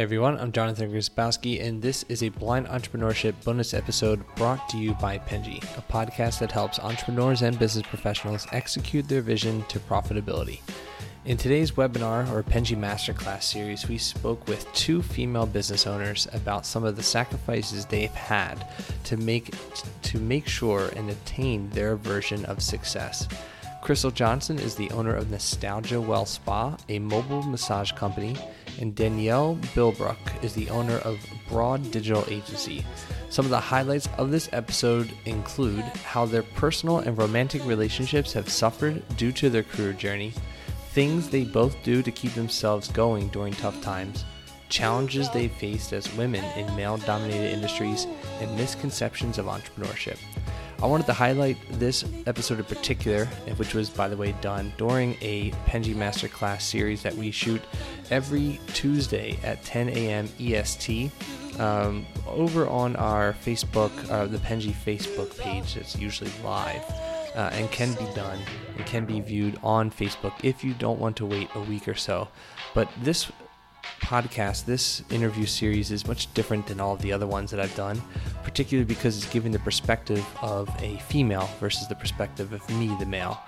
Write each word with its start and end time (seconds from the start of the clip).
Hey 0.00 0.04
everyone, 0.04 0.38
I'm 0.38 0.50
Jonathan 0.50 0.90
Grzybowski, 0.90 1.62
and 1.62 1.82
this 1.82 2.06
is 2.08 2.22
a 2.22 2.30
blind 2.30 2.68
entrepreneurship 2.68 3.34
bonus 3.44 3.74
episode 3.74 4.24
brought 4.34 4.66
to 4.70 4.78
you 4.78 4.94
by 4.94 5.18
Penji, 5.18 5.58
a 5.76 5.82
podcast 5.92 6.38
that 6.38 6.50
helps 6.50 6.78
entrepreneurs 6.78 7.42
and 7.42 7.58
business 7.58 7.86
professionals 7.86 8.46
execute 8.50 9.06
their 9.06 9.20
vision 9.20 9.62
to 9.68 9.78
profitability. 9.78 10.60
In 11.26 11.36
today's 11.36 11.72
webinar 11.72 12.32
or 12.32 12.42
Penji 12.42 12.78
Masterclass 12.78 13.42
series, 13.42 13.88
we 13.88 13.98
spoke 13.98 14.48
with 14.48 14.72
two 14.72 15.02
female 15.02 15.44
business 15.44 15.86
owners 15.86 16.26
about 16.32 16.64
some 16.64 16.82
of 16.82 16.96
the 16.96 17.02
sacrifices 17.02 17.84
they've 17.84 18.08
had 18.08 18.66
to 19.04 19.18
make 19.18 19.54
to 20.00 20.18
make 20.18 20.48
sure 20.48 20.88
and 20.96 21.10
attain 21.10 21.68
their 21.68 21.96
version 21.96 22.46
of 22.46 22.62
success. 22.62 23.28
Crystal 23.82 24.10
Johnson 24.10 24.58
is 24.58 24.74
the 24.74 24.90
owner 24.92 25.14
of 25.14 25.30
Nostalgia 25.30 26.00
Well 26.00 26.26
Spa, 26.26 26.76
a 26.88 26.98
mobile 26.98 27.42
massage 27.42 27.92
company, 27.92 28.36
and 28.80 28.94
Danielle 28.94 29.56
Bilbrook 29.74 30.42
is 30.42 30.54
the 30.54 30.68
owner 30.70 30.96
of 30.98 31.18
Broad 31.48 31.90
Digital 31.90 32.24
Agency. 32.28 32.84
Some 33.28 33.44
of 33.44 33.50
the 33.50 33.60
highlights 33.60 34.08
of 34.18 34.30
this 34.30 34.48
episode 34.52 35.12
include 35.24 35.84
how 36.04 36.26
their 36.26 36.42
personal 36.42 36.98
and 36.98 37.16
romantic 37.16 37.64
relationships 37.64 38.32
have 38.32 38.48
suffered 38.48 39.02
due 39.16 39.32
to 39.32 39.50
their 39.50 39.62
career 39.62 39.92
journey, 39.92 40.32
things 40.92 41.28
they 41.28 41.44
both 41.44 41.80
do 41.82 42.02
to 42.02 42.10
keep 42.10 42.32
themselves 42.32 42.88
going 42.88 43.28
during 43.28 43.52
tough 43.52 43.80
times, 43.82 44.24
challenges 44.68 45.30
they 45.30 45.48
faced 45.48 45.92
as 45.92 46.12
women 46.16 46.44
in 46.58 46.74
male 46.74 46.96
dominated 46.98 47.52
industries, 47.52 48.06
and 48.40 48.56
misconceptions 48.56 49.38
of 49.38 49.46
entrepreneurship. 49.46 50.18
I 50.82 50.86
wanted 50.86 51.04
to 51.06 51.12
highlight 51.12 51.58
this 51.72 52.06
episode 52.26 52.58
in 52.58 52.64
particular, 52.64 53.26
which 53.56 53.74
was, 53.74 53.90
by 53.90 54.08
the 54.08 54.16
way, 54.16 54.32
done 54.40 54.72
during 54.78 55.14
a 55.20 55.50
Penji 55.66 55.94
Masterclass 55.94 56.62
series 56.62 57.02
that 57.02 57.14
we 57.14 57.30
shoot 57.30 57.60
every 58.10 58.58
Tuesday 58.68 59.38
at 59.42 59.62
10 59.62 59.90
a.m. 59.90 60.28
EST. 60.40 61.10
Um, 61.58 62.06
over 62.26 62.66
on 62.66 62.96
our 62.96 63.34
Facebook, 63.34 63.90
uh, 64.10 64.24
the 64.24 64.38
Penji 64.38 64.72
Facebook 64.72 65.38
page, 65.38 65.74
that's 65.74 65.98
usually 65.98 66.30
live 66.42 66.82
uh, 67.34 67.50
and 67.52 67.70
can 67.70 67.92
be 67.94 68.06
done 68.14 68.38
and 68.76 68.86
can 68.86 69.04
be 69.04 69.20
viewed 69.20 69.58
on 69.62 69.90
Facebook 69.90 70.32
if 70.42 70.64
you 70.64 70.72
don't 70.74 70.98
want 70.98 71.16
to 71.16 71.26
wait 71.26 71.48
a 71.54 71.60
week 71.60 71.88
or 71.88 71.94
so. 71.94 72.28
But 72.74 72.88
this 73.02 73.30
podcast, 74.00 74.64
this 74.64 75.02
interview 75.10 75.46
series 75.46 75.90
is 75.90 76.06
much 76.06 76.32
different 76.34 76.66
than 76.66 76.80
all 76.80 76.94
of 76.94 77.02
the 77.02 77.12
other 77.12 77.26
ones 77.26 77.50
that 77.50 77.60
I've 77.60 77.74
done, 77.74 78.02
particularly 78.42 78.84
because 78.84 79.16
it's 79.16 79.32
giving 79.32 79.52
the 79.52 79.58
perspective 79.60 80.24
of 80.42 80.68
a 80.82 80.98
female 81.08 81.48
versus 81.60 81.88
the 81.88 81.94
perspective 81.94 82.52
of 82.52 82.68
me, 82.70 82.94
the 82.98 83.06
male. 83.06 83.40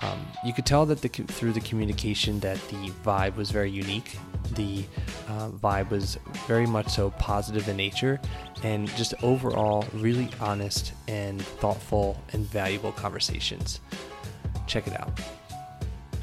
Um, 0.00 0.26
you 0.44 0.52
could 0.52 0.66
tell 0.66 0.86
that 0.86 1.02
the, 1.02 1.08
through 1.08 1.52
the 1.52 1.60
communication 1.60 2.38
that 2.40 2.56
the 2.68 2.90
vibe 3.04 3.36
was 3.36 3.50
very 3.50 3.70
unique. 3.70 4.16
The 4.54 4.84
uh, 5.28 5.50
vibe 5.50 5.90
was 5.90 6.18
very 6.46 6.66
much 6.66 6.88
so 6.88 7.10
positive 7.10 7.68
in 7.68 7.76
nature, 7.76 8.20
and 8.62 8.88
just 8.96 9.14
overall 9.22 9.84
really 9.94 10.30
honest 10.40 10.92
and 11.08 11.42
thoughtful 11.42 12.22
and 12.32 12.46
valuable 12.46 12.92
conversations. 12.92 13.80
Check 14.66 14.86
it 14.86 14.98
out. 15.00 15.20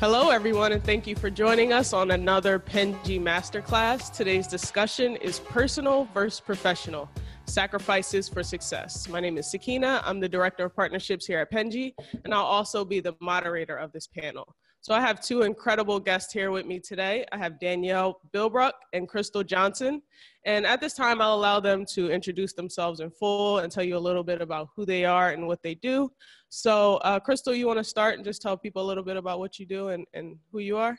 Hello, 0.07 0.29
everyone, 0.29 0.71
and 0.71 0.83
thank 0.83 1.07
you 1.07 1.15
for 1.15 1.31
joining 1.31 1.73
us 1.73 1.91
on 1.91 2.11
another 2.11 2.59
Penji 2.59 3.19
Masterclass. 3.19 4.13
Today's 4.13 4.45
discussion 4.45 5.15
is 5.15 5.39
personal 5.39 6.07
versus 6.13 6.39
professional 6.39 7.09
sacrifices 7.47 8.29
for 8.29 8.43
success. 8.43 9.09
My 9.09 9.19
name 9.19 9.39
is 9.39 9.49
Sakina. 9.49 10.03
I'm 10.05 10.19
the 10.19 10.29
Director 10.29 10.65
of 10.65 10.75
Partnerships 10.75 11.25
here 11.25 11.39
at 11.39 11.51
Penji, 11.51 11.95
and 12.23 12.35
I'll 12.35 12.43
also 12.43 12.85
be 12.85 12.99
the 12.99 13.15
moderator 13.19 13.77
of 13.77 13.91
this 13.93 14.05
panel. 14.05 14.55
So 14.85 14.93
I 14.93 15.01
have 15.01 15.19
two 15.19 15.41
incredible 15.41 15.99
guests 15.99 16.31
here 16.31 16.51
with 16.51 16.67
me 16.67 16.79
today. 16.79 17.25
I 17.31 17.39
have 17.39 17.59
Danielle 17.59 18.21
Bilbrook 18.31 18.73
and 18.93 19.09
Crystal 19.09 19.43
Johnson. 19.43 19.99
And 20.45 20.63
at 20.63 20.79
this 20.79 20.93
time, 20.93 21.21
I'll 21.21 21.33
allow 21.33 21.59
them 21.59 21.87
to 21.93 22.11
introduce 22.11 22.53
themselves 22.53 22.99
in 22.99 23.09
full 23.09 23.57
and 23.57 23.71
tell 23.71 23.83
you 23.83 23.97
a 23.97 24.05
little 24.07 24.23
bit 24.23 24.43
about 24.43 24.67
who 24.75 24.85
they 24.85 25.03
are 25.03 25.31
and 25.31 25.47
what 25.47 25.63
they 25.63 25.73
do. 25.73 26.11
So, 26.49 26.97
uh, 26.97 27.19
Crystal, 27.19 27.55
you 27.55 27.65
want 27.65 27.79
to 27.79 27.83
start 27.83 28.13
and 28.13 28.23
just 28.23 28.43
tell 28.43 28.55
people 28.55 28.83
a 28.83 28.85
little 28.85 29.03
bit 29.03 29.17
about 29.17 29.39
what 29.39 29.57
you 29.57 29.65
do 29.65 29.87
and, 29.87 30.05
and 30.13 30.37
who 30.51 30.59
you 30.59 30.77
are? 30.77 30.95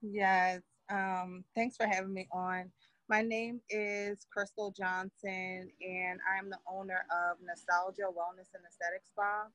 Yes. 0.00 0.60
Um, 0.90 1.42
thanks 1.56 1.76
for 1.76 1.88
having 1.88 2.14
me 2.14 2.28
on. 2.30 2.70
My 3.08 3.22
name 3.22 3.60
is 3.68 4.26
Crystal 4.32 4.72
Johnson, 4.78 5.68
and 5.80 6.20
I'm 6.32 6.50
the 6.50 6.58
owner 6.72 7.04
of 7.10 7.38
Nostalgia 7.44 8.02
Wellness 8.02 8.54
and 8.54 8.62
Aesthetic 8.64 9.02
Spa. 9.08 9.48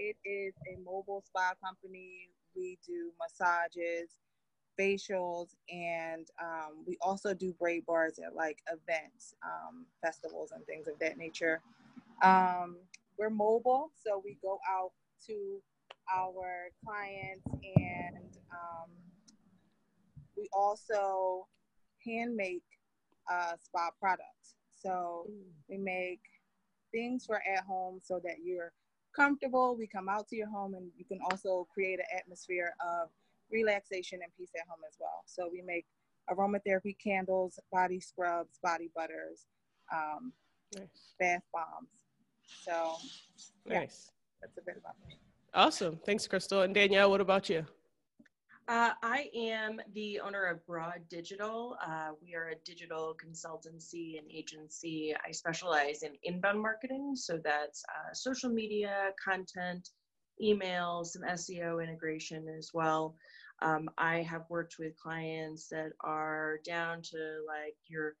It 0.00 0.16
is 0.24 0.54
a 0.66 0.80
mobile 0.82 1.22
spa 1.26 1.52
company. 1.62 2.30
We 2.56 2.78
do 2.86 3.12
massages, 3.20 4.18
facials, 4.80 5.48
and 5.68 6.26
um, 6.42 6.84
we 6.86 6.96
also 7.02 7.34
do 7.34 7.52
braid 7.52 7.84
bars 7.84 8.18
at 8.18 8.34
like 8.34 8.58
events, 8.66 9.34
um, 9.44 9.84
festivals, 10.02 10.52
and 10.52 10.64
things 10.64 10.88
of 10.88 10.98
that 11.00 11.18
nature. 11.18 11.60
Um, 12.22 12.78
we're 13.18 13.28
mobile, 13.28 13.90
so 13.94 14.22
we 14.24 14.38
go 14.42 14.58
out 14.70 14.92
to 15.26 15.60
our 16.10 16.70
clients 16.82 17.46
and 17.76 18.38
um, 18.50 18.88
we 20.34 20.48
also 20.54 21.46
hand 22.06 22.34
make 22.34 22.62
uh, 23.30 23.52
spa 23.62 23.90
products. 24.00 24.54
So 24.74 25.26
we 25.68 25.76
make 25.76 26.20
things 26.90 27.26
for 27.26 27.36
at 27.36 27.64
home 27.64 28.00
so 28.02 28.18
that 28.24 28.36
you're 28.42 28.72
comfortable. 29.14 29.76
We 29.76 29.86
come 29.86 30.08
out 30.08 30.28
to 30.28 30.36
your 30.36 30.48
home 30.48 30.74
and 30.74 30.90
you 30.96 31.04
can 31.04 31.18
also 31.30 31.66
create 31.72 31.98
an 31.98 32.06
atmosphere 32.16 32.74
of 32.80 33.08
relaxation 33.52 34.20
and 34.22 34.32
peace 34.38 34.50
at 34.56 34.66
home 34.68 34.80
as 34.88 34.96
well. 34.98 35.22
So 35.26 35.48
we 35.50 35.62
make 35.62 35.86
aromatherapy 36.30 36.96
candles, 37.02 37.58
body 37.72 38.00
scrubs, 38.00 38.58
body 38.62 38.90
butters, 38.94 39.46
um, 39.92 40.32
nice. 40.76 41.14
bath 41.18 41.42
bombs. 41.52 41.88
So, 42.64 42.96
yeah, 43.66 43.80
nice. 43.80 44.10
That's 44.40 44.56
a 44.58 44.62
bit 44.62 44.76
about 44.78 44.94
me. 45.06 45.18
Awesome. 45.54 45.98
Thanks, 46.04 46.26
Crystal. 46.26 46.62
And 46.62 46.74
Danielle, 46.74 47.10
what 47.10 47.20
about 47.20 47.48
you? 47.48 47.66
Uh, 48.70 48.92
I 49.02 49.28
am 49.34 49.80
the 49.94 50.20
owner 50.20 50.44
of 50.44 50.64
Broad 50.64 51.00
Digital. 51.10 51.76
Uh, 51.84 52.10
we 52.22 52.36
are 52.36 52.50
a 52.50 52.64
digital 52.64 53.16
consultancy 53.20 54.16
and 54.16 54.30
agency. 54.30 55.12
I 55.26 55.32
specialize 55.32 56.04
in 56.04 56.12
inbound 56.22 56.62
marketing, 56.62 57.16
so 57.16 57.40
that's 57.42 57.82
uh, 57.88 58.14
social 58.14 58.48
media, 58.48 59.10
content, 59.24 59.88
email, 60.40 61.02
some 61.02 61.22
SEO 61.22 61.82
integration 61.82 62.46
as 62.56 62.70
well. 62.72 63.16
Um, 63.60 63.90
I 63.98 64.22
have 64.22 64.44
worked 64.48 64.76
with 64.78 64.96
clients 65.02 65.66
that 65.72 65.90
are 66.04 66.60
down 66.64 67.02
to 67.02 67.16
like 67.48 67.74
your 67.88 68.14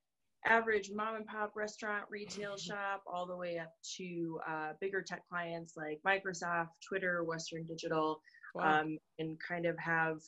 average 0.46 0.90
mom 0.92 1.14
and 1.14 1.26
pop 1.26 1.52
restaurant, 1.54 2.06
retail 2.10 2.56
shop, 2.58 3.04
all 3.06 3.24
the 3.24 3.36
way 3.36 3.58
up 3.58 3.72
to 3.98 4.40
uh, 4.48 4.72
bigger 4.80 5.00
tech 5.00 5.22
clients 5.28 5.74
like 5.76 6.00
Microsoft, 6.04 6.70
Twitter, 6.88 7.22
Western 7.22 7.64
Digital 7.66 8.20
wow. 8.54 8.80
um, 8.80 8.98
and 9.18 9.38
kind 9.40 9.66
of 9.66 9.78
have 9.78 10.18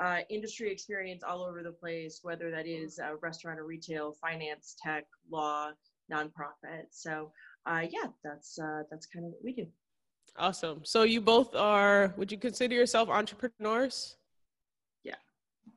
uh, 0.00 0.18
industry 0.30 0.70
experience 0.70 1.22
all 1.22 1.44
over 1.44 1.62
the 1.62 1.72
place, 1.72 2.20
whether 2.22 2.50
that 2.50 2.66
is 2.66 2.98
uh, 2.98 3.16
restaurant 3.20 3.58
or 3.58 3.64
retail, 3.64 4.12
finance, 4.20 4.76
tech, 4.82 5.04
law, 5.30 5.70
nonprofit. 6.12 6.86
So 6.90 7.32
uh, 7.66 7.82
yeah, 7.90 8.08
that's 8.24 8.58
uh, 8.58 8.82
that's 8.90 9.06
kind 9.06 9.26
of 9.26 9.32
what 9.32 9.44
we 9.44 9.52
do. 9.52 9.66
Awesome. 10.38 10.80
So 10.84 11.02
you 11.02 11.20
both 11.20 11.54
are. 11.54 12.14
Would 12.16 12.32
you 12.32 12.38
consider 12.38 12.74
yourself 12.74 13.08
entrepreneurs? 13.08 14.16
Yeah. 15.04 15.16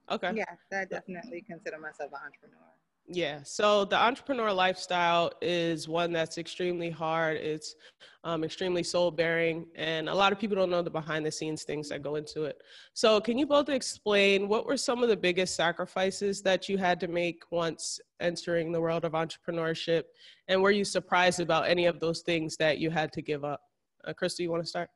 Okay. 0.10 0.32
Yeah, 0.36 0.46
I 0.72 0.86
definitely 0.86 1.44
consider 1.48 1.80
myself 1.80 2.12
an 2.14 2.20
entrepreneur. 2.26 2.73
Yeah. 3.08 3.40
So 3.44 3.84
the 3.86 3.98
entrepreneur 4.02 4.52
lifestyle 4.54 5.32
is 5.42 5.90
one 5.90 6.14
that's 6.14 6.38
extremely 6.38 6.90
hard. 6.90 7.36
It's 7.38 7.76
um, 8.24 8.44
extremely 8.46 8.84
soul 8.84 9.12
bearing, 9.12 9.66
and 9.76 10.08
a 10.08 10.16
lot 10.16 10.32
of 10.32 10.40
people 10.40 10.56
don't 10.56 10.70
know 10.70 10.82
the 10.82 10.90
behind 10.90 11.26
the 11.26 11.32
scenes 11.32 11.64
things 11.64 11.90
that 11.90 12.02
go 12.02 12.16
into 12.16 12.44
it. 12.44 12.62
So, 12.94 13.20
can 13.20 13.38
you 13.38 13.46
both 13.46 13.68
explain 13.68 14.48
what 14.48 14.66
were 14.66 14.78
some 14.78 15.04
of 15.04 15.10
the 15.10 15.18
biggest 15.18 15.56
sacrifices 15.56 16.42
that 16.44 16.70
you 16.70 16.78
had 16.78 17.02
to 17.02 17.10
make 17.10 17.44
once 17.52 18.00
entering 18.22 18.72
the 18.72 18.80
world 18.80 19.04
of 19.04 19.12
entrepreneurship, 19.12 20.04
and 20.48 20.62
were 20.62 20.72
you 20.72 20.86
surprised 20.86 21.42
about 21.42 21.68
any 21.68 21.86
of 21.86 22.00
those 22.00 22.22
things 22.22 22.56
that 22.58 22.78
you 22.78 22.90
had 22.90 23.12
to 23.12 23.22
give 23.22 23.44
up? 23.44 23.60
Uh, 24.06 24.14
Krista, 24.14 24.40
you 24.40 24.52
want 24.52 24.64
to 24.64 24.70
start? 24.70 24.90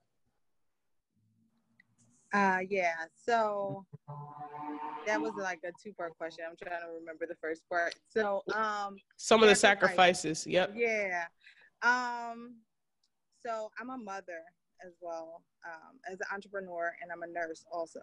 Uh, 2.33 2.59
yeah. 2.69 2.93
So 3.15 3.85
that 5.07 5.21
was 5.21 5.33
like 5.37 5.59
a 5.63 5.71
two 5.81 5.93
part 5.93 6.17
question. 6.17 6.45
I'm 6.49 6.55
trying 6.61 6.81
to 6.81 6.87
remember 6.99 7.25
the 7.27 7.35
first 7.41 7.61
part. 7.69 7.95
So, 8.09 8.43
um, 8.53 8.97
some 9.15 9.43
of 9.43 9.49
the 9.49 9.55
sacrifices. 9.55 10.45
Yep. 10.45 10.73
Yeah. 10.75 11.25
Um, 11.83 12.55
so 13.45 13.71
I'm 13.79 13.89
a 13.89 13.97
mother 13.97 14.43
as 14.85 14.93
well 15.01 15.43
um, 15.65 15.99
as 16.11 16.19
an 16.19 16.27
entrepreneur, 16.33 16.93
and 17.01 17.11
I'm 17.11 17.23
a 17.23 17.31
nurse 17.31 17.63
also. 17.71 18.01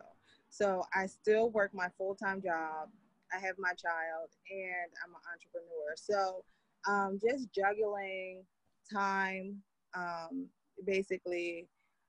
So 0.51 0.85
I 0.95 1.07
still 1.07 1.51
work 1.51 1.73
my 1.75 1.89
full 1.99 2.15
time 2.15 2.41
job. 2.43 2.89
I 3.33 3.39
have 3.39 3.57
my 3.59 3.73
child, 3.73 4.31
and 4.51 4.91
I'm 5.03 5.11
an 5.11 5.21
entrepreneur. 5.33 5.95
So 5.97 6.45
um, 6.87 7.19
just 7.21 7.53
juggling 7.53 8.45
time, 8.93 9.57
um, 9.95 10.47
basically 10.87 11.69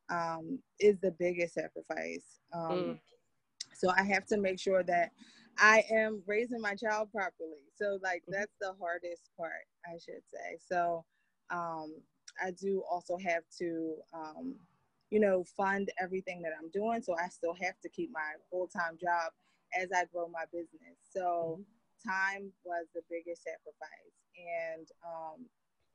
um, 0.09 0.59
is 0.79 0.97
the 1.01 1.11
biggest 1.11 1.53
sacrifice. 1.55 2.39
Um, 2.53 2.95
mm. 2.95 2.99
So 3.73 3.89
I 3.95 4.03
have 4.03 4.25
to 4.27 4.37
make 4.37 4.59
sure 4.59 4.83
that 4.83 5.11
I 5.57 5.83
am 5.91 6.21
raising 6.27 6.61
my 6.61 6.75
child 6.75 7.11
properly. 7.11 7.63
So 7.75 7.99
like 8.03 8.23
Mm-hmm. 8.29 8.31
that's 8.31 8.55
the 8.59 8.73
hardest 8.79 9.29
part, 9.37 9.65
I 9.85 9.93
should 9.93 10.23
say. 10.25 10.57
So 10.59 11.05
um 11.49 12.01
I 12.41 12.51
do 12.51 12.83
also 12.89 13.17
have 13.17 13.43
to 13.59 13.95
um 14.13 14.55
you 15.11 15.19
know 15.19 15.43
fund 15.43 15.89
everything 15.99 16.41
that 16.43 16.53
I'm 16.59 16.69
doing. 16.71 17.01
So 17.01 17.15
I 17.17 17.29
still 17.29 17.55
have 17.61 17.79
to 17.81 17.89
keep 17.89 18.11
my 18.11 18.33
full-time 18.49 18.97
job 18.99 19.31
as 19.79 19.89
I 19.95 20.05
grow 20.11 20.27
my 20.27 20.45
business. 20.51 20.97
So 21.01 21.61
time 22.05 22.51
was 22.63 22.85
the 22.93 23.01
biggest 23.09 23.43
sacrifice. 23.43 24.15
And 24.37 24.87
um 25.05 25.45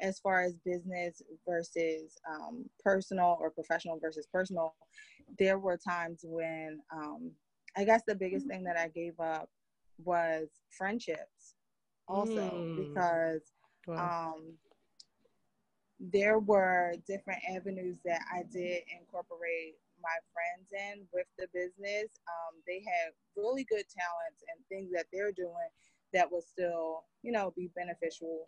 as 0.00 0.18
far 0.18 0.42
as 0.42 0.54
business 0.64 1.22
versus 1.46 2.18
um, 2.28 2.64
personal 2.82 3.36
or 3.40 3.50
professional 3.50 3.98
versus 3.98 4.26
personal, 4.32 4.74
there 5.38 5.58
were 5.58 5.76
times 5.76 6.20
when 6.24 6.80
um, 6.92 7.30
I 7.76 7.84
guess 7.84 8.02
the 8.06 8.14
biggest 8.14 8.46
thing 8.46 8.64
that 8.64 8.76
I 8.78 8.88
gave 8.88 9.18
up 9.20 9.48
was 10.04 10.48
friendships, 10.70 11.54
also 12.08 12.40
Mm. 12.40 12.76
because 12.76 13.52
Wow. 13.86 14.34
um, 14.34 14.58
there 15.98 16.38
were 16.38 16.94
different 17.06 17.40
avenues 17.48 17.98
that 18.04 18.22
I 18.32 18.42
did 18.50 18.82
incorporate 18.98 19.76
my 20.02 20.16
friends 20.32 20.72
in 20.72 21.06
with 21.12 21.26
the 21.38 21.46
business. 21.52 22.10
Um, 22.26 22.62
they 22.66 22.82
had 22.86 23.12
really 23.36 23.64
good 23.64 23.84
talents 23.88 24.42
and 24.48 24.64
things 24.68 24.90
that 24.94 25.06
they're 25.12 25.32
doing 25.32 25.68
that 26.12 26.30
would 26.32 26.44
still, 26.44 27.04
you 27.22 27.32
know, 27.32 27.52
be 27.56 27.70
beneficial 27.76 28.46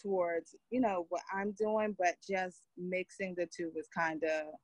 towards, 0.00 0.54
you 0.70 0.80
know, 0.80 1.06
what 1.08 1.22
I'm 1.32 1.52
doing, 1.52 1.96
but 1.98 2.16
just 2.28 2.62
mixing 2.76 3.34
the 3.36 3.46
two 3.46 3.70
was 3.74 3.88
kind 3.96 4.22
of, 4.24 4.54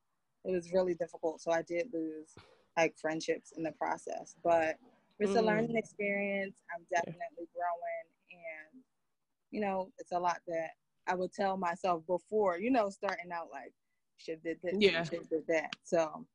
it 0.45 0.51
was 0.51 0.71
really 0.73 0.95
difficult. 0.95 1.41
So 1.41 1.51
I 1.51 1.61
did 1.61 1.87
lose 1.93 2.37
like 2.77 2.95
friendships 2.99 3.53
in 3.55 3.63
the 3.63 3.71
process, 3.73 4.35
but 4.43 4.77
it's 5.19 5.35
a 5.35 5.39
Mm. 5.39 5.45
learning 5.45 5.77
experience. 5.77 6.55
I'm 6.73 6.85
definitely 6.89 7.47
growing 7.53 8.07
and, 8.31 8.83
you 9.51 9.61
know, 9.61 9.91
it's 9.99 10.11
a 10.11 10.19
lot 10.19 10.41
that 10.47 10.71
I 11.07 11.15
would 11.15 11.31
tell 11.33 11.57
myself 11.57 12.05
before, 12.07 12.57
you 12.59 12.71
know, 12.71 12.89
starting 12.89 13.31
out 13.31 13.49
like, 13.51 13.73
should 14.17 14.41
did 14.41 14.59
this, 14.63 14.75
Yeah. 14.79 15.03
should 15.03 15.29
did 15.29 15.45
that. 15.47 15.71
So 15.83 16.25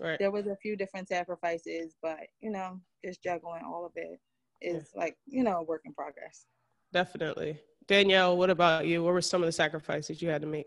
Right. 0.00 0.18
there 0.18 0.30
was 0.30 0.46
a 0.46 0.56
few 0.56 0.76
different 0.76 1.08
sacrifices, 1.08 1.96
but 2.02 2.28
you 2.40 2.50
know, 2.50 2.80
just 3.04 3.22
juggling 3.22 3.62
all 3.64 3.86
of 3.86 3.92
it 3.96 4.20
is 4.60 4.90
like, 4.94 5.16
you 5.26 5.42
know, 5.42 5.58
a 5.58 5.62
work 5.62 5.82
in 5.84 5.94
progress. 5.94 6.46
Definitely. 6.92 7.60
Danielle, 7.88 8.36
what 8.36 8.50
about 8.50 8.86
you? 8.86 9.02
What 9.02 9.12
were 9.14 9.20
some 9.22 9.42
of 9.42 9.46
the 9.46 9.52
sacrifices 9.52 10.20
you 10.20 10.28
had 10.28 10.40
to 10.42 10.46
make? 10.46 10.66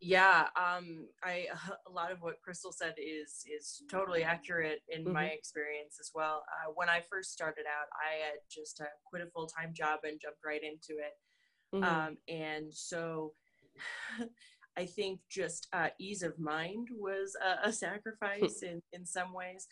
Yeah, 0.00 0.46
um, 0.56 1.08
I 1.24 1.46
a 1.88 1.90
lot 1.90 2.12
of 2.12 2.18
what 2.20 2.40
Crystal 2.42 2.72
said 2.72 2.94
is 2.98 3.44
is 3.52 3.82
totally 3.90 4.22
accurate 4.22 4.80
in 4.88 5.10
my 5.10 5.26
experience 5.26 5.96
as 6.00 6.10
well. 6.14 6.44
Uh, 6.52 6.72
when 6.74 6.88
I 6.88 7.00
first 7.10 7.32
started 7.32 7.64
out, 7.66 7.88
I 7.94 8.24
had 8.26 8.38
just 8.50 8.80
uh, 8.80 8.84
quit 9.06 9.22
a 9.22 9.26
full 9.26 9.46
time 9.46 9.72
job 9.74 10.00
and 10.04 10.20
jumped 10.20 10.40
right 10.44 10.62
into 10.62 11.00
it, 11.00 11.14
Mhm. 11.74 11.84
um, 11.84 12.18
and 12.28 12.72
so 12.72 13.32
I 14.78 14.84
think 14.84 15.20
just 15.30 15.66
uh, 15.72 15.88
ease 15.98 16.22
of 16.22 16.38
mind 16.38 16.88
was 16.92 17.34
a, 17.42 17.68
a 17.68 17.72
sacrifice 17.72 18.62
in 18.62 18.82
in 18.92 19.04
some 19.06 19.32
ways. 19.32 19.66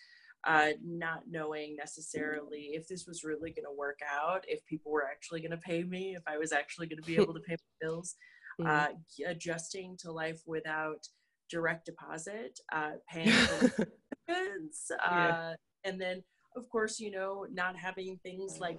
Uh, 0.47 0.73
not 0.85 1.23
knowing 1.31 1.75
necessarily 1.75 2.73
if 2.75 2.87
this 2.87 3.07
was 3.07 3.25
really 3.25 3.51
going 3.51 3.65
to 3.65 3.73
work 3.77 4.01
out, 4.07 4.45
if 4.47 4.63
people 4.67 4.93
were 4.93 5.07
actually 5.07 5.41
going 5.41 5.51
to 5.51 5.57
pay 5.57 5.83
me, 5.85 6.15
if 6.15 6.23
I 6.27 6.37
was 6.37 6.53
actually 6.53 6.87
going 6.87 6.99
to 7.01 7.07
be 7.07 7.17
able 7.23 7.33
to 7.35 7.41
pay 7.41 7.55
my 7.55 7.87
bills 7.87 8.17
Mhm. 8.61 8.67
uh, 8.69 8.89
adjusting 9.27 9.97
to 9.99 10.13
life 10.13 10.43
without 10.47 11.09
direct 11.51 11.87
deposit, 11.87 12.61
uh, 12.73 12.93
paying 13.11 13.31
for 13.31 13.89
goods, 14.29 14.91
uh, 15.05 15.11
Yeah. 15.11 15.55
and 15.85 16.01
then 16.01 16.23
of 16.57 16.69
course 16.69 17.01
you 17.01 17.11
know 17.11 17.47
not 17.51 17.75
having 17.77 18.19
things 18.19 18.59
like 18.61 18.79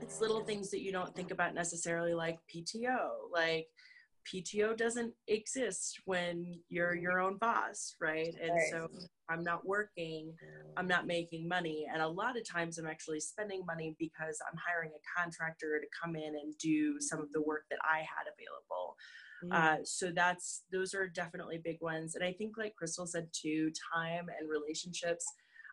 it's 0.00 0.20
little 0.20 0.42
things 0.44 0.70
that 0.70 0.80
you 0.80 0.90
don't 0.92 1.14
think 1.14 1.30
about 1.30 1.54
necessarily 1.54 2.14
like 2.14 2.38
PTO, 2.50 3.30
like. 3.30 3.68
PTO 4.24 4.76
doesn't 4.76 5.14
exist 5.26 6.00
when 6.04 6.60
you're 6.68 6.94
your 6.94 7.20
own 7.20 7.36
boss, 7.38 7.94
right? 8.00 8.34
And 8.40 8.50
Right. 8.50 8.70
so 8.70 8.88
I'm 9.30 9.42
not 9.44 9.66
working, 9.66 10.34
I'm 10.76 10.88
not 10.88 11.06
making 11.06 11.48
money. 11.48 11.86
And 11.92 12.02
a 12.02 12.08
lot 12.08 12.36
of 12.38 12.48
times 12.48 12.78
I'm 12.78 12.86
actually 12.86 13.20
spending 13.20 13.64
money 13.66 13.96
because 13.98 14.38
I'm 14.50 14.58
hiring 14.58 14.90
a 14.94 15.20
contractor 15.20 15.80
to 15.80 15.86
come 16.02 16.16
in 16.16 16.34
and 16.36 16.56
do 16.58 17.00
some 17.00 17.20
of 17.20 17.32
the 17.32 17.42
work 17.42 17.64
that 17.70 17.78
I 17.84 17.98
had 17.98 18.26
available. 18.32 18.96
Mhm. 19.42 19.52
Uh, 19.52 19.84
so 19.84 20.10
that's 20.10 20.64
those 20.72 20.94
are 20.94 21.08
definitely 21.08 21.58
big 21.58 21.78
ones. 21.80 22.14
And 22.14 22.24
I 22.24 22.32
think 22.32 22.56
like 22.56 22.74
Crystal 22.76 23.06
said 23.06 23.28
too, 23.32 23.70
time 23.94 24.28
and 24.38 24.48
relationships. 24.48 25.26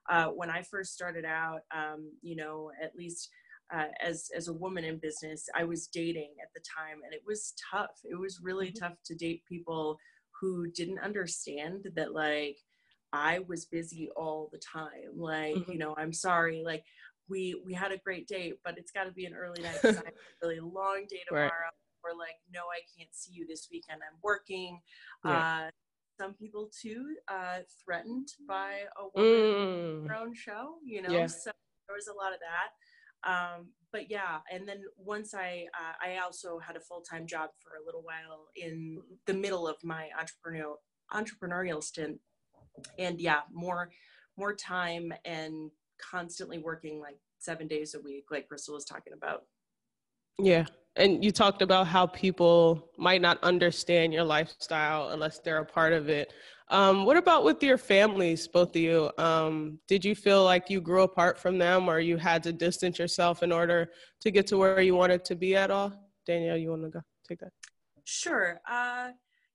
Uh, 0.07 0.27
when 0.27 0.51
I 0.51 0.61
first 0.61 0.93
started 0.93 1.25
out, 1.25 1.61
um, 1.75 2.11
you 2.21 2.35
know, 2.35 2.71
at 2.81 2.95
least 2.95 3.29
uh, 3.73 3.87
as 4.01 4.29
as 4.35 4.47
a 4.47 4.53
woman 4.53 4.83
in 4.83 4.97
business, 4.97 5.47
I 5.55 5.63
was 5.63 5.87
dating 5.87 6.33
at 6.41 6.49
the 6.53 6.61
time, 6.61 7.01
and 7.03 7.13
it 7.13 7.23
was 7.25 7.53
tough. 7.71 7.99
It 8.03 8.15
was 8.15 8.39
really 8.41 8.71
Mhm. 8.71 8.79
tough 8.79 8.97
to 9.05 9.15
date 9.15 9.43
people 9.45 9.97
who 10.39 10.67
didn't 10.71 10.99
understand 10.99 11.87
that 11.95 12.13
like 12.13 12.57
I 13.13 13.39
was 13.39 13.65
busy 13.65 14.09
all 14.15 14.49
the 14.51 14.59
time. 14.59 15.15
Like, 15.17 15.55
Mhm. 15.55 15.67
you 15.73 15.77
know, 15.77 15.95
I'm 15.97 16.13
sorry, 16.13 16.63
like 16.63 16.83
we 17.27 17.55
we 17.65 17.73
had 17.73 17.91
a 17.91 17.97
great 17.97 18.27
date, 18.27 18.59
but 18.63 18.77
it's 18.77 18.91
got 18.91 19.05
to 19.05 19.11
be 19.11 19.25
an 19.25 19.33
early 19.33 19.61
night. 19.63 19.79
I 19.83 20.05
have 20.05 20.13
a 20.13 20.45
really 20.47 20.59
long 20.59 21.05
day 21.09 21.23
Right. 21.31 21.49
tomorrow. 21.49 21.71
Or 22.03 22.13
like, 22.15 22.37
no, 22.51 22.61
I 22.69 22.81
can't 22.95 23.13
see 23.15 23.33
you 23.33 23.47
this 23.47 23.67
weekend. 23.71 24.01
I'm 24.03 24.19
working. 24.21 24.79
Yeah. 25.23 25.65
Uh, 25.67 25.71
some 26.19 26.35
people 26.35 26.69
too 26.69 27.17
uh, 27.27 27.61
threatened 27.83 28.29
by 28.47 28.83
a 28.97 29.07
woman 29.15 29.41
Mm. 29.41 30.03
their 30.07 30.15
own 30.15 30.33
show, 30.35 30.77
you 30.83 31.01
know. 31.01 31.11
Yeah. 31.11 31.25
So 31.25 31.51
there 31.87 31.95
was 31.95 32.07
a 32.07 32.13
lot 32.13 32.31
of 32.31 32.39
that. 32.41 32.69
Um, 33.25 33.69
but 33.91 34.09
yeah, 34.11 34.39
and 34.51 34.67
then 34.67 34.81
once 34.97 35.33
I 35.33 35.67
uh, 35.79 35.93
I 36.05 36.17
also 36.17 36.59
had 36.59 36.75
a 36.75 36.81
full 36.81 37.01
time 37.01 37.25
job 37.25 37.49
for 37.63 37.71
a 37.81 37.85
little 37.85 38.03
while 38.03 38.47
in 38.55 39.01
the 39.25 39.33
middle 39.33 39.67
of 39.67 39.77
my 39.83 40.09
entrepreneurial 40.19 40.75
entrepreneurial 41.13 41.83
stint, 41.83 42.19
and 42.99 43.19
yeah, 43.21 43.41
more 43.53 43.89
more 44.37 44.53
time 44.53 45.13
and 45.23 45.71
constantly 45.97 46.57
working 46.57 46.99
like 46.99 47.17
seven 47.39 47.67
days 47.67 47.95
a 47.95 48.01
week, 48.01 48.25
like 48.31 48.47
Crystal 48.47 48.73
was 48.73 48.85
talking 48.85 49.13
about. 49.13 49.43
Yeah. 50.37 50.65
And 50.97 51.23
you 51.23 51.31
talked 51.31 51.61
about 51.61 51.87
how 51.87 52.07
people 52.07 52.89
might 52.97 53.21
not 53.21 53.41
understand 53.43 54.13
your 54.13 54.23
lifestyle 54.23 55.09
unless 55.09 55.39
they're 55.39 55.59
a 55.59 55.65
part 55.65 55.93
of 55.93 56.09
it. 56.09 56.33
Um, 56.69 57.05
what 57.05 57.15
about 57.15 57.43
with 57.43 57.61
your 57.61 57.77
families, 57.77 58.47
both 58.47 58.69
of 58.69 58.81
you? 58.81 59.11
Um, 59.17 59.79
did 59.87 60.03
you 60.03 60.15
feel 60.15 60.43
like 60.43 60.69
you 60.69 60.81
grew 60.81 61.03
apart 61.03 61.37
from 61.37 61.59
them 61.59 61.87
or 61.87 61.99
you 61.99 62.17
had 62.17 62.41
to 62.43 62.53
distance 62.53 62.97
yourself 62.97 63.43
in 63.43 63.51
order 63.51 63.91
to 64.21 64.31
get 64.31 64.47
to 64.47 64.57
where 64.57 64.81
you 64.81 64.95
wanted 64.95 65.23
to 65.25 65.35
be 65.35 65.55
at 65.55 65.69
all? 65.69 65.93
Danielle, 66.25 66.57
you 66.57 66.71
want 66.71 66.83
to 66.83 66.89
go 66.89 67.01
take 67.27 67.39
that? 67.39 67.51
Sure. 68.03 68.59
Uh, 68.69 69.09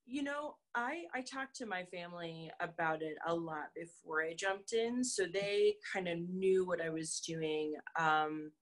you 0.06 0.22
know, 0.22 0.54
I 0.74 1.04
I 1.14 1.20
talked 1.22 1.56
to 1.56 1.66
my 1.66 1.84
family 1.84 2.50
about 2.60 3.02
it 3.02 3.16
a 3.26 3.34
lot 3.34 3.68
before 3.74 4.22
I 4.22 4.34
jumped 4.34 4.72
in, 4.72 5.04
so 5.04 5.24
they 5.32 5.74
kind 5.92 6.08
of 6.08 6.18
knew 6.18 6.66
what 6.66 6.80
I 6.80 6.90
was 6.90 7.20
doing. 7.20 7.74
Um, 7.98 8.52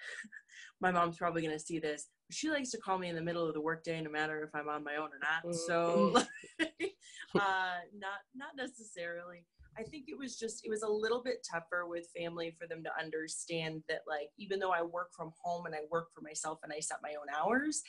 my 0.80 0.90
mom's 0.90 1.16
probably 1.16 1.42
gonna 1.42 1.58
see 1.58 1.78
this. 1.78 2.08
She 2.30 2.50
likes 2.50 2.70
to 2.70 2.78
call 2.78 2.98
me 2.98 3.08
in 3.08 3.16
the 3.16 3.22
middle 3.22 3.46
of 3.46 3.54
the 3.54 3.60
workday, 3.60 4.00
no 4.00 4.10
matter 4.10 4.42
if 4.42 4.54
I'm 4.54 4.68
on 4.68 4.84
my 4.84 4.96
own 4.96 5.08
or 5.08 5.20
not. 5.20 5.54
So, 5.54 6.14
uh, 6.60 7.78
not 7.96 8.20
not 8.34 8.56
necessarily. 8.56 9.46
I 9.78 9.82
think 9.84 10.06
it 10.08 10.18
was 10.18 10.36
just 10.36 10.64
it 10.64 10.70
was 10.70 10.82
a 10.82 10.88
little 10.88 11.22
bit 11.22 11.46
tougher 11.48 11.86
with 11.86 12.08
family 12.16 12.54
for 12.58 12.66
them 12.66 12.82
to 12.84 12.90
understand 12.98 13.82
that 13.88 14.00
like 14.08 14.28
even 14.38 14.58
though 14.58 14.72
I 14.72 14.82
work 14.82 15.10
from 15.16 15.32
home 15.42 15.66
and 15.66 15.74
I 15.74 15.80
work 15.90 16.08
for 16.14 16.20
myself 16.20 16.58
and 16.62 16.72
I 16.72 16.80
set 16.80 16.98
my 17.02 17.10
own 17.10 17.26
hours, 17.38 17.82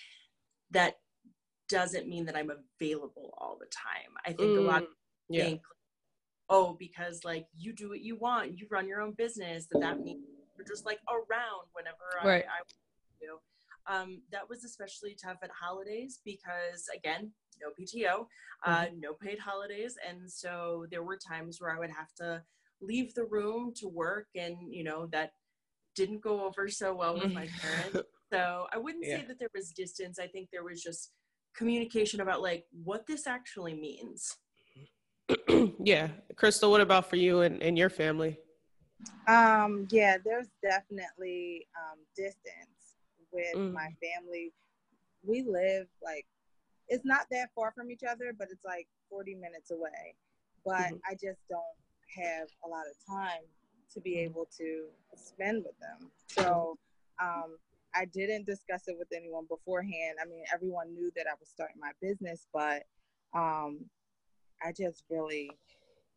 that 0.71 0.95
doesn't 1.67 2.07
mean 2.07 2.25
that 2.25 2.35
I'm 2.35 2.51
available 2.51 3.33
all 3.37 3.57
the 3.59 3.67
time. 3.67 4.11
I 4.25 4.33
think 4.33 4.57
a 4.57 4.61
lot 4.61 4.83
of 4.83 4.89
Mm, 5.31 5.35
yeah. 5.35 5.43
think, 5.43 5.61
oh, 6.49 6.75
because 6.79 7.23
like 7.23 7.45
you 7.57 7.73
do 7.73 7.89
what 7.89 8.01
you 8.01 8.15
want, 8.17 8.57
you 8.57 8.67
run 8.69 8.87
your 8.87 9.01
own 9.01 9.13
business, 9.17 9.67
that 9.71 9.81
that 9.81 9.99
means 9.99 10.23
you're 10.59 10.75
just 10.75 10.85
like 10.85 10.99
around 11.09 11.67
whenever 11.73 11.97
Right. 12.23 12.43
I, 12.45 12.59
I 12.59 13.21
do. 13.21 13.39
Um, 13.87 14.21
that 14.31 14.47
was 14.49 14.63
especially 14.63 15.15
tough 15.21 15.37
at 15.41 15.49
holidays 15.49 16.19
because 16.25 16.87
again, 16.95 17.31
no 17.61 17.69
PTO, 17.79 18.27
uh, 18.65 18.85
no 18.97 19.13
paid 19.13 19.39
holidays, 19.39 19.97
and 20.07 20.29
so 20.29 20.85
there 20.91 21.03
were 21.03 21.17
times 21.17 21.59
where 21.59 21.75
I 21.75 21.79
would 21.79 21.89
have 21.89 22.13
to 22.19 22.43
leave 22.81 23.13
the 23.13 23.25
room 23.25 23.73
to 23.77 23.87
work, 23.87 24.27
and 24.35 24.55
you 24.69 24.83
know 24.83 25.07
that 25.07 25.31
didn't 25.95 26.21
go 26.21 26.45
over 26.45 26.69
so 26.69 26.93
well 26.93 27.15
with 27.15 27.33
my 27.33 27.47
parents. 27.61 28.07
So 28.31 28.67
I 28.71 28.77
wouldn't 28.77 29.05
say 29.05 29.25
that 29.27 29.39
there 29.39 29.49
was 29.55 29.71
distance. 29.71 30.19
I 30.19 30.27
think 30.27 30.49
there 30.51 30.63
was 30.63 30.83
just 30.83 31.13
communication 31.55 32.21
about 32.21 32.43
like 32.43 32.65
what 32.83 33.07
this 33.07 33.25
actually 33.25 33.73
means. 33.73 34.37
yeah. 35.83 36.09
Crystal, 36.35 36.69
what 36.69 36.79
about 36.79 37.09
for 37.09 37.15
you 37.15 37.41
and, 37.41 37.59
and 37.63 37.75
your 37.75 37.89
family? 37.89 38.37
Um, 39.27 39.87
yeah, 39.91 40.17
there's 40.23 40.49
definitely 40.61 41.67
um, 41.77 41.99
distance 42.15 42.95
with 43.31 43.55
Mm. 43.55 43.73
my 43.73 43.89
family. 44.01 44.53
We 45.23 45.43
live 45.43 45.87
like 46.03 46.25
it's 46.87 47.05
not 47.05 47.27
that 47.31 47.49
far 47.55 47.71
from 47.71 47.91
each 47.91 48.03
other, 48.03 48.33
but 48.37 48.47
it's 48.51 48.65
like 48.65 48.87
40 49.09 49.35
minutes 49.35 49.71
away. 49.71 50.15
But 50.65 50.93
Mhm. 50.93 51.01
I 51.07 51.13
just 51.13 51.39
don't 51.49 51.77
have 52.17 52.49
a 52.65 52.67
lot 52.67 52.85
of 52.87 52.95
time 53.05 53.43
to 53.93 54.01
be 54.01 54.17
able 54.19 54.47
to 54.57 54.87
spend 55.15 55.63
with 55.65 55.77
them. 55.79 56.11
So 56.27 56.77
um, 57.21 57.57
I 57.95 58.05
didn't 58.05 58.45
discuss 58.45 58.87
it 58.87 58.97
with 58.97 59.09
anyone 59.15 59.45
beforehand. 59.47 60.17
I 60.21 60.25
mean, 60.25 60.43
everyone 60.53 60.93
knew 60.93 61.11
that 61.15 61.27
I 61.27 61.33
was 61.39 61.49
starting 61.49 61.79
my 61.79 61.91
business, 62.01 62.47
but 62.53 62.83
um, 63.33 63.85
I 64.63 64.71
just 64.71 65.03
really 65.09 65.51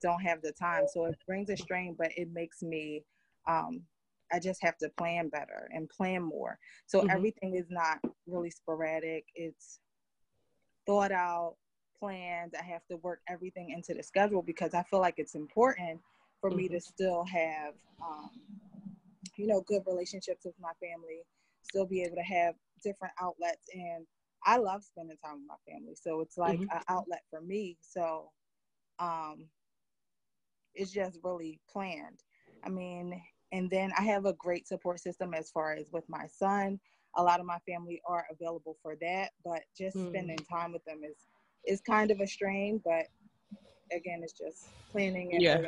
don't 0.03 0.21
have 0.23 0.43
the 0.43 0.53
time. 0.53 0.85
So 0.93 1.07
it 1.07 1.17
brings 1.27 1.51
a 1.51 1.57
strain, 1.57 1.95
but 1.99 2.11
it 2.17 2.29
makes 2.33 2.63
me, 2.63 3.05
um, 3.49 3.83
I 4.33 4.39
just 4.39 4.63
have 4.63 4.79
to 4.79 4.89
plan 4.99 5.29
better 5.29 5.69
and 5.73 5.89
plan 5.89 6.23
more. 6.23 6.59
So 6.87 7.01
mm-hmm. 7.01 7.11
everything 7.11 7.55
is 7.57 7.67
not 7.71 7.99
really 8.27 8.51
sporadic. 8.51 9.25
It's 9.35 9.81
thought 10.87 11.13
out, 11.13 11.57
planned. 11.99 12.55
I 12.59 12.65
have 12.65 12.85
to 12.91 12.97
work 12.97 13.21
everything 13.29 13.71
into 13.71 13.95
the 13.95 14.03
schedule 14.03 14.43
because 14.43 14.75
I 14.75 14.83
feel 14.85 15.01
like 15.01 15.15
it's 15.19 15.35
important 15.35 16.01
for 16.41 16.51
mm-hmm. 16.51 16.57
me 16.57 16.69
to 16.69 16.77
mm-hmm. 16.77 16.81
still 16.81 17.25
have, 17.25 17.75
um, 18.03 18.31
you 19.37 19.47
know, 19.47 19.61
good 19.63 19.83
relationships 19.87 20.45
with 20.45 20.55
my 20.61 20.73
family, 20.81 21.23
still 21.63 21.87
be 21.87 22.03
able 22.03 22.17
to 22.17 22.23
have 22.23 22.55
different 22.83 23.15
outlets. 23.21 23.69
And 23.75 24.07
I 24.45 24.57
love 24.57 24.83
spending 24.83 25.17
time 25.25 25.35
with 25.35 25.49
my 25.49 25.73
family. 25.73 25.95
So 25.95 26.21
it's 26.21 26.37
like 26.37 26.59
mm-hmm. 26.59 26.77
an 26.77 26.83
outlet 26.89 27.23
for 27.31 27.41
me. 27.41 27.77
So 27.81 28.31
um, 28.99 29.47
it's 30.75 30.91
just 30.91 31.19
really 31.23 31.61
planned. 31.71 32.21
I 32.65 32.69
mean, 32.69 33.21
and 33.53 33.71
then 33.71 33.93
I 33.99 34.03
have 34.03 34.25
a 34.25 34.33
great 34.35 34.67
support 34.67 35.01
system 35.01 35.35
as 35.35 35.51
far 35.51 35.73
as 35.73 35.91
with 35.93 36.05
my 36.09 36.27
son. 36.27 36.81
A 37.17 37.23
lot 37.23 37.41
of 37.41 37.47
my 37.47 37.59
family 37.69 38.01
are 38.07 38.25
available 38.31 38.77
for 38.83 38.97
that, 39.03 39.31
but 39.45 39.61
just 39.77 39.97
mm. 39.97 40.09
spending 40.09 40.39
time 40.39 40.73
with 40.73 40.85
them 40.85 41.01
is 41.05 41.17
is 41.67 41.81
kind 41.83 42.11
of 42.11 42.21
a 42.21 42.27
strain. 42.27 42.81
But 42.85 43.07
again, 43.93 44.21
it's 44.23 44.33
just 44.33 44.69
planning 44.91 45.35
and, 45.35 45.43
yeah. 45.43 45.67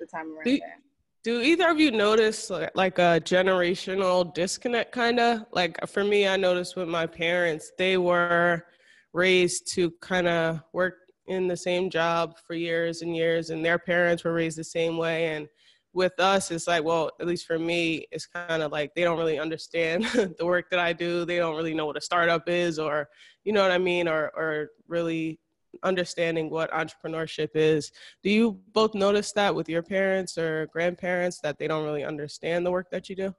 the 0.00 0.06
time 0.06 0.34
around 0.34 0.44
do, 0.44 0.58
that. 0.58 0.80
Do 1.22 1.40
either 1.40 1.70
of 1.70 1.78
you 1.78 1.90
notice 1.90 2.50
like 2.74 2.98
a 2.98 3.20
generational 3.22 4.32
disconnect, 4.34 4.92
kind 4.92 5.20
of? 5.20 5.46
Like 5.52 5.78
for 5.86 6.04
me, 6.04 6.26
I 6.26 6.36
noticed 6.36 6.76
with 6.76 6.88
my 6.88 7.06
parents, 7.06 7.72
they 7.78 7.96
were 7.96 8.64
raised 9.12 9.72
to 9.74 9.90
kind 10.00 10.26
of 10.26 10.60
work 10.72 10.94
in 11.26 11.48
the 11.48 11.56
same 11.56 11.88
job 11.88 12.38
for 12.46 12.54
years 12.54 13.02
and 13.02 13.16
years 13.16 13.50
and 13.50 13.64
their 13.64 13.78
parents 13.78 14.24
were 14.24 14.32
raised 14.32 14.58
the 14.58 14.64
same 14.64 14.96
way 14.96 15.28
and 15.28 15.48
with 15.94 16.18
us 16.18 16.50
it's 16.50 16.66
like 16.66 16.82
well 16.82 17.10
at 17.20 17.26
least 17.26 17.46
for 17.46 17.58
me 17.58 18.06
it's 18.10 18.26
kind 18.26 18.62
of 18.62 18.72
like 18.72 18.94
they 18.94 19.04
don't 19.04 19.16
really 19.18 19.38
understand 19.38 20.04
the 20.38 20.44
work 20.44 20.68
that 20.70 20.80
i 20.80 20.92
do. 20.92 21.24
They 21.24 21.38
don't 21.38 21.56
really 21.56 21.74
know 21.74 21.86
what 21.86 21.96
a 21.96 22.00
startup 22.00 22.48
is 22.48 22.78
or 22.78 23.08
you 23.44 23.52
know 23.52 23.62
what 23.62 23.70
i 23.70 23.78
mean 23.78 24.08
or 24.08 24.30
or 24.36 24.70
really 24.88 25.38
understanding 25.82 26.50
what 26.50 26.70
entrepreneurship 26.70 27.50
is. 27.54 27.90
Do 28.22 28.30
you 28.30 28.60
both 28.72 28.94
notice 28.94 29.32
that 29.32 29.54
with 29.54 29.68
your 29.68 29.82
parents 29.82 30.38
or 30.38 30.66
grandparents 30.72 31.40
that 31.40 31.58
they 31.58 31.66
don't 31.66 31.84
really 31.84 32.04
understand 32.04 32.64
the 32.64 32.70
work 32.70 32.90
that 32.90 33.08
you 33.08 33.16
do? 33.16 33.34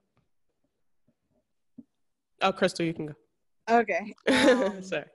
Oh 2.42 2.52
crystal 2.52 2.86
you 2.86 2.94
can 2.94 3.08
go. 3.08 3.14
Okay 3.70 4.14
um, 4.28 4.84
sorry. 4.84 5.06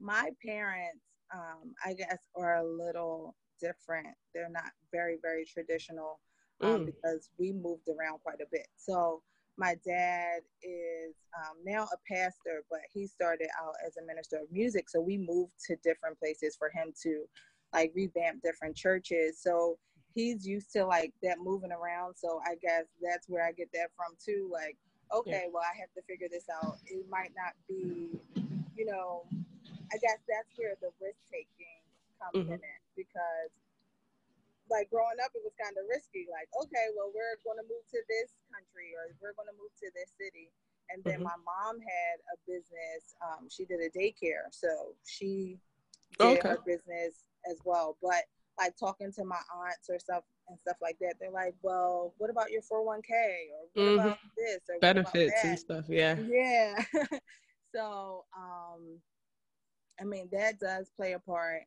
my 0.00 0.30
parents 0.44 1.00
um, 1.34 1.74
I 1.84 1.94
guess, 1.94 2.18
are 2.36 2.56
a 2.56 2.64
little 2.64 3.34
different. 3.60 4.08
They're 4.34 4.50
not 4.50 4.70
very, 4.92 5.18
very 5.22 5.44
traditional 5.44 6.20
um, 6.60 6.80
mm. 6.80 6.86
because 6.86 7.30
we 7.38 7.52
moved 7.52 7.88
around 7.88 8.18
quite 8.22 8.40
a 8.40 8.46
bit. 8.50 8.66
So 8.76 9.22
my 9.58 9.76
dad 9.86 10.40
is 10.62 11.14
um, 11.36 11.56
now 11.64 11.84
a 11.84 12.12
pastor, 12.12 12.64
but 12.70 12.80
he 12.92 13.06
started 13.06 13.48
out 13.62 13.74
as 13.86 13.96
a 13.96 14.06
minister 14.06 14.36
of 14.36 14.50
music. 14.50 14.88
So 14.88 15.00
we 15.00 15.18
moved 15.18 15.52
to 15.66 15.76
different 15.84 16.18
places 16.18 16.56
for 16.56 16.70
him 16.70 16.92
to 17.02 17.24
like 17.72 17.92
revamp 17.94 18.42
different 18.42 18.76
churches. 18.76 19.38
So 19.40 19.78
he's 20.14 20.46
used 20.46 20.72
to 20.72 20.84
like 20.84 21.12
that 21.22 21.38
moving 21.42 21.72
around. 21.72 22.14
So 22.16 22.40
I 22.46 22.54
guess 22.62 22.84
that's 23.00 23.28
where 23.28 23.46
I 23.46 23.52
get 23.52 23.68
that 23.74 23.88
from 23.96 24.14
too. 24.24 24.50
Like, 24.52 24.76
okay, 25.12 25.42
yeah. 25.44 25.50
well, 25.52 25.62
I 25.62 25.78
have 25.78 25.92
to 25.96 26.02
figure 26.08 26.28
this 26.30 26.46
out. 26.62 26.78
It 26.86 27.04
might 27.10 27.32
not 27.36 27.54
be, 27.68 28.20
you 28.76 28.86
know, 28.86 29.24
I 29.92 30.00
guess 30.00 30.24
that's 30.24 30.48
where 30.56 30.74
the 30.80 30.90
risk 30.98 31.20
taking 31.28 31.80
comes 32.16 32.48
mm-hmm. 32.48 32.56
in 32.56 32.80
because 32.96 33.52
like 34.70 34.88
growing 34.88 35.20
up 35.20 35.34
it 35.36 35.44
was 35.44 35.52
kind 35.60 35.76
of 35.76 35.84
risky 35.84 36.24
like 36.32 36.48
okay 36.56 36.88
well 36.96 37.12
we're 37.12 37.36
going 37.44 37.60
to 37.60 37.66
move 37.68 37.84
to 37.92 38.00
this 38.08 38.32
country 38.48 38.96
or 38.96 39.12
we're 39.20 39.36
going 39.36 39.50
to 39.50 39.58
move 39.60 39.72
to 39.76 39.92
this 39.92 40.14
city 40.16 40.48
and 40.88 41.04
then 41.04 41.20
mm-hmm. 41.20 41.28
my 41.28 41.38
mom 41.44 41.76
had 41.82 42.16
a 42.32 42.36
business 42.48 43.12
um, 43.20 43.50
she 43.52 43.68
did 43.68 43.84
a 43.84 43.90
daycare 43.92 44.48
so 44.48 44.96
she 45.04 45.58
did 46.18 46.40
okay. 46.40 46.56
her 46.56 46.58
business 46.64 47.28
as 47.44 47.58
well 47.68 47.98
but 48.00 48.24
like 48.56 48.72
talking 48.78 49.12
to 49.12 49.24
my 49.24 49.40
aunts 49.52 49.90
or 49.90 49.98
stuff 49.98 50.24
and 50.48 50.58
stuff 50.58 50.76
like 50.80 50.96
that 51.00 51.14
they're 51.20 51.30
like 51.30 51.54
well 51.62 52.14
what 52.18 52.30
about 52.30 52.50
your 52.50 52.62
401k 52.62 53.12
or 53.52 53.62
what 53.72 53.76
mm-hmm. 53.76 54.00
about 54.00 54.18
this 54.36 54.60
or 54.68 54.78
benefits 54.80 55.44
and 55.44 55.58
stuff 55.58 55.84
yeah 55.88 56.16
yeah 56.28 56.74
so 57.74 58.24
um 58.36 59.00
I 60.02 60.04
mean, 60.04 60.28
that 60.32 60.58
does 60.58 60.90
play 60.96 61.12
a 61.12 61.18
part. 61.18 61.62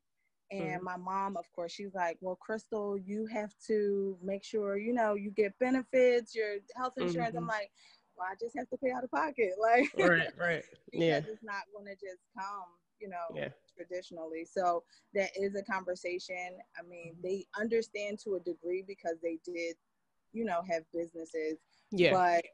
And 0.52 0.62
mm-hmm. 0.62 0.84
my 0.84 0.98
mom, 0.98 1.38
of 1.38 1.52
course, 1.54 1.72
she's 1.72 1.96
like, 1.96 2.18
Well, 2.22 2.36
Crystal, 2.36 2.98
you 2.98 3.26
have 3.28 3.54
to 3.68 4.18
make 4.22 4.44
sure, 4.44 4.78
you 4.78 4.94
know, 4.94 5.16
you 5.16 5.32
get 5.32 5.58
benefits, 5.60 6.36
your 6.36 6.58
health 6.76 6.94
insurance. 6.98 7.30
Mm-hmm. 7.30 7.38
I'm 7.40 7.48
like, 7.48 7.72
Well, 8.16 8.28
I 8.30 8.36
just 8.40 8.56
have 8.58 8.70
to 8.70 8.78
pay 8.78 8.92
out 8.92 9.04
of 9.04 9.12
pocket. 9.12 9.54
Like, 9.60 9.92
right, 9.98 10.28
right. 10.38 10.64
yeah. 10.94 11.18
It's 11.18 11.44
not 11.44 11.64
going 11.74 11.86
to 11.86 11.94
just 11.94 12.22
come, 12.38 12.66
you 13.00 13.10
know, 13.10 13.34
yeah. 13.34 13.50
traditionally. 13.76 14.46
So 14.46 14.84
that 15.16 15.32
is 15.36 15.56
a 15.56 15.64
conversation. 15.64 16.60
I 16.78 16.88
mean, 16.88 17.14
mm-hmm. 17.14 17.22
they 17.24 17.46
understand 17.60 18.20
to 18.26 18.36
a 18.36 18.40
degree 18.40 18.84
because 18.86 19.16
they 19.24 19.40
did, 19.46 19.76
you 20.32 20.46
know, 20.46 20.62
have 20.70 20.84
businesses. 20.94 21.56
Yeah. 21.92 22.12
But 22.12 22.46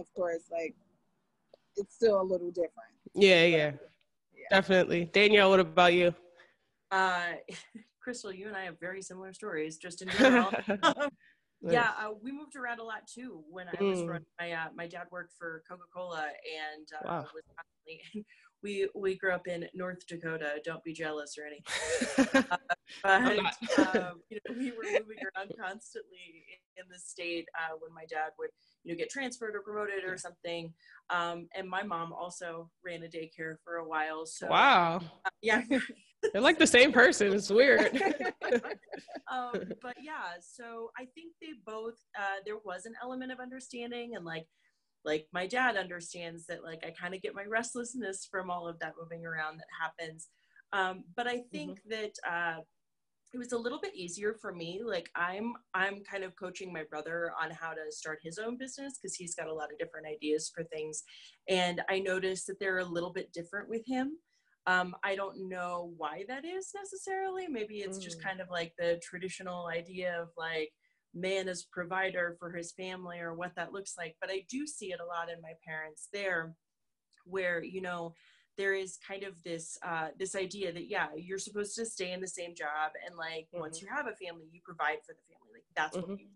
of 0.00 0.06
course, 0.14 0.42
like, 0.52 0.76
it's 1.76 1.94
still 1.94 2.20
a 2.20 2.22
little 2.22 2.50
different. 2.50 2.92
Yeah, 3.14 3.44
yeah. 3.44 3.72
Definitely. 4.52 5.06
Danielle, 5.06 5.48
what 5.48 5.60
about 5.60 5.94
you? 5.94 6.14
Uh, 6.90 7.32
Crystal, 8.02 8.32
you 8.32 8.48
and 8.48 8.56
I 8.56 8.64
have 8.64 8.78
very 8.78 9.00
similar 9.00 9.32
stories, 9.32 9.78
just 9.78 10.02
in 10.02 10.08
general. 10.10 10.52
yeah, 11.62 11.90
uh, 11.98 12.10
we 12.22 12.32
moved 12.32 12.56
around 12.56 12.80
a 12.80 12.84
lot 12.84 13.06
too. 13.06 13.42
When 13.48 13.68
I 13.68 13.82
was 13.82 14.00
mm. 14.00 14.08
running, 14.08 14.26
my 14.38 14.52
uh, 14.52 14.66
my 14.74 14.86
dad 14.86 15.06
worked 15.10 15.32
for 15.38 15.62
Coca 15.68 15.84
Cola 15.94 16.26
and 16.68 16.86
uh, 17.00 17.08
wow. 17.08 17.26
We 18.62 18.88
we 18.94 19.16
grew 19.16 19.32
up 19.32 19.48
in 19.48 19.66
North 19.74 20.06
Dakota. 20.06 20.60
Don't 20.64 20.82
be 20.84 20.92
jealous 20.92 21.36
or 21.38 21.44
anything. 21.46 22.44
uh, 23.04 23.36
but 23.36 23.96
um, 23.96 24.20
you 24.28 24.38
know, 24.48 24.56
we 24.56 24.70
were 24.70 24.84
moving 24.84 25.18
around 25.36 25.52
constantly 25.60 26.44
in 26.76 26.84
the 26.90 26.98
state 26.98 27.46
uh, 27.58 27.74
when 27.80 27.92
my 27.94 28.04
dad 28.08 28.30
would 28.38 28.50
you 28.84 28.92
know 28.92 28.98
get 28.98 29.10
transferred 29.10 29.54
or 29.54 29.60
promoted 29.60 30.04
or 30.06 30.16
something. 30.16 30.72
Um, 31.10 31.48
and 31.54 31.68
my 31.68 31.82
mom 31.82 32.12
also 32.12 32.70
ran 32.84 33.02
a 33.02 33.06
daycare 33.06 33.56
for 33.64 33.76
a 33.76 33.88
while 33.88 34.24
so 34.26 34.48
wow. 34.48 35.00
uh, 35.24 35.30
yeah. 35.42 35.62
They're 36.32 36.40
like 36.40 36.58
the 36.58 36.66
same 36.66 36.92
person. 36.92 37.32
It's 37.32 37.50
weird. 37.50 38.00
Um, 39.32 39.62
but 39.80 39.96
yeah 40.02 40.36
so 40.40 40.90
i 40.98 41.06
think 41.14 41.32
they 41.40 41.48
both 41.64 41.94
uh, 42.18 42.40
there 42.44 42.58
was 42.66 42.84
an 42.84 42.92
element 43.02 43.32
of 43.32 43.40
understanding 43.40 44.14
and 44.14 44.26
like 44.26 44.46
like 45.04 45.26
my 45.32 45.46
dad 45.46 45.76
understands 45.76 46.46
that 46.46 46.64
like 46.64 46.82
i 46.84 46.90
kind 46.90 47.14
of 47.14 47.22
get 47.22 47.34
my 47.34 47.44
restlessness 47.44 48.26
from 48.30 48.50
all 48.50 48.68
of 48.68 48.78
that 48.78 48.94
moving 49.00 49.24
around 49.26 49.58
that 49.58 49.66
happens 49.80 50.28
um, 50.72 51.04
but 51.16 51.26
i 51.26 51.42
think 51.52 51.80
mm-hmm. 51.80 51.90
that 51.90 52.12
uh, 52.28 52.60
it 53.32 53.38
was 53.38 53.52
a 53.52 53.58
little 53.58 53.80
bit 53.80 53.94
easier 53.94 54.34
for 54.34 54.52
me 54.52 54.82
like 54.84 55.10
i'm 55.14 55.54
i'm 55.74 56.02
kind 56.04 56.24
of 56.24 56.36
coaching 56.36 56.72
my 56.72 56.84
brother 56.84 57.32
on 57.40 57.50
how 57.50 57.70
to 57.70 57.90
start 57.90 58.18
his 58.22 58.38
own 58.38 58.56
business 58.56 58.98
because 58.98 59.14
he's 59.14 59.34
got 59.34 59.48
a 59.48 59.54
lot 59.54 59.72
of 59.72 59.78
different 59.78 60.06
ideas 60.06 60.50
for 60.54 60.64
things 60.64 61.02
and 61.48 61.80
i 61.88 61.98
noticed 61.98 62.46
that 62.46 62.58
they're 62.60 62.78
a 62.78 62.84
little 62.84 63.12
bit 63.12 63.32
different 63.32 63.68
with 63.68 63.82
him 63.86 64.18
um, 64.66 64.94
i 65.02 65.16
don't 65.16 65.48
know 65.48 65.92
why 65.96 66.24
that 66.28 66.44
is 66.44 66.70
necessarily 66.74 67.46
maybe 67.48 67.76
it's 67.76 67.98
mm. 67.98 68.02
just 68.02 68.22
kind 68.22 68.40
of 68.40 68.48
like 68.50 68.72
the 68.78 69.00
traditional 69.02 69.66
idea 69.66 70.20
of 70.20 70.28
like 70.36 70.70
man 71.14 71.48
as 71.48 71.64
provider 71.64 72.36
for 72.38 72.50
his 72.50 72.72
family 72.72 73.18
or 73.20 73.34
what 73.34 73.54
that 73.56 73.72
looks 73.72 73.94
like 73.98 74.16
but 74.20 74.30
i 74.30 74.44
do 74.48 74.66
see 74.66 74.92
it 74.92 75.00
a 75.00 75.04
lot 75.04 75.30
in 75.30 75.40
my 75.42 75.52
parents 75.66 76.08
there 76.12 76.54
where 77.24 77.62
you 77.62 77.80
know 77.80 78.14
there 78.58 78.74
is 78.74 78.98
kind 79.06 79.22
of 79.22 79.42
this 79.44 79.78
uh, 79.82 80.08
this 80.18 80.36
idea 80.36 80.72
that 80.72 80.90
yeah 80.90 81.08
you're 81.16 81.38
supposed 81.38 81.74
to 81.74 81.86
stay 81.86 82.12
in 82.12 82.20
the 82.20 82.26
same 82.26 82.54
job 82.54 82.92
and 83.06 83.16
like 83.16 83.46
mm-hmm. 83.52 83.60
once 83.60 83.80
you 83.80 83.88
have 83.88 84.06
a 84.06 84.16
family 84.24 84.46
you 84.50 84.60
provide 84.64 84.98
for 85.06 85.14
the 85.14 85.34
family 85.34 85.52
like 85.52 85.64
that's 85.76 85.96
mm-hmm. 85.96 86.12
what 86.12 86.20
you 86.20 86.26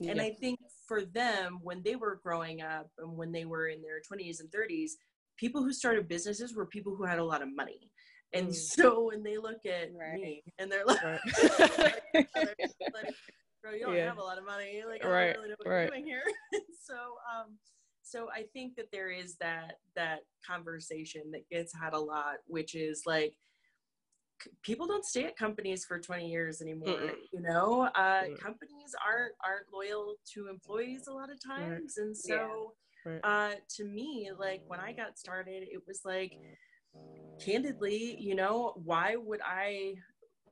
yeah. 0.00 0.10
and 0.10 0.20
i 0.20 0.30
think 0.30 0.58
for 0.86 1.04
them 1.04 1.58
when 1.62 1.82
they 1.82 1.96
were 1.96 2.20
growing 2.22 2.62
up 2.62 2.90
and 2.98 3.16
when 3.16 3.32
they 3.32 3.44
were 3.44 3.68
in 3.68 3.80
their 3.82 4.00
20s 4.00 4.40
and 4.40 4.50
30s 4.50 4.92
people 5.36 5.62
who 5.62 5.72
started 5.72 6.08
businesses 6.08 6.54
were 6.54 6.66
people 6.66 6.94
who 6.96 7.04
had 7.04 7.18
a 7.18 7.24
lot 7.24 7.42
of 7.42 7.54
money 7.54 7.90
and 8.32 8.48
mm. 8.48 8.54
so 8.54 9.06
when 9.06 9.22
they 9.22 9.38
look 9.38 9.64
at 9.66 9.90
right. 9.94 10.20
me 10.20 10.42
and 10.58 10.70
they're 10.70 10.84
like, 10.84 11.02
right. 11.02 12.00
like 12.44 13.14
Bro, 13.66 13.74
you 13.74 13.84
don't 13.84 13.96
yeah. 13.96 14.06
have 14.06 14.18
a 14.18 14.22
lot 14.22 14.38
of 14.38 14.44
money 14.44 14.82
like 14.88 15.04
i 15.04 15.08
right. 15.08 15.26
don't 15.32 15.36
really 15.38 15.48
know 15.48 15.56
what 15.58 15.68
right. 15.68 15.80
you're 15.80 15.90
doing 15.90 16.04
here 16.04 16.22
so 16.84 16.94
um 16.94 17.56
so 18.02 18.28
i 18.32 18.44
think 18.52 18.76
that 18.76 18.86
there 18.92 19.10
is 19.10 19.34
that 19.40 19.78
that 19.96 20.20
conversation 20.46 21.22
that 21.32 21.48
gets 21.48 21.74
had 21.74 21.92
a 21.92 21.98
lot 21.98 22.36
which 22.46 22.76
is 22.76 23.02
like 23.06 23.34
people 24.62 24.86
don't 24.86 25.04
stay 25.04 25.24
at 25.24 25.36
companies 25.36 25.84
for 25.84 25.98
20 25.98 26.30
years 26.30 26.62
anymore 26.62 26.88
mm 26.88 27.12
you 27.32 27.40
know 27.40 27.88
uh, 27.96 28.22
mm 28.22 28.38
companies 28.38 28.94
aren't 29.04 29.34
aren't 29.44 29.66
loyal 29.72 30.14
to 30.32 30.48
employees 30.48 31.08
a 31.08 31.12
lot 31.12 31.28
of 31.30 31.38
times 31.44 31.94
right. 31.98 32.06
and 32.06 32.16
so 32.16 32.72
yeah. 33.04 33.12
right. 33.12 33.20
uh, 33.24 33.54
to 33.68 33.84
me 33.84 34.30
like 34.38 34.62
when 34.68 34.78
i 34.78 34.92
got 34.92 35.18
started 35.18 35.64
it 35.64 35.82
was 35.88 36.02
like 36.04 36.32
candidly 37.44 38.16
you 38.20 38.34
know 38.34 38.72
why 38.84 39.16
would 39.16 39.40
i 39.44 39.94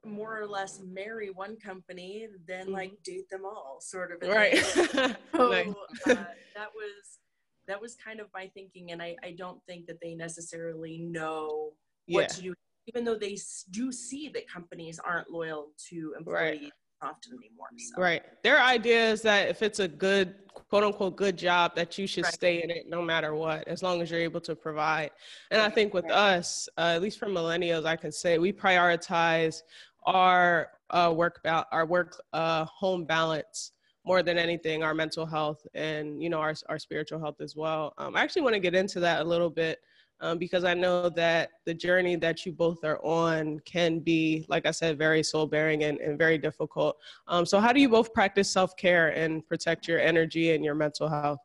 more 0.05 0.41
or 0.41 0.47
less 0.47 0.81
marry 0.87 1.31
one 1.31 1.57
company 1.57 2.27
than 2.47 2.71
like 2.71 2.91
mm-hmm. 2.91 3.13
date 3.13 3.31
them 3.31 3.45
all 3.45 3.79
sort 3.81 4.13
of 4.13 4.29
right 4.29 4.59
so, 4.65 5.53
uh, 5.53 5.75
that 6.07 6.71
was 6.75 7.19
that 7.67 7.81
was 7.81 7.97
kind 7.97 8.21
of 8.21 8.27
my 8.35 8.47
thinking 8.55 8.93
and 8.93 9.03
I, 9.03 9.17
I 9.23 9.33
don't 9.33 9.61
think 9.67 9.87
that 9.87 9.99
they 10.03 10.15
necessarily 10.15 10.99
know 10.99 11.71
what 12.07 12.23
yeah. 12.23 12.27
to 12.27 12.43
do 12.43 12.55
even 12.87 13.05
though 13.05 13.17
they 13.17 13.37
do 13.71 13.91
see 13.91 14.29
that 14.31 14.49
companies 14.49 14.99
aren't 14.99 15.31
loyal 15.31 15.69
to 15.89 16.15
employees 16.19 16.61
right. 16.61 16.73
often 17.03 17.33
anymore. 17.39 17.69
So. 17.77 18.01
Right. 18.01 18.23
Their 18.43 18.61
idea 18.61 19.11
is 19.11 19.23
that 19.23 19.49
if 19.49 19.63
it's 19.63 19.79
a 19.79 19.89
good, 19.89 20.35
quote 20.53 20.85
unquote, 20.85 21.17
good 21.17 21.37
job, 21.37 21.75
that 21.77 21.97
you 21.97 22.07
should 22.07 22.25
right. 22.25 22.35
stay 22.35 22.63
in 22.63 22.71
it 22.71 22.89
no 22.89 23.01
matter 23.01 23.35
what, 23.35 23.67
as 23.69 23.83
long 23.83 24.03
as 24.03 24.11
you're 24.11 24.21
able 24.21 24.41
to 24.43 24.55
provide. 24.55 25.11
And 25.51 25.61
I 25.63 25.71
think 25.71 25.95
with 25.95 26.05
right. 26.05 26.13
us, 26.13 26.69
uh, 26.77 26.93
at 26.95 27.03
least 27.03 27.19
for 27.19 27.27
millennials, 27.27 27.87
I 27.87 27.97
can 27.97 28.13
say 28.13 28.39
we 28.39 28.53
prioritize 28.53 29.63
our 30.05 30.71
uh, 30.91 31.13
work, 31.15 31.41
ba- 31.43 31.67
our 31.73 31.87
work 31.87 32.21
uh, 32.33 32.65
home 32.67 33.05
balance 33.05 33.73
more 34.07 34.23
than 34.23 34.37
anything 34.37 34.83
our 34.83 34.95
mental 34.95 35.25
health 35.25 35.67
and 35.73 36.23
you 36.23 36.29
know 36.29 36.39
our, 36.39 36.55
our 36.69 36.79
spiritual 36.79 37.19
health 37.19 37.41
as 37.41 37.57
well 37.57 37.95
um, 37.97 38.15
i 38.15 38.21
actually 38.21 38.43
want 38.43 38.53
to 38.53 38.61
get 38.61 38.75
into 38.75 39.01
that 39.01 39.23
a 39.23 39.25
little 39.25 39.49
bit 39.49 39.79
um, 40.21 40.39
because 40.39 40.65
I 40.65 40.75
know 40.75 41.09
that 41.11 41.51
the 41.67 41.75
journey 41.75 42.17
that 42.17 42.47
you 42.47 42.53
both 42.53 42.85
are 42.85 43.05
on 43.05 43.61
can 43.67 43.99
be, 43.99 44.47
like 44.49 44.67
I 44.67 44.71
said, 44.71 44.97
very 44.97 45.23
soul 45.23 45.47
bearing 45.47 45.85
and, 45.85 45.99
and, 45.99 46.17
very 46.19 46.39
difficult. 46.39 46.97
Um, 47.27 47.45
so, 47.45 47.61
how 47.61 47.73
do 47.73 47.81
you 47.81 47.89
both 47.89 48.15
practice 48.15 48.51
self 48.51 48.77
care 48.77 49.09
and 49.09 49.47
protect 49.47 49.89
your 49.89 49.99
energy 49.99 50.53
and 50.53 50.65
your 50.65 50.75
mental 50.75 51.09
health? 51.09 51.41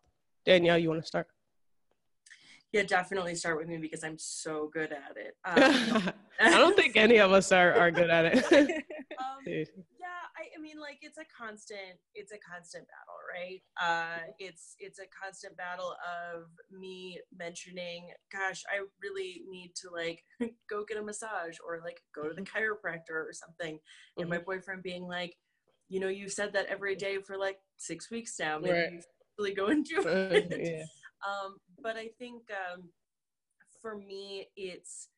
Danielle, 0.46 0.78
you 0.78 0.90
want 0.90 1.02
to 1.02 1.08
start? 1.08 1.28
Yeah, 2.72 2.84
definitely 2.84 3.34
start 3.34 3.58
with 3.58 3.68
me 3.68 3.78
because 3.78 4.04
I'm 4.04 4.18
so 4.20 4.70
good 4.72 4.92
at 4.92 5.16
it. 5.18 5.36
Um, 6.42 6.54
I 6.54 6.58
don't 6.58 6.74
think 6.74 6.96
any 6.96 7.18
of 7.18 7.34
us 7.34 7.52
are, 7.52 7.74
are 7.74 7.92
good 7.92 8.10
at 8.10 8.26
it. 8.26 8.46
um, 9.20 9.44
yeah, 9.46 10.24
I, 10.38 10.56
I, 10.58 10.62
mean, 10.62 10.80
like 10.80 11.00
it's 11.02 11.18
a 11.18 11.26
constant, 11.38 12.00
it's 12.16 12.32
a 12.32 12.38
constant 12.38 12.86
battle, 12.88 13.20
right? 13.28 13.62
Uh, 13.82 14.24
it's 14.40 14.78
it's 14.80 15.00
a 15.00 15.08
constant 15.22 15.58
battle 15.58 15.96
of 16.34 16.44
me 16.72 17.20
mentioning, 17.38 18.08
gosh, 18.32 18.64
I 18.74 18.86
really 19.04 19.42
need 19.50 19.74
to 19.82 19.90
like 19.94 20.24
go 20.70 20.86
get 20.88 20.98
a 20.98 21.02
massage 21.02 21.58
or 21.68 21.82
like 21.84 22.00
go 22.16 22.30
to 22.30 22.34
the 22.34 22.42
mm-hmm. 22.42 22.58
chiropractor 22.58 23.28
or 23.28 23.34
something, 23.34 23.76
mm-hmm. 23.76 24.22
and 24.22 24.30
my 24.30 24.38
mm-hmm. 24.38 24.46
boyfriend 24.46 24.82
being 24.82 25.04
like, 25.04 25.36
you 25.90 26.00
know, 26.00 26.08
you've 26.08 26.32
said 26.32 26.54
that 26.54 26.68
every 26.68 26.96
day 26.96 27.18
for 27.18 27.38
like 27.38 27.58
six 27.76 28.10
weeks 28.10 28.36
now. 28.40 28.60
Maybe 28.60 28.78
right. 28.78 28.92
you 28.94 29.02
really 29.38 29.54
go 29.54 29.66
and 29.66 29.84
do 29.84 30.02
it. 30.06 30.58
yeah. 30.58 30.86
Um, 31.28 31.58
but 31.82 31.98
I 31.98 32.10
think 32.18 32.44
um, 32.52 32.90
for 33.82 33.98
me, 33.98 34.48
it's 34.56 35.10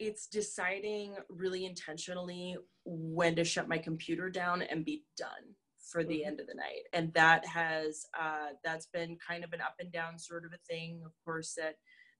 it's 0.00 0.26
deciding 0.26 1.14
really 1.28 1.64
intentionally 1.64 2.56
when 2.84 3.36
to 3.36 3.44
shut 3.44 3.68
my 3.68 3.78
computer 3.78 4.28
down 4.28 4.62
and 4.62 4.84
be 4.84 5.04
done 5.16 5.54
for 5.90 6.02
the 6.02 6.16
mm-hmm. 6.16 6.28
end 6.28 6.40
of 6.40 6.46
the 6.46 6.54
night 6.54 6.82
and 6.92 7.12
that 7.12 7.46
has 7.46 8.06
uh, 8.18 8.48
that's 8.64 8.86
been 8.86 9.16
kind 9.26 9.44
of 9.44 9.52
an 9.52 9.60
up 9.60 9.74
and 9.78 9.92
down 9.92 10.18
sort 10.18 10.44
of 10.44 10.52
a 10.52 10.58
thing 10.68 11.00
of 11.04 11.12
course 11.24 11.54
that 11.56 11.74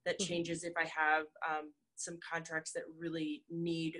that 0.04 0.18
mm-hmm. 0.18 0.28
changes 0.28 0.64
if 0.64 0.74
i 0.76 0.84
have 0.84 1.24
um, 1.48 1.72
some 1.96 2.18
contracts 2.32 2.72
that 2.72 2.84
really 2.98 3.42
need 3.50 3.96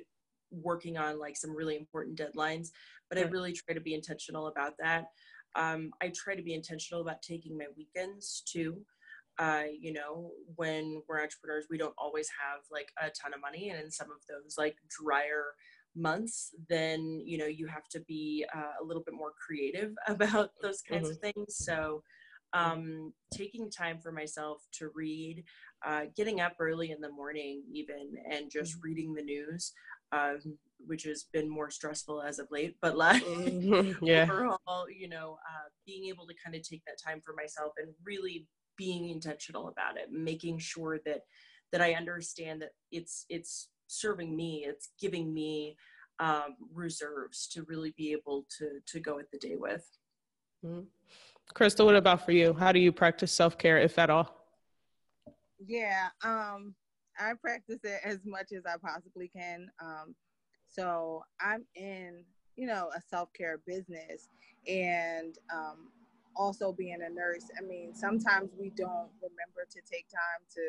working 0.51 0.97
on 0.97 1.19
like 1.19 1.37
some 1.37 1.55
really 1.57 1.77
important 1.77 2.17
deadlines 2.17 2.69
but 3.09 3.19
i 3.19 3.23
really 3.23 3.53
try 3.53 3.75
to 3.75 3.81
be 3.81 3.95
intentional 3.95 4.47
about 4.47 4.75
that 4.79 5.07
um, 5.57 5.91
i 6.01 6.11
try 6.15 6.35
to 6.35 6.43
be 6.43 6.55
intentional 6.55 7.03
about 7.03 7.23
taking 7.23 7.57
my 7.57 7.67
weekends 7.77 8.43
too 8.47 8.85
uh, 9.39 9.65
you 9.81 9.93
know, 9.93 10.31
when 10.55 11.03
we're 11.09 11.21
entrepreneurs, 11.21 11.67
we 11.69 11.79
don't 11.79 11.95
always 11.99 12.29
have 12.29 12.61
like 12.71 12.89
a 13.01 13.11
ton 13.11 13.35
of 13.35 13.41
money. 13.41 13.71
And 13.71 13.83
in 13.83 13.91
some 13.91 14.09
of 14.11 14.19
those 14.29 14.57
like 14.57 14.77
drier 14.89 15.47
months, 15.97 16.51
then, 16.69 17.21
you 17.25 17.39
know, 17.39 17.47
you 17.47 17.67
have 17.67 17.89
to 17.91 18.01
be 18.01 18.45
uh, 18.55 18.73
a 18.81 18.85
little 18.85 19.03
bit 19.03 19.15
more 19.15 19.33
creative 19.45 19.93
about 20.09 20.51
those 20.63 20.83
kinds 20.83 21.09
mm-hmm. 21.09 21.27
of 21.27 21.35
things. 21.35 21.57
So, 21.59 22.03
um, 22.53 23.13
taking 23.33 23.69
time 23.69 23.99
for 24.01 24.13
myself 24.13 24.63
to 24.79 24.91
read, 24.95 25.43
uh, 25.85 26.03
getting 26.17 26.41
up 26.41 26.55
early 26.61 26.93
in 26.93 27.01
the 27.01 27.11
morning, 27.11 27.65
even, 27.73 28.13
and 28.31 28.49
just 28.49 28.75
mm-hmm. 28.75 28.85
reading 28.85 29.15
the 29.15 29.23
news. 29.23 29.73
Um, 30.13 30.57
which 30.87 31.05
has 31.05 31.27
been 31.33 31.49
more 31.49 31.71
stressful 31.71 32.23
as 32.23 32.39
of 32.39 32.49
late, 32.51 32.77
but 32.81 32.97
like 32.97 33.23
mm-hmm. 33.25 34.05
yeah. 34.05 34.23
overall, 34.23 34.87
you 34.91 35.09
know, 35.09 35.39
uh, 35.49 35.69
being 35.87 36.07
able 36.07 36.27
to 36.27 36.35
kind 36.43 36.57
of 36.57 36.63
take 36.63 36.83
that 36.87 36.99
time 37.05 37.21
for 37.21 37.35
myself 37.35 37.73
and 37.79 37.93
really 38.05 38.47
being 38.77 39.09
intentional 39.11 39.69
about 39.69 39.97
it 39.97 40.11
making 40.11 40.59
sure 40.59 40.99
that 41.05 41.21
that 41.73 41.81
i 41.81 41.95
understand 41.95 42.63
that 42.63 42.71
it's 42.91 43.27
it's 43.29 43.69
serving 43.87 44.35
me 44.35 44.65
it's 44.67 44.91
giving 45.01 45.33
me 45.33 45.77
um, 46.21 46.55
reserves 46.73 47.49
to 47.49 47.65
really 47.65 47.93
be 47.97 48.13
able 48.13 48.47
to 48.59 48.79
to 48.87 49.01
go 49.01 49.19
at 49.19 49.31
the 49.33 49.39
day 49.39 49.57
with 49.57 49.85
mm-hmm. 50.65 50.83
crystal 51.53 51.87
what 51.87 51.97
about 51.97 52.25
for 52.25 52.33
you 52.33 52.55
how 52.55 52.73
do 52.73 52.79
you 52.79 52.93
practice 52.93 53.33
self-care 53.33 53.79
if 53.79 53.99
at 53.99 54.11
all 54.11 54.47
yeah 55.67 56.09
um 56.25 56.75
i 57.19 57.33
practice 57.41 57.81
it 57.83 58.01
as 58.05 58.19
much 58.25 58.53
as 58.57 58.63
i 58.67 58.77
possibly 58.81 59.29
can 59.29 59.69
um 59.83 60.15
so 60.75 61.23
i'm 61.41 61.65
in 61.75 62.25
you 62.57 62.67
know 62.67 62.91
a 62.97 63.01
self-care 63.11 63.61
business 63.67 64.29
and 64.67 65.39
um 65.53 65.89
also 66.37 66.73
being 66.73 66.99
a 67.03 67.11
nurse, 67.11 67.45
I 67.59 67.63
mean, 67.63 67.95
sometimes 67.95 68.51
we 68.59 68.71
don't 68.71 69.11
remember 69.23 69.67
to 69.71 69.81
take 69.91 70.09
time 70.09 70.43
to, 70.55 70.63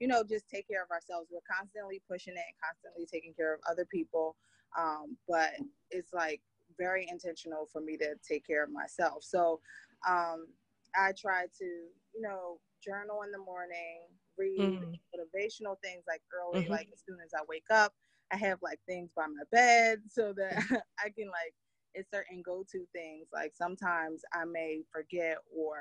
you 0.00 0.08
know, 0.08 0.22
just 0.22 0.48
take 0.48 0.68
care 0.68 0.82
of 0.82 0.90
ourselves. 0.90 1.28
We're 1.30 1.40
constantly 1.50 2.02
pushing 2.08 2.34
it 2.34 2.44
and 2.46 2.56
constantly 2.62 3.06
taking 3.06 3.34
care 3.34 3.54
of 3.54 3.60
other 3.70 3.84
people. 3.84 4.36
Um, 4.76 5.16
but 5.28 5.52
it's 5.90 6.12
like 6.12 6.40
very 6.78 7.06
intentional 7.10 7.68
for 7.72 7.80
me 7.80 7.96
to 7.98 8.14
take 8.28 8.46
care 8.46 8.64
of 8.64 8.70
myself. 8.70 9.24
So 9.24 9.60
um, 10.06 10.46
I 10.94 11.12
try 11.18 11.44
to, 11.58 11.64
you 11.64 12.20
know, 12.20 12.58
journal 12.84 13.22
in 13.24 13.32
the 13.32 13.38
morning, 13.38 14.02
read 14.36 14.60
mm-hmm. 14.60 14.92
motivational 15.14 15.76
things 15.82 16.04
like 16.06 16.22
early, 16.34 16.64
mm-hmm. 16.64 16.72
like 16.72 16.88
as 16.92 17.02
soon 17.06 17.18
as 17.24 17.32
I 17.34 17.42
wake 17.48 17.70
up. 17.70 17.94
I 18.32 18.36
have 18.36 18.58
like 18.62 18.80
things 18.86 19.10
by 19.16 19.26
my 19.26 19.44
bed 19.52 20.00
so 20.08 20.32
that 20.36 20.56
I 20.98 21.10
can 21.10 21.28
like 21.28 21.54
it's 21.96 22.10
certain 22.12 22.42
go-to 22.44 22.86
things 22.92 23.26
like 23.32 23.52
sometimes 23.54 24.22
i 24.32 24.44
may 24.44 24.82
forget 24.92 25.38
or 25.56 25.78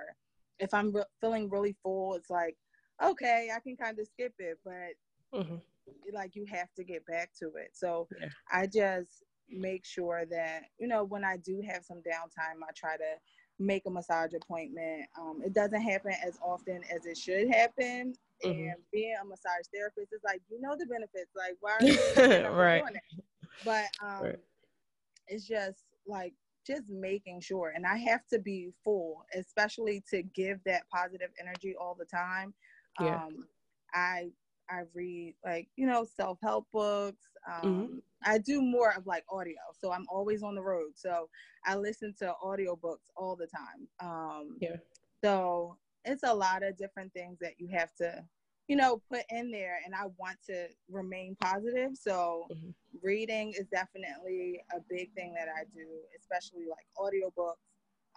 if 0.60 0.74
i'm 0.74 0.96
re- 0.96 1.04
feeling 1.22 1.50
really 1.50 1.76
full 1.84 2.16
it's 2.16 2.30
like 2.30 2.56
okay 3.04 3.50
i 3.56 3.60
can 3.60 3.76
kind 3.76 4.00
of 4.00 4.08
skip 4.08 4.34
it 4.40 4.58
but 4.64 5.38
mm-hmm. 5.38 5.56
like 6.14 6.36
you 6.36 6.46
have 6.50 6.74
to 6.76 6.84
get 6.84 7.06
back 7.06 7.30
to 7.38 7.48
it 7.56 7.70
so 7.74 8.08
yeah. 8.20 8.30
i 8.52 8.66
just 8.66 9.24
make 9.50 9.86
sure 9.86 10.24
that 10.30 10.64
you 10.80 10.88
know 10.88 11.04
when 11.04 11.24
i 11.24 11.38
do 11.38 11.62
have 11.68 11.84
some 11.84 11.98
downtime 11.98 12.64
i 12.64 12.72
try 12.76 12.96
to 12.98 13.14
make 13.60 13.84
a 13.86 13.90
massage 13.90 14.34
appointment 14.34 15.06
um, 15.20 15.42
it 15.46 15.54
doesn't 15.54 15.82
happen 15.82 16.14
as 16.26 16.38
often 16.42 16.82
as 16.94 17.06
it 17.06 17.18
should 17.18 17.50
happen 17.54 18.14
mm-hmm. 18.44 18.70
and 18.70 18.76
being 18.92 19.16
a 19.22 19.26
massage 19.26 19.66
therapist 19.74 20.14
is 20.14 20.22
like 20.24 20.42
you 20.50 20.60
know 20.62 20.76
the 20.78 20.86
benefits 20.86 21.32
like 21.36 21.56
why 21.62 21.78
are 21.80 21.84
you 21.84 22.48
right 22.50 22.84
but 23.64 23.86
um, 24.04 24.24
right. 24.24 24.40
it's 25.28 25.48
just 25.48 25.84
like 26.08 26.34
just 26.66 26.84
making 26.90 27.40
sure 27.40 27.74
and 27.76 27.86
i 27.86 27.98
have 27.98 28.26
to 28.28 28.40
be 28.40 28.72
full 28.84 29.24
especially 29.36 30.04
to 30.10 30.24
give 30.36 30.60
that 30.66 30.84
positive 30.94 31.30
energy 31.40 31.76
all 31.80 31.96
the 31.98 32.06
time 32.06 32.54
yeah. 33.00 33.24
um 33.24 33.46
i 33.94 34.28
i 34.70 34.82
read 34.94 35.36
like 35.46 35.68
you 35.76 35.86
know 35.86 36.06
self-help 36.18 36.66
books 36.74 37.28
mm-hmm. 37.50 37.68
um 37.68 37.76
mm-hmm. 37.76 37.98
i 38.24 38.38
do 38.40 38.62
more 38.62 38.94
of 38.98 39.06
like 39.06 39.24
audio 39.30 39.56
so 39.80 39.92
i'm 39.92 40.06
always 40.10 40.42
on 40.42 40.56
the 40.56 40.62
road 40.62 40.92
so 40.96 41.30
i 41.66 41.76
listen 41.76 42.14
to 42.18 42.34
audio 42.44 42.76
books 42.76 43.12
all 43.16 43.36
the 43.36 43.48
time 43.48 43.88
um 44.02 44.58
yeah 44.60 44.76
so 45.24 45.78
it's 46.06 46.24
a 46.24 46.34
lot 46.34 46.64
of 46.64 46.78
different 46.78 47.14
things 47.14 47.38
that 47.42 47.54
you 47.58 47.68
have 47.68 47.94
to 47.96 48.24
you 48.68 48.76
know, 48.76 49.02
put 49.12 49.22
in 49.30 49.52
there 49.52 49.80
and 49.86 49.94
I 49.94 50.06
want 50.18 50.38
to 50.48 50.68
remain 50.90 51.36
positive. 51.40 51.92
So 51.94 52.48
mm-hmm. 52.52 52.70
reading 53.04 53.52
is 53.52 53.68
definitely 53.72 54.62
a 54.76 54.80
big 54.90 55.14
thing 55.14 55.36
that 55.36 55.48
I 55.50 55.66
do, 55.76 55.86
especially 56.20 56.66
like 56.68 56.86
audiobooks, 56.98 57.62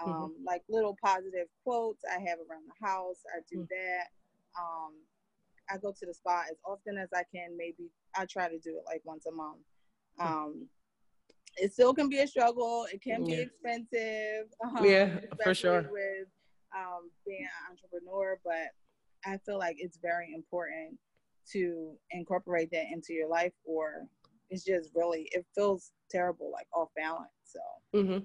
mm-hmm. 0.00 0.10
um, 0.10 0.30
mm-hmm. 0.30 0.44
like 0.46 0.62
little 0.68 0.96
positive 1.04 1.48
quotes 1.64 2.02
I 2.04 2.18
have 2.20 2.38
around 2.38 2.64
the 2.66 2.86
house. 2.86 3.18
I 3.36 3.40
do 3.50 3.58
mm-hmm. 3.58 3.64
that. 3.70 4.06
Um, 4.58 4.94
I 5.70 5.76
go 5.76 5.92
to 5.92 6.06
the 6.06 6.14
spa 6.14 6.44
as 6.50 6.56
often 6.64 6.96
as 6.96 7.10
I 7.14 7.24
can. 7.34 7.54
Maybe 7.56 7.90
I 8.16 8.24
try 8.24 8.48
to 8.48 8.58
do 8.58 8.70
it 8.70 8.84
like 8.86 9.02
once 9.04 9.26
a 9.26 9.32
month. 9.32 9.58
Hmm. 10.18 10.26
Um, 10.26 10.66
it 11.58 11.72
still 11.74 11.92
can 11.92 12.08
be 12.08 12.20
a 12.20 12.26
struggle. 12.26 12.86
It 12.90 13.02
can 13.02 13.26
yeah. 13.26 13.36
be 13.36 13.42
expensive. 13.42 14.46
Um, 14.78 14.84
yeah, 14.84 15.20
for 15.42 15.54
sure. 15.54 15.82
With 15.92 16.28
um, 16.76 17.10
being 17.26 17.44
an 17.44 17.72
entrepreneur, 17.72 18.38
but 18.44 18.72
I 19.24 19.38
feel 19.38 19.58
like 19.58 19.76
it's 19.78 19.98
very 20.00 20.32
important 20.34 20.98
to 21.52 21.96
incorporate 22.10 22.70
that 22.72 22.86
into 22.92 23.12
your 23.12 23.28
life 23.28 23.52
or 23.64 24.06
it's 24.50 24.64
just 24.64 24.90
really 24.94 25.28
it 25.32 25.44
feels 25.54 25.92
terrible, 26.10 26.50
like 26.52 26.66
off 26.74 26.88
balance. 26.96 27.30
So 27.48 27.60
mm-hmm. 27.94 28.18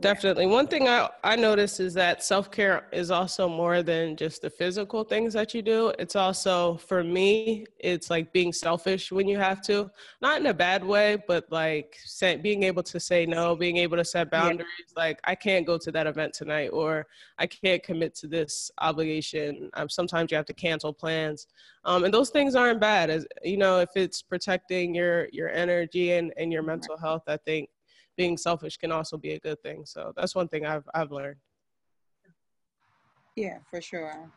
definitely, 0.00 0.46
one 0.46 0.66
thing 0.66 0.88
I 0.88 1.10
I 1.22 1.36
notice 1.36 1.80
is 1.80 1.92
that 1.94 2.24
self 2.24 2.50
care 2.50 2.88
is 2.92 3.10
also 3.10 3.46
more 3.46 3.82
than 3.82 4.16
just 4.16 4.40
the 4.40 4.48
physical 4.48 5.04
things 5.04 5.34
that 5.34 5.52
you 5.52 5.60
do. 5.60 5.92
It's 5.98 6.16
also 6.16 6.78
for 6.78 7.04
me, 7.04 7.66
it's 7.78 8.08
like 8.08 8.32
being 8.32 8.54
selfish 8.54 9.12
when 9.12 9.28
you 9.28 9.36
have 9.36 9.60
to, 9.66 9.90
not 10.22 10.40
in 10.40 10.46
a 10.46 10.54
bad 10.54 10.82
way, 10.82 11.18
but 11.28 11.44
like 11.50 11.98
say, 12.02 12.36
being 12.36 12.62
able 12.62 12.82
to 12.84 12.98
say 12.98 13.26
no, 13.26 13.54
being 13.54 13.76
able 13.76 13.98
to 13.98 14.04
set 14.04 14.30
boundaries. 14.30 14.66
Yeah. 14.96 15.02
Like 15.04 15.20
I 15.24 15.34
can't 15.34 15.66
go 15.66 15.76
to 15.76 15.92
that 15.92 16.06
event 16.06 16.32
tonight, 16.32 16.68
or 16.68 17.06
I 17.38 17.46
can't 17.46 17.82
commit 17.82 18.14
to 18.16 18.28
this 18.28 18.70
obligation. 18.78 19.68
Um, 19.74 19.90
sometimes 19.90 20.30
you 20.30 20.38
have 20.38 20.46
to 20.46 20.54
cancel 20.54 20.94
plans, 20.94 21.48
um, 21.84 22.04
and 22.04 22.14
those 22.14 22.30
things 22.30 22.54
aren't 22.54 22.80
bad. 22.80 23.10
As 23.10 23.26
you 23.44 23.58
know, 23.58 23.80
if 23.80 23.90
it's 23.94 24.22
protecting 24.22 24.94
your 24.94 25.28
your 25.32 25.50
energy 25.50 26.12
and 26.12 26.32
and 26.38 26.50
your 26.50 26.62
mental 26.62 26.96
health, 26.96 27.24
I 27.28 27.36
think 27.36 27.68
being 28.18 28.36
selfish 28.36 28.76
can 28.76 28.92
also 28.92 29.16
be 29.16 29.32
a 29.32 29.40
good 29.40 29.62
thing. 29.62 29.86
So 29.86 30.12
that's 30.16 30.34
one 30.34 30.48
thing 30.48 30.66
I've 30.66 30.86
I've 30.92 31.12
learned. 31.12 31.36
Yeah, 33.36 33.58
for 33.70 33.80
sure. 33.80 34.30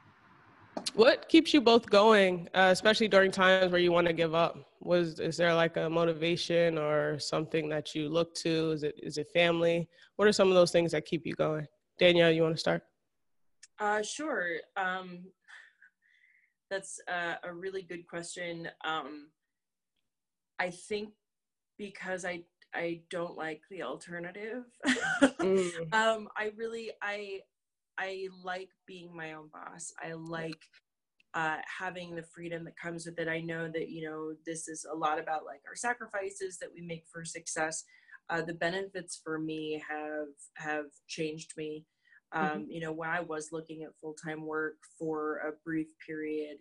What 0.94 1.28
keeps 1.28 1.54
you 1.54 1.60
both 1.60 1.90
going, 1.90 2.48
uh, 2.54 2.70
especially 2.72 3.10
during 3.10 3.32
times 3.32 3.72
where 3.72 3.82
you 3.82 3.92
want 3.92 4.08
to 4.08 4.14
give 4.14 4.34
up? 4.34 4.58
Was 4.80 5.20
is 5.20 5.36
there 5.36 5.54
like 5.54 5.76
a 5.76 5.90
motivation 5.90 6.78
or 6.78 7.20
something 7.20 7.68
that 7.70 7.94
you 7.96 8.08
look 8.08 8.34
to? 8.36 8.72
Is 8.72 8.84
it 8.84 8.96
is 9.02 9.18
it 9.18 9.28
family? 9.34 9.90
What 10.16 10.28
are 10.28 10.32
some 10.32 10.48
of 10.48 10.54
those 10.54 10.72
things 10.72 10.92
that 10.92 11.06
keep 11.06 11.26
you 11.26 11.34
going? 11.34 11.68
Danielle, 11.98 12.32
you 12.32 12.44
want 12.44 12.56
to 12.56 12.60
start? 12.60 12.84
Uh, 13.80 14.02
sure. 14.04 14.58
Um, 14.78 15.26
that's 16.70 17.02
uh, 17.08 17.36
a 17.44 17.52
really 17.54 17.82
good 17.82 18.08
question. 18.08 18.70
Um, 18.86 19.32
I 20.60 20.70
think 20.70 21.10
because 21.78 22.24
I 22.24 22.44
I 22.74 23.02
don't 23.10 23.38
like 23.38 23.62
the 23.70 23.84
alternative. 23.84 24.64
mm. 24.86 25.94
um, 25.94 26.30
I 26.38 26.52
really 26.56 26.92
I 27.02 27.42
I 27.98 28.28
like 28.44 28.70
being 28.88 29.16
my 29.16 29.34
own 29.34 29.50
boss. 29.52 29.94
I 30.02 30.14
like 30.14 30.62
uh, 31.34 31.58
having 31.80 32.16
the 32.16 32.24
freedom 32.24 32.66
that 32.66 32.78
comes 32.78 33.06
with 33.06 33.20
it. 33.20 33.28
I 33.28 33.42
know 33.42 33.68
that 33.68 33.90
you 33.90 34.10
know 34.10 34.34
this 34.46 34.68
is 34.68 34.86
a 34.92 34.96
lot 34.96 35.20
about 35.20 35.46
like 35.46 35.62
our 35.68 35.76
sacrifices 35.76 36.58
that 36.60 36.70
we 36.74 36.82
make 36.82 37.06
for 37.12 37.26
success. 37.26 37.84
Uh, 38.30 38.42
the 38.42 38.54
benefits 38.54 39.20
for 39.24 39.40
me 39.40 39.84
have 39.88 40.28
have 40.56 40.86
changed 41.08 41.54
me. 41.58 41.86
Um, 42.34 42.48
mm-hmm. 42.48 42.72
You 42.72 42.80
know, 42.82 42.92
when 42.94 43.10
I 43.10 43.20
was 43.20 43.50
looking 43.52 43.84
at 43.84 43.90
full 44.00 44.14
time 44.14 44.46
work 44.46 44.76
for 44.98 45.38
a 45.40 45.52
brief 45.66 45.88
period, 46.06 46.58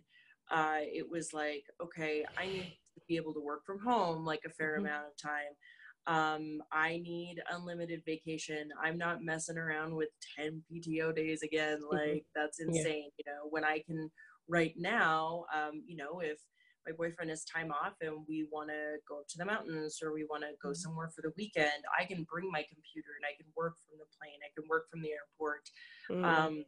uh, 0.51 0.79
it 0.81 1.09
was 1.09 1.33
like, 1.33 1.65
okay, 1.83 2.25
I 2.37 2.47
need 2.47 2.79
to 2.95 3.01
be 3.07 3.17
able 3.17 3.35
to 3.35 3.41
work 3.41 3.65
from 3.65 3.81
home 3.81 4.25
like 4.25 4.41
a 4.45 4.51
fair 4.51 4.77
mm-hmm. 4.77 4.87
amount 4.87 5.07
of 5.07 5.17
time 5.17 5.55
um, 6.07 6.63
I 6.73 6.99
need 6.99 7.37
unlimited 7.51 8.03
vacation. 8.07 8.71
I'm 8.83 8.99
not 8.99 9.23
messing 9.23 9.59
around 9.59 9.95
with 9.95 10.09
10 10.39 10.63
PTO 10.71 11.15
days 11.15 11.43
again. 11.43 11.79
Mm-hmm. 11.79 11.97
Like, 11.97 12.25
that's 12.35 12.61
insane. 12.61 13.11
Yeah. 13.19 13.25
You 13.25 13.33
know, 13.33 13.49
when 13.51 13.65
I 13.65 13.83
can 13.87 14.11
right 14.49 14.75
now, 14.77 15.45
um, 15.55 15.83
you 15.87 15.97
know, 15.97 16.21
if 16.21 16.39
my 16.87 16.93
boyfriend 16.93 17.31
has 17.31 17.45
time 17.45 17.71
off 17.71 17.95
and 18.01 18.25
we 18.27 18.47
want 18.51 18.71
to 18.71 18.97
go 19.09 19.21
up 19.21 19.29
to 19.29 19.39
the 19.39 19.45
mountains 19.45 20.01
or 20.03 20.13
we 20.13 20.25
want 20.25 20.43
to 20.43 20.51
go 20.63 20.71
mm-hmm. 20.71 20.75
somewhere 20.75 21.11
for 21.15 21.23
the 21.23 21.33
weekend, 21.37 21.85
I 21.99 22.05
can 22.05 22.27
bring 22.31 22.51
my 22.51 22.63
computer 22.63 23.11
and 23.17 23.25
I 23.25 23.37
can 23.37 23.47
work 23.57 23.75
from 23.87 23.99
the 23.99 24.07
plane. 24.19 24.41
I 24.43 24.51
can 24.59 24.69
work 24.69 24.91
from 24.91 25.03
the 25.03 25.11
airport. 25.11 25.69
Mm. 26.11 26.25
Um, 26.25 26.65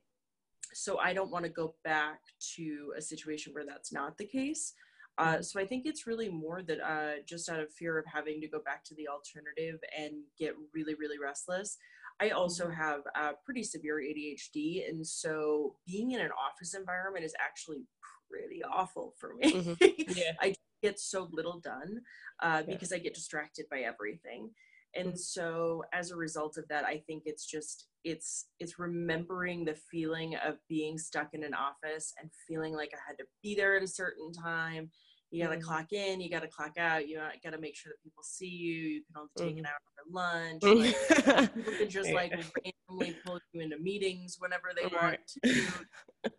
so 0.74 0.98
I 0.98 1.12
don't 1.12 1.30
want 1.30 1.44
to 1.44 1.50
go 1.50 1.74
back 1.84 2.20
to 2.56 2.92
a 2.96 3.02
situation 3.02 3.52
where 3.52 3.66
that's 3.66 3.92
not 3.92 4.16
the 4.16 4.26
case. 4.26 4.74
Uh, 5.18 5.42
so 5.42 5.60
I 5.60 5.66
think 5.66 5.84
it's 5.84 6.06
really 6.06 6.28
more 6.28 6.62
that 6.62 6.80
uh, 6.80 7.22
just 7.26 7.48
out 7.48 7.60
of 7.60 7.70
fear 7.72 7.98
of 7.98 8.06
having 8.06 8.40
to 8.40 8.48
go 8.48 8.60
back 8.64 8.84
to 8.84 8.94
the 8.94 9.08
alternative 9.08 9.80
and 9.96 10.14
get 10.38 10.54
really, 10.72 10.94
really 10.94 11.18
restless. 11.18 11.76
I 12.20 12.30
also 12.30 12.64
mm-hmm. 12.64 12.80
have 12.80 13.00
uh, 13.14 13.32
pretty 13.44 13.62
severe 13.62 13.96
ADHD, 14.00 14.88
and 14.88 15.06
so 15.06 15.76
being 15.86 16.12
in 16.12 16.20
an 16.20 16.30
office 16.30 16.74
environment 16.74 17.24
is 17.24 17.34
actually 17.40 17.84
pretty 18.30 18.62
awful 18.62 19.14
for 19.18 19.34
me. 19.34 19.52
Mm-hmm. 19.52 20.12
Yeah. 20.16 20.32
I 20.40 20.54
get 20.82 20.98
so 20.98 21.28
little 21.32 21.60
done 21.60 22.00
uh, 22.42 22.62
because 22.62 22.90
yeah. 22.90 22.96
I 22.96 23.00
get 23.00 23.14
distracted 23.14 23.66
by 23.70 23.80
everything 23.80 24.50
and 24.94 25.08
mm-hmm. 25.08 25.16
so 25.16 25.82
as 25.92 26.10
a 26.10 26.16
result 26.16 26.56
of 26.56 26.66
that 26.68 26.84
i 26.84 26.98
think 27.06 27.22
it's 27.26 27.46
just 27.46 27.88
it's 28.04 28.46
it's 28.58 28.78
remembering 28.78 29.64
the 29.64 29.76
feeling 29.90 30.34
of 30.44 30.56
being 30.68 30.98
stuck 30.98 31.28
in 31.34 31.44
an 31.44 31.54
office 31.54 32.12
and 32.20 32.30
feeling 32.48 32.74
like 32.74 32.90
i 32.94 32.98
had 33.06 33.16
to 33.18 33.24
be 33.42 33.54
there 33.54 33.76
at 33.76 33.82
a 33.82 33.86
certain 33.88 34.32
time 34.32 34.90
you 35.32 35.42
gotta 35.42 35.56
mm. 35.56 35.62
clock 35.62 35.92
in 35.92 36.20
you 36.20 36.30
gotta 36.30 36.46
clock 36.46 36.76
out 36.78 37.08
you 37.08 37.18
gotta 37.42 37.58
make 37.58 37.74
sure 37.74 37.90
that 37.90 38.02
people 38.02 38.22
see 38.22 38.46
you 38.46 38.74
you 38.74 39.02
can 39.02 39.16
only 39.16 39.30
take 39.36 39.56
mm. 39.56 39.60
an 39.60 39.66
hour 39.66 39.80
for 39.96 40.12
lunch 40.12 40.62
like, 40.62 41.54
people 41.54 41.72
can 41.72 41.88
just 41.88 42.12
like 42.12 42.32
randomly 42.32 43.16
pull 43.24 43.40
you 43.52 43.62
into 43.62 43.78
meetings 43.78 44.36
whenever 44.38 44.72
they 44.76 44.86
want 44.86 45.18
to 45.42 46.30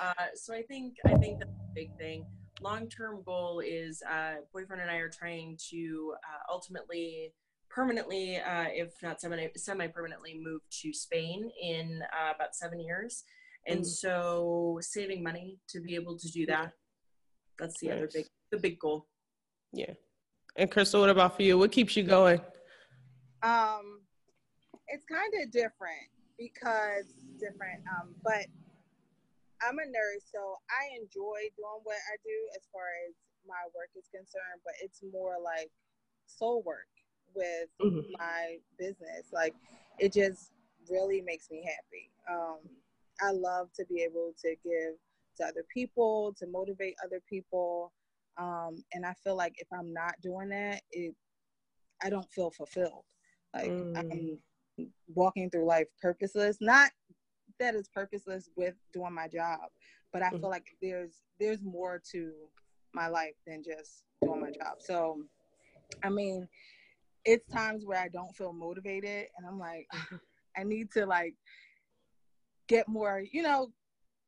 uh, 0.00 0.26
so 0.34 0.54
i 0.54 0.62
think 0.62 0.94
i 1.06 1.14
think 1.14 1.38
that's 1.38 1.50
a 1.50 1.74
big 1.74 1.96
thing 1.96 2.26
long-term 2.60 3.22
goal 3.24 3.60
is 3.60 4.02
uh, 4.08 4.34
boyfriend 4.52 4.82
and 4.82 4.90
i 4.90 4.96
are 4.96 5.08
trying 5.08 5.58
to 5.70 6.14
uh, 6.22 6.52
ultimately 6.52 7.32
permanently, 7.74 8.36
uh, 8.36 8.66
if 8.68 8.92
not 9.02 9.20
semi 9.20 9.48
semi 9.56 9.86
permanently, 9.88 10.38
moved 10.42 10.64
to 10.82 10.92
Spain 10.92 11.50
in 11.60 12.02
uh, 12.12 12.32
about 12.34 12.54
seven 12.54 12.80
years, 12.80 13.24
and 13.66 13.80
mm. 13.80 13.86
so 13.86 14.78
saving 14.80 15.22
money 15.22 15.58
to 15.68 15.80
be 15.80 15.94
able 15.94 16.18
to 16.18 16.28
do 16.28 16.46
that. 16.46 16.72
That's 17.58 17.78
the 17.80 17.88
nice. 17.88 17.96
other 17.96 18.08
big 18.12 18.26
the 18.50 18.58
big 18.58 18.78
goal. 18.78 19.06
Yeah. 19.72 19.92
And 20.56 20.70
Crystal, 20.70 21.00
what 21.00 21.08
about 21.08 21.36
for 21.36 21.42
you? 21.42 21.56
What 21.56 21.72
keeps 21.72 21.96
you 21.96 22.02
going? 22.02 22.38
Um, 23.42 24.02
it's 24.88 25.04
kind 25.08 25.32
of 25.42 25.50
different 25.50 26.12
because 26.38 27.08
different. 27.40 27.80
Um, 27.88 28.14
but 28.22 28.44
I'm 29.64 29.78
a 29.78 29.86
nurse, 29.88 30.28
so 30.28 30.60
I 30.68 30.92
enjoy 31.00 31.48
doing 31.56 31.80
what 31.84 31.96
I 31.96 32.14
do 32.20 32.38
as 32.54 32.68
far 32.70 32.84
as 33.08 33.14
my 33.48 33.64
work 33.74 33.88
is 33.96 34.08
concerned. 34.12 34.60
But 34.62 34.74
it's 34.82 35.00
more 35.10 35.36
like 35.42 35.70
soul 36.26 36.62
work 36.66 36.91
with 37.34 37.68
mm-hmm. 37.82 38.00
my 38.18 38.56
business. 38.78 39.28
Like 39.32 39.54
it 39.98 40.12
just 40.12 40.52
really 40.90 41.20
makes 41.20 41.50
me 41.50 41.64
happy. 41.64 42.10
Um, 42.30 42.58
I 43.20 43.32
love 43.32 43.68
to 43.76 43.84
be 43.86 44.02
able 44.02 44.32
to 44.42 44.50
give 44.64 44.94
to 45.38 45.44
other 45.44 45.64
people, 45.72 46.34
to 46.38 46.46
motivate 46.46 46.94
other 47.04 47.20
people. 47.28 47.92
Um, 48.38 48.82
and 48.92 49.04
I 49.04 49.14
feel 49.22 49.36
like 49.36 49.54
if 49.58 49.68
I'm 49.72 49.92
not 49.92 50.14
doing 50.22 50.48
that, 50.50 50.82
it 50.90 51.14
I 52.02 52.10
don't 52.10 52.30
feel 52.32 52.50
fulfilled. 52.50 53.04
Like 53.54 53.70
mm. 53.70 53.96
I'm 53.96 54.88
walking 55.14 55.50
through 55.50 55.66
life 55.66 55.86
purposeless. 56.00 56.58
Not 56.60 56.90
that 57.60 57.74
it's 57.74 57.88
purposeless 57.88 58.48
with 58.56 58.74
doing 58.92 59.14
my 59.14 59.28
job, 59.28 59.60
but 60.12 60.22
I 60.22 60.30
mm. 60.30 60.40
feel 60.40 60.50
like 60.50 60.66
there's 60.80 61.22
there's 61.38 61.62
more 61.62 62.02
to 62.12 62.32
my 62.94 63.08
life 63.08 63.34
than 63.46 63.62
just 63.62 64.04
doing 64.22 64.40
my 64.40 64.50
job. 64.50 64.76
So 64.80 65.18
I 66.02 66.08
mean, 66.08 66.48
it's 67.24 67.48
times 67.48 67.84
where 67.84 68.00
I 68.00 68.08
don't 68.08 68.34
feel 68.36 68.52
motivated 68.52 69.26
and 69.36 69.46
I'm 69.46 69.58
like, 69.58 69.86
I 70.56 70.64
need 70.64 70.90
to 70.92 71.06
like 71.06 71.34
get 72.68 72.88
more, 72.88 73.22
you 73.32 73.42
know, 73.42 73.72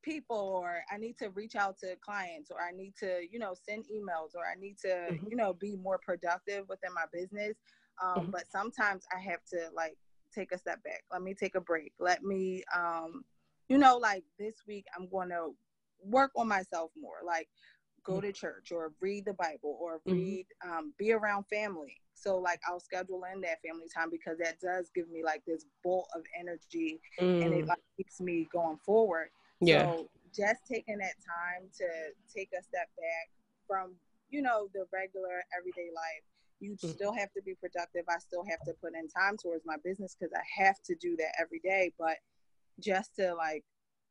people 0.02 0.37
or 0.37 0.83
I 0.92 0.98
need 0.98 1.16
to 1.18 1.30
reach 1.30 1.57
out 1.57 1.78
to 1.78 1.96
clients 2.04 2.50
or 2.50 2.59
I 2.61 2.72
need 2.72 2.94
to, 3.00 3.20
you 3.30 3.38
know, 3.38 3.54
send 3.68 3.85
emails 3.85 4.35
or 4.35 4.44
I 4.44 4.59
need 4.59 4.76
to, 4.83 4.88
mm-hmm. 4.88 5.26
you 5.28 5.37
know, 5.37 5.54
be 5.54 5.76
more 5.76 5.98
productive 6.04 6.68
within 6.68 6.92
my 6.94 7.04
business. 7.12 7.57
Um, 8.02 8.14
mm-hmm. 8.16 8.30
But 8.30 8.44
sometimes 8.50 9.04
I 9.14 9.20
have 9.20 9.40
to 9.52 9.68
like 9.74 9.96
take 10.35 10.52
a 10.52 10.59
step 10.59 10.83
back. 10.83 11.02
Let 11.12 11.22
me 11.22 11.35
take 11.35 11.54
a 11.54 11.61
break. 11.61 11.92
Let 11.98 12.22
me, 12.22 12.62
um, 12.74 13.24
you 13.68 13.78
know, 13.78 13.96
like 13.96 14.24
this 14.38 14.54
week 14.66 14.85
I'm 14.96 15.09
going 15.09 15.30
to 15.30 15.54
work 16.02 16.30
on 16.37 16.48
myself 16.48 16.90
more. 17.00 17.18
Like 17.24 17.48
go 18.05 18.14
mm-hmm. 18.14 18.27
to 18.27 18.33
church 18.33 18.73
or 18.73 18.93
read 19.01 19.25
the 19.25 19.35
Bible 19.35 19.79
or 19.81 20.01
mm-hmm. 20.07 20.12
read, 20.12 20.47
um, 20.64 20.93
be 20.99 21.12
around 21.12 21.45
family. 21.45 22.01
So 22.14 22.38
like 22.38 22.61
I'll 22.69 22.81
schedule 22.81 23.23
in 23.33 23.40
that 23.43 23.61
family 23.67 23.87
time 23.95 24.11
because 24.11 24.38
that 24.38 24.61
does 24.61 24.90
give 24.95 25.11
me 25.11 25.23
like 25.25 25.43
this 25.47 25.67
bolt 25.83 26.09
of 26.14 26.23
energy 26.38 27.01
mm. 27.21 27.45
and 27.45 27.53
it 27.53 27.64
mm. 27.64 27.69
like 27.69 27.83
keeps 27.97 28.21
me 28.21 28.49
going 28.53 28.79
forward. 28.79 29.29
Yeah. 29.61 29.83
So 29.83 30.09
just 30.35 30.61
taking 30.71 30.99
that 30.99 31.14
time 31.21 31.69
to 31.79 31.87
take 32.35 32.51
a 32.59 32.62
step 32.62 32.88
back 32.97 33.31
from, 33.67 33.95
you 34.31 34.43
know, 34.43 34.69
the 34.75 34.87
regular 34.93 35.43
everyday 35.57 35.90
life. 35.95 36.25
You 36.61 36.77
mm. 36.77 36.95
still 36.95 37.12
have 37.12 37.33
to 37.33 37.43
be 37.43 37.55
productive. 37.55 38.05
I 38.09 38.19
still 38.19 38.45
have 38.49 38.61
to 38.67 38.73
put 38.81 38.95
in 38.95 39.09
time 39.09 39.37
towards 39.37 39.64
my 39.67 39.77
business 39.85 40.17
because 40.19 40.33
I 40.35 40.62
have 40.62 40.81
to 40.85 40.95
do 40.95 41.17
that 41.17 41.35
every 41.40 41.61
day. 41.61 41.93
But 41.99 42.17
just 42.81 43.17
to 43.17 43.35
like 43.35 43.64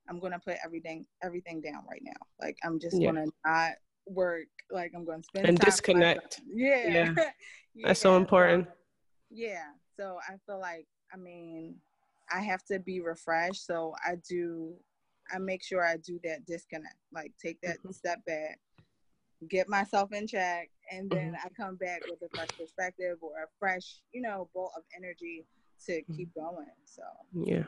I'm 0.09 0.19
gonna 0.19 0.39
put 0.39 0.57
everything 0.63 1.05
everything 1.23 1.61
down 1.61 1.83
right 1.89 2.01
now. 2.03 2.19
Like 2.41 2.57
I'm 2.63 2.79
just 2.79 2.99
yeah. 2.99 3.07
gonna 3.07 3.25
not 3.45 3.71
work. 4.07 4.47
Like 4.71 4.91
I'm 4.95 5.05
gonna 5.05 5.23
spend 5.23 5.47
and 5.47 5.59
disconnect. 5.59 6.41
Yeah. 6.47 6.87
Yeah. 6.87 7.13
yeah. 7.75 7.87
That's 7.87 7.99
so 7.99 8.17
important. 8.17 8.67
yeah. 9.29 9.65
So 9.97 10.19
I 10.27 10.35
feel 10.45 10.59
like 10.59 10.87
I 11.13 11.17
mean 11.17 11.75
I 12.33 12.41
have 12.41 12.63
to 12.65 12.79
be 12.79 13.01
refreshed. 13.01 13.65
So 13.65 13.93
I 14.05 14.15
do 14.29 14.73
I 15.33 15.39
make 15.39 15.63
sure 15.63 15.85
I 15.85 15.97
do 15.97 16.19
that 16.23 16.45
disconnect. 16.45 16.95
Like 17.13 17.31
take 17.41 17.59
that 17.61 17.77
mm-hmm. 17.79 17.91
step 17.91 18.19
back, 18.25 18.59
get 19.49 19.69
myself 19.69 20.11
in 20.11 20.27
check 20.27 20.69
and 20.91 21.09
then 21.09 21.33
mm-hmm. 21.33 21.47
I 21.47 21.49
come 21.55 21.75
back 21.75 22.01
with 22.09 22.21
a 22.21 22.35
fresh 22.35 22.49
perspective 22.57 23.17
or 23.21 23.43
a 23.43 23.47
fresh, 23.59 24.01
you 24.11 24.21
know, 24.21 24.49
bolt 24.53 24.71
of 24.77 24.83
energy 24.95 25.45
to 25.85 25.91
mm-hmm. 25.91 26.15
keep 26.15 26.33
going. 26.33 26.67
So 26.85 27.01
yeah. 27.33 27.63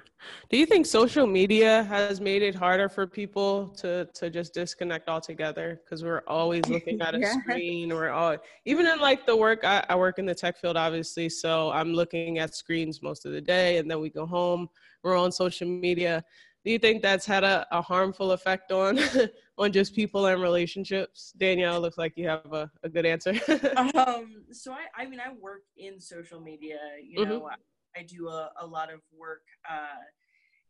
Do 0.50 0.58
you 0.58 0.66
think 0.66 0.86
social 0.86 1.26
media 1.26 1.84
has 1.84 2.22
made 2.22 2.44
it 2.44 2.56
harder 2.56 2.90
for 2.90 3.08
people 3.08 3.70
to 3.78 4.06
to 4.14 4.30
just 4.30 4.54
disconnect 4.54 5.10
altogether? 5.10 5.82
Because 5.84 6.04
we're 6.04 6.24
always 6.28 6.66
looking 6.68 7.02
at 7.02 7.16
a 7.16 7.20
yeah. 7.22 7.34
screen. 7.40 7.90
We're 7.90 8.10
all 8.10 8.38
even 8.66 8.86
in 8.86 9.00
like 9.00 9.26
the 9.26 9.36
work. 9.36 9.64
I, 9.64 9.84
I 9.90 9.96
work 9.96 10.20
in 10.20 10.26
the 10.26 10.36
tech 10.36 10.58
field, 10.58 10.78
obviously, 10.78 11.30
so 11.30 11.72
I'm 11.72 11.94
looking 11.94 12.40
at 12.40 12.56
screens 12.56 13.02
most 13.02 13.26
of 13.26 13.32
the 13.32 13.42
day, 13.42 13.78
and 13.78 13.90
then 13.90 14.00
we 14.00 14.10
go 14.10 14.26
home. 14.26 14.70
We're 15.04 15.18
on 15.18 15.32
social 15.32 15.68
media. 15.68 16.24
Do 16.66 16.72
you 16.72 16.80
think 16.80 17.04
that's 17.04 17.28
had 17.28 17.44
a, 17.44 17.68
a 17.72 17.80
harmful 17.80 18.32
effect 18.32 18.72
on 18.72 19.00
on 19.60 19.72
just 19.72 19.96
people 19.96 20.26
and 20.26 20.42
relationships? 20.42 21.32
Danielle, 21.38 21.80
looks 21.80 22.00
like 22.00 22.14
you 22.16 22.28
have 22.28 22.52
a, 22.52 22.72
a 22.82 22.90
good 22.90 23.06
answer. 23.06 23.34
um, 23.78 24.46
so 24.52 24.74
I, 24.74 25.04
I 25.04 25.06
mean, 25.06 25.20
I 25.20 25.32
work 25.40 25.62
in 25.78 26.00
social 26.00 26.42
media. 26.42 26.80
You 27.08 27.24
know, 27.24 27.42
mm-hmm. 27.42 27.46
I 27.98 28.04
do 28.04 28.28
a, 28.28 28.52
a 28.62 28.66
lot 28.66 28.92
of 28.92 29.00
work 29.18 29.44
uh, 29.70 30.04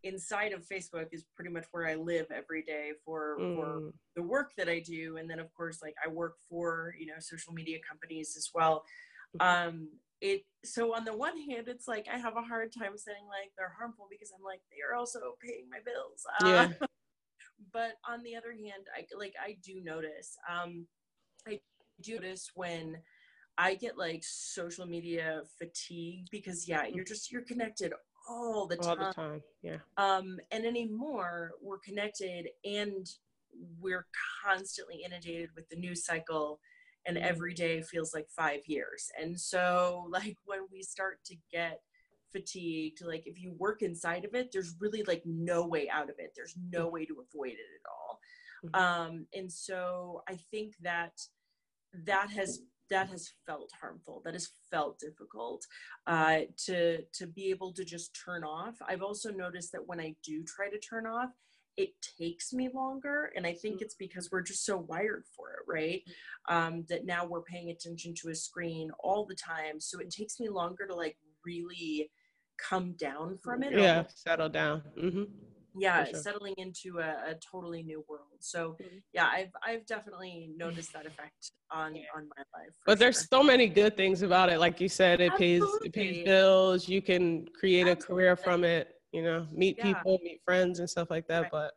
inside 0.03 0.53
of 0.53 0.65
Facebook 0.67 1.07
is 1.11 1.25
pretty 1.35 1.51
much 1.51 1.65
where 1.71 1.87
I 1.87 1.95
live 1.95 2.27
every 2.33 2.61
day 2.61 2.91
for 3.03 3.37
mm. 3.39 3.55
for 3.55 3.93
the 4.15 4.23
work 4.23 4.51
that 4.57 4.69
I 4.69 4.79
do, 4.79 5.17
and 5.17 5.29
then 5.29 5.39
of 5.39 5.53
course 5.53 5.79
like 5.81 5.95
I 6.03 6.09
work 6.09 6.35
for 6.49 6.93
you 6.99 7.07
know 7.07 7.19
social 7.19 7.53
media 7.53 7.79
companies 7.87 8.35
as 8.37 8.49
well. 8.53 8.83
Mm-hmm. 9.37 9.67
Um, 9.67 9.89
it 10.21 10.43
so 10.63 10.95
on 10.95 11.03
the 11.03 11.15
one 11.15 11.37
hand 11.37 11.67
it's 11.67 11.87
like 11.87 12.07
I 12.11 12.17
have 12.17 12.37
a 12.37 12.41
hard 12.41 12.71
time 12.71 12.97
saying 12.97 13.25
like 13.27 13.51
they're 13.57 13.75
harmful 13.77 14.07
because 14.09 14.31
I'm 14.35 14.43
like 14.43 14.61
they 14.71 14.77
are 14.87 14.97
also 14.97 15.19
paying 15.43 15.67
my 15.69 15.79
bills. 15.83 16.23
Uh, 16.39 16.69
yeah. 16.79 16.87
but 17.73 17.93
on 18.07 18.23
the 18.23 18.35
other 18.35 18.51
hand, 18.51 18.87
I 18.95 19.05
like 19.17 19.33
I 19.43 19.57
do 19.63 19.81
notice. 19.83 20.37
Um, 20.49 20.87
I 21.47 21.59
do 22.01 22.15
notice 22.15 22.51
when 22.55 22.97
I 23.57 23.75
get 23.75 23.97
like 23.97 24.23
social 24.23 24.85
media 24.85 25.41
fatigue 25.57 26.27
because 26.31 26.67
yeah, 26.67 26.85
you're 26.85 27.05
just 27.05 27.31
you're 27.31 27.43
connected 27.43 27.93
all 28.29 28.67
the 28.67 28.77
time. 28.77 28.99
All 28.99 29.07
the 29.07 29.13
time, 29.13 29.41
yeah. 29.61 29.77
Um, 29.97 30.39
and 30.51 30.65
anymore, 30.65 31.51
we're 31.61 31.79
connected 31.79 32.47
and 32.63 33.07
we're 33.79 34.05
constantly 34.43 35.03
inundated 35.05 35.49
with 35.55 35.69
the 35.69 35.77
news 35.77 36.05
cycle, 36.05 36.59
and 37.05 37.17
mm-hmm. 37.17 37.27
every 37.27 37.53
day 37.53 37.81
feels 37.81 38.13
like 38.13 38.27
five 38.29 38.61
years. 38.65 39.09
And 39.21 39.39
so, 39.39 40.07
like 40.09 40.37
when 40.45 40.61
we 40.71 40.81
start 40.81 41.19
to 41.25 41.35
get 41.51 41.81
fatigued, 42.31 43.01
like 43.05 43.25
if 43.25 43.39
you 43.39 43.53
work 43.57 43.81
inside 43.81 44.25
of 44.25 44.33
it, 44.33 44.49
there's 44.51 44.75
really 44.79 45.03
like 45.03 45.23
no 45.25 45.65
way 45.65 45.89
out 45.89 46.09
of 46.09 46.15
it. 46.19 46.31
There's 46.35 46.55
no 46.71 46.85
mm-hmm. 46.85 46.93
way 46.93 47.05
to 47.05 47.15
avoid 47.21 47.53
it 47.53 47.59
at 47.59 47.89
all. 47.89 48.19
Mm-hmm. 48.65 48.81
Um, 49.11 49.25
and 49.33 49.51
so 49.51 50.23
I 50.27 50.37
think 50.51 50.73
that 50.81 51.13
that 52.05 52.29
has 52.31 52.59
that 52.89 53.09
has 53.09 53.31
felt 53.45 53.71
harmful 53.79 54.21
that 54.23 54.33
has 54.33 54.49
felt 54.71 54.99
difficult 54.99 55.65
uh, 56.07 56.39
to 56.57 57.01
to 57.13 57.27
be 57.27 57.49
able 57.49 57.73
to 57.73 57.83
just 57.83 58.17
turn 58.25 58.43
off. 58.43 58.75
I've 58.87 59.01
also 59.01 59.31
noticed 59.31 59.71
that 59.71 59.87
when 59.87 59.99
i 59.99 60.15
do 60.23 60.43
try 60.43 60.69
to 60.69 60.79
turn 60.79 61.05
off 61.05 61.29
it 61.77 61.89
takes 62.17 62.53
me 62.53 62.69
longer 62.73 63.31
and 63.35 63.45
i 63.45 63.53
think 63.53 63.81
it's 63.81 63.95
because 63.95 64.29
we're 64.31 64.41
just 64.41 64.65
so 64.65 64.77
wired 64.77 65.23
for 65.35 65.49
it 65.49 65.59
right? 65.67 66.01
Um, 66.47 66.85
that 66.89 67.05
now 67.05 67.25
we're 67.25 67.41
paying 67.41 67.69
attention 67.69 68.13
to 68.21 68.29
a 68.29 68.35
screen 68.35 68.91
all 68.99 69.25
the 69.25 69.35
time 69.35 69.79
so 69.79 69.99
it 69.99 70.09
takes 70.09 70.39
me 70.39 70.49
longer 70.49 70.85
to 70.87 70.95
like 70.95 71.17
really 71.45 72.09
come 72.57 72.93
down 72.93 73.37
from 73.43 73.63
it. 73.63 73.73
Yeah. 73.73 74.05
settle 74.15 74.49
down. 74.49 74.81
Mm-hmm 74.97 75.23
yeah 75.77 76.05
sure. 76.05 76.19
settling 76.19 76.53
into 76.57 76.99
a, 76.99 77.31
a, 77.31 77.35
totally 77.35 77.83
new 77.83 78.03
world 78.07 78.27
so 78.39 78.75
mm-hmm. 78.81 78.97
yeah 79.13 79.27
i've 79.31 79.51
i've 79.65 79.85
definitely 79.85 80.49
noticed 80.55 80.93
that 80.93 81.05
effect 81.05 81.51
on 81.71 81.95
yeah. 81.95 82.03
on 82.15 82.27
my 82.35 82.43
life 82.57 82.73
but 82.85 82.93
sure. 82.93 82.95
there's 82.95 83.27
so 83.29 83.43
many 83.43 83.67
good 83.67 83.95
things 83.97 84.21
about 84.21 84.49
it 84.49 84.59
like 84.59 84.79
you 84.79 84.87
said 84.89 85.19
it 85.19 85.31
Absolutely. 85.33 85.59
pays 85.59 85.85
it 85.85 85.93
pays 85.93 86.25
bills 86.25 86.87
you 86.87 87.01
can 87.01 87.45
create 87.59 87.87
Absolutely. 87.87 88.03
a 88.03 88.07
career 88.07 88.35
from 88.35 88.63
it 88.63 88.95
you 89.11 89.23
know 89.23 89.47
meet 89.51 89.75
yeah. 89.77 89.83
people 89.83 90.19
meet 90.23 90.41
friends 90.43 90.79
and 90.79 90.89
stuff 90.89 91.09
like 91.09 91.27
that 91.27 91.43
right. 91.43 91.51
but 91.51 91.73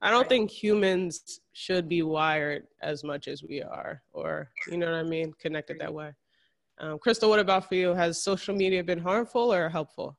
i 0.00 0.10
don't 0.10 0.20
right. 0.20 0.28
think 0.28 0.50
humans 0.50 1.40
should 1.52 1.88
be 1.88 2.02
wired 2.02 2.64
as 2.82 3.04
much 3.04 3.28
as 3.28 3.42
we 3.42 3.62
are 3.62 4.02
or 4.12 4.50
you 4.70 4.76
know 4.76 4.86
what 4.86 4.94
i 4.94 5.02
mean 5.02 5.32
connected 5.40 5.78
that 5.78 5.92
way 5.92 6.10
um, 6.80 6.98
crystal 6.98 7.28
what 7.28 7.38
about 7.38 7.68
for 7.68 7.74
you 7.74 7.90
has 7.94 8.22
social 8.22 8.54
media 8.54 8.82
been 8.82 8.98
harmful 8.98 9.52
or 9.52 9.68
helpful 9.68 10.18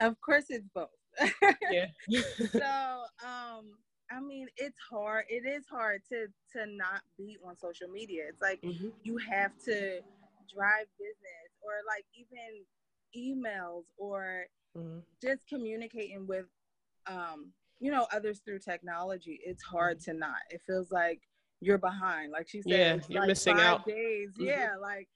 of 0.00 0.20
course 0.20 0.46
it's 0.48 0.68
both 0.74 0.88
yeah. 1.70 1.86
so 2.52 3.04
um 3.26 3.72
I 4.12 4.20
mean, 4.20 4.48
it's 4.56 4.78
hard. 4.90 5.26
It 5.28 5.46
is 5.46 5.64
hard 5.70 6.02
to 6.08 6.26
to 6.52 6.66
not 6.66 7.02
be 7.16 7.38
on 7.46 7.56
social 7.56 7.88
media. 7.88 8.24
It's 8.28 8.42
like 8.42 8.60
mm-hmm. 8.60 8.88
you 9.04 9.18
have 9.18 9.52
to 9.66 10.00
drive 10.52 10.86
business 10.98 11.50
or 11.62 11.72
like 11.86 12.04
even 12.14 12.64
emails 13.16 13.84
or 13.96 14.46
mm-hmm. 14.76 14.98
just 15.22 15.46
communicating 15.48 16.26
with 16.26 16.46
um 17.06 17.52
you 17.78 17.90
know 17.90 18.06
others 18.12 18.40
through 18.44 18.58
technology. 18.58 19.38
It's 19.44 19.62
hard 19.62 19.98
mm-hmm. 19.98 20.12
to 20.12 20.18
not. 20.18 20.40
It 20.50 20.60
feels 20.66 20.90
like 20.90 21.20
you're 21.60 21.78
behind. 21.78 22.32
Like 22.32 22.48
she 22.48 22.62
said, 22.62 22.72
yeah, 22.72 22.96
you're 23.08 23.20
like 23.20 23.28
missing 23.28 23.60
out. 23.60 23.86
Days, 23.86 24.30
mm-hmm. 24.32 24.44
yeah, 24.44 24.70
like 24.80 25.08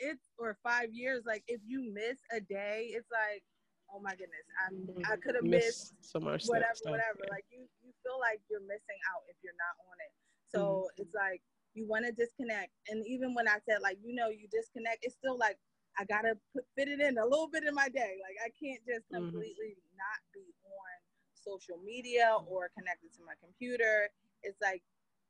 it's 0.00 0.22
or 0.36 0.56
five 0.64 0.92
years. 0.92 1.22
Like 1.24 1.44
if 1.46 1.60
you 1.64 1.92
miss 1.92 2.18
a 2.34 2.40
day, 2.40 2.88
it's 2.90 3.08
like 3.10 3.44
oh 3.92 4.00
my 4.00 4.16
goodness, 4.16 4.46
I'm 4.64 4.88
I 5.04 5.16
could 5.16 5.36
have 5.36 5.44
missed, 5.44 5.94
so 6.00 6.18
much 6.18 6.48
whatever, 6.48 6.74
stuff, 6.74 6.96
whatever. 6.96 7.22
Yeah. 7.24 7.36
Like 7.36 7.46
you 7.52 7.68
you 7.84 7.92
feel 8.00 8.16
like 8.18 8.40
you're 8.48 8.64
missing 8.64 9.00
out 9.12 9.22
if 9.28 9.36
you're 9.44 9.56
not 9.60 9.76
on 9.84 9.96
it. 10.00 10.12
So 10.48 10.60
mm-hmm. 10.60 11.02
it's 11.04 11.14
like 11.14 11.42
you 11.74 11.86
want 11.88 12.08
to 12.08 12.12
disconnect, 12.12 12.72
and 12.88 13.04
even 13.06 13.34
when 13.34 13.46
I 13.46 13.60
said 13.68 13.84
like 13.84 13.98
you 14.02 14.16
know 14.16 14.28
you 14.28 14.48
disconnect, 14.48 15.04
it's 15.04 15.14
still 15.14 15.36
like 15.36 15.60
I 16.00 16.04
gotta 16.08 16.40
put, 16.56 16.64
fit 16.76 16.88
it 16.88 17.00
in 17.00 17.18
a 17.18 17.24
little 17.24 17.48
bit 17.52 17.64
in 17.64 17.74
my 17.74 17.88
day. 17.88 18.16
Like 18.24 18.38
I 18.40 18.50
can't 18.56 18.80
just 18.88 19.06
mm-hmm. 19.12 19.28
completely 19.28 19.76
mm-hmm. 19.76 20.00
not 20.00 20.20
be 20.32 20.48
on 20.64 20.92
social 21.36 21.76
media 21.84 22.36
or 22.48 22.72
connected 22.76 23.12
to 23.20 23.22
my 23.28 23.36
computer. 23.44 24.08
It's 24.42 24.58
like 24.60 24.82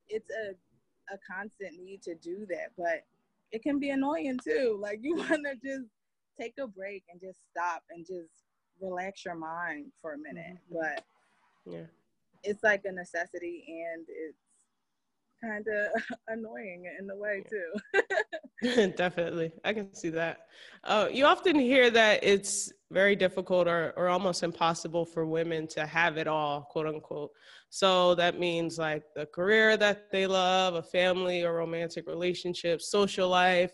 it's 0.07 0.29
a 0.31 0.55
a 1.11 1.19
constant 1.27 1.83
need 1.83 2.01
to 2.03 2.15
do 2.15 2.47
that, 2.47 2.71
but 2.77 3.03
it 3.51 3.61
can 3.61 3.79
be 3.79 3.89
annoying 3.89 4.39
too. 4.43 4.79
Like 4.79 4.99
you 5.03 5.17
want 5.17 5.43
to 5.43 5.55
just 5.59 5.91
take 6.39 6.53
a 6.59 6.67
break 6.67 7.03
and 7.11 7.21
just 7.21 7.39
stop 7.51 7.83
and 7.89 8.05
just 8.05 8.42
relax 8.81 9.25
your 9.25 9.35
mind 9.35 9.91
for 10.01 10.13
a 10.13 10.17
minute. 10.17 10.57
Mm-hmm. 10.71 10.79
But 10.79 11.03
yeah, 11.65 11.85
it's 12.43 12.63
like 12.63 12.83
a 12.85 12.91
necessity 12.91 13.63
and 13.67 14.05
it's 14.09 14.37
kind 15.43 15.65
of 15.67 16.17
annoying 16.27 16.85
in 16.99 17.07
the 17.07 17.15
way 17.15 17.43
too. 17.49 18.91
Definitely, 18.95 19.51
I 19.65 19.73
can 19.73 19.93
see 19.93 20.09
that. 20.09 20.47
Uh, 20.83 21.07
you 21.11 21.25
often 21.25 21.57
hear 21.59 21.89
that 21.89 22.23
it's 22.23 22.71
very 22.91 23.15
difficult 23.15 23.67
or, 23.67 23.93
or 23.97 24.07
almost 24.07 24.43
impossible 24.43 25.05
for 25.05 25.25
women 25.25 25.67
to 25.67 25.85
have 25.85 26.17
it 26.17 26.27
all, 26.27 26.61
quote 26.61 26.87
unquote. 26.87 27.31
So 27.69 28.15
that 28.15 28.39
means 28.39 28.77
like 28.77 29.03
the 29.15 29.25
career 29.25 29.75
that 29.77 30.11
they 30.11 30.27
love, 30.27 30.75
a 30.75 30.83
family 30.83 31.43
or 31.43 31.53
romantic 31.53 32.07
relationship, 32.07 32.81
social 32.81 33.27
life, 33.27 33.71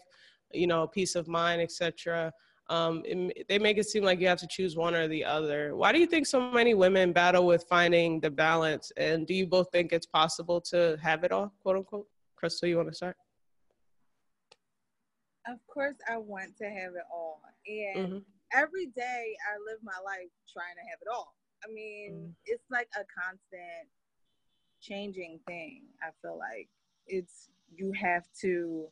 you 0.51 0.67
know, 0.67 0.87
peace 0.87 1.15
of 1.15 1.27
mind, 1.27 1.61
etc 1.61 2.31
um, 2.69 3.01
it, 3.03 3.47
they 3.49 3.57
make 3.57 3.77
it 3.77 3.87
seem 3.87 4.03
like 4.03 4.19
you 4.19 4.27
have 4.27 4.39
to 4.39 4.47
choose 4.47 4.75
one 4.75 4.93
or 4.93 5.07
the 5.07 5.25
other. 5.25 5.75
Why 5.75 5.91
do 5.91 5.99
you 5.99 6.05
think 6.05 6.27
so 6.27 6.51
many 6.51 6.75
women 6.75 7.11
battle 7.11 7.45
with 7.45 7.65
finding 7.67 8.19
the 8.19 8.29
balance? 8.29 8.91
And 8.95 9.25
do 9.25 9.33
you 9.33 9.47
both 9.47 9.71
think 9.71 9.91
it's 9.91 10.05
possible 10.05 10.61
to 10.61 10.97
have 11.01 11.23
it 11.23 11.31
all, 11.31 11.51
quote 11.61 11.77
unquote? 11.77 12.07
Crystal, 12.35 12.69
you 12.69 12.77
want 12.77 12.89
to 12.89 12.95
start? 12.95 13.17
Of 15.47 15.57
course, 15.67 15.95
I 16.09 16.17
want 16.17 16.55
to 16.57 16.65
have 16.65 16.93
it 16.93 17.07
all. 17.11 17.41
And 17.67 18.07
mm-hmm. 18.07 18.17
every 18.53 18.85
day 18.87 19.35
I 19.51 19.57
live 19.69 19.79
my 19.83 19.97
life 20.05 20.29
trying 20.51 20.75
to 20.75 20.89
have 20.89 20.99
it 21.01 21.07
all. 21.11 21.33
I 21.67 21.73
mean, 21.73 22.13
mm-hmm. 22.13 22.31
it's 22.45 22.63
like 22.69 22.87
a 22.95 23.03
constant 23.19 23.89
changing 24.79 25.39
thing. 25.47 25.81
I 26.03 26.09
feel 26.21 26.37
like 26.37 26.69
it's, 27.07 27.49
you 27.75 27.91
have 27.99 28.23
to 28.41 28.87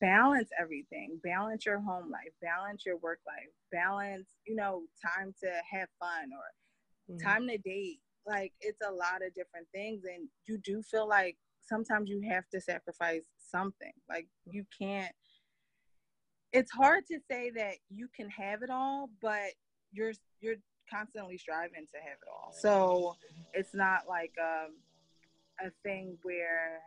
balance 0.00 0.50
everything 0.60 1.18
balance 1.24 1.64
your 1.64 1.80
home 1.80 2.10
life 2.10 2.32
balance 2.42 2.84
your 2.84 2.98
work 2.98 3.20
life 3.26 3.48
balance 3.72 4.26
you 4.46 4.54
know 4.54 4.82
time 5.02 5.34
to 5.42 5.48
have 5.70 5.88
fun 5.98 6.28
or 6.32 6.44
mm-hmm. 7.10 7.26
time 7.26 7.48
to 7.48 7.58
date. 7.58 8.00
Like 8.26 8.52
it's 8.60 8.80
a 8.86 8.92
lot 8.92 9.24
of 9.26 9.34
different 9.34 9.66
things 9.72 10.02
and 10.04 10.28
you 10.46 10.58
do 10.58 10.82
feel 10.82 11.08
like 11.08 11.36
sometimes 11.62 12.10
you 12.10 12.20
have 12.28 12.44
to 12.52 12.60
sacrifice 12.60 13.24
something. 13.50 13.92
Like 14.08 14.28
you 14.50 14.64
can't 14.78 15.12
it's 16.52 16.72
hard 16.72 17.04
to 17.06 17.18
say 17.30 17.50
that 17.50 17.74
you 17.90 18.08
can 18.16 18.28
have 18.30 18.62
it 18.62 18.70
all 18.70 19.10
but 19.20 19.50
you're 19.92 20.12
you're 20.40 20.56
constantly 20.90 21.36
striving 21.36 21.86
to 21.92 21.98
have 21.98 22.16
it 22.22 22.28
all. 22.32 22.52
So 22.52 23.16
it's 23.52 23.74
not 23.74 24.08
like 24.08 24.32
um, 24.40 24.76
a 25.60 25.70
thing 25.82 26.16
where 26.22 26.80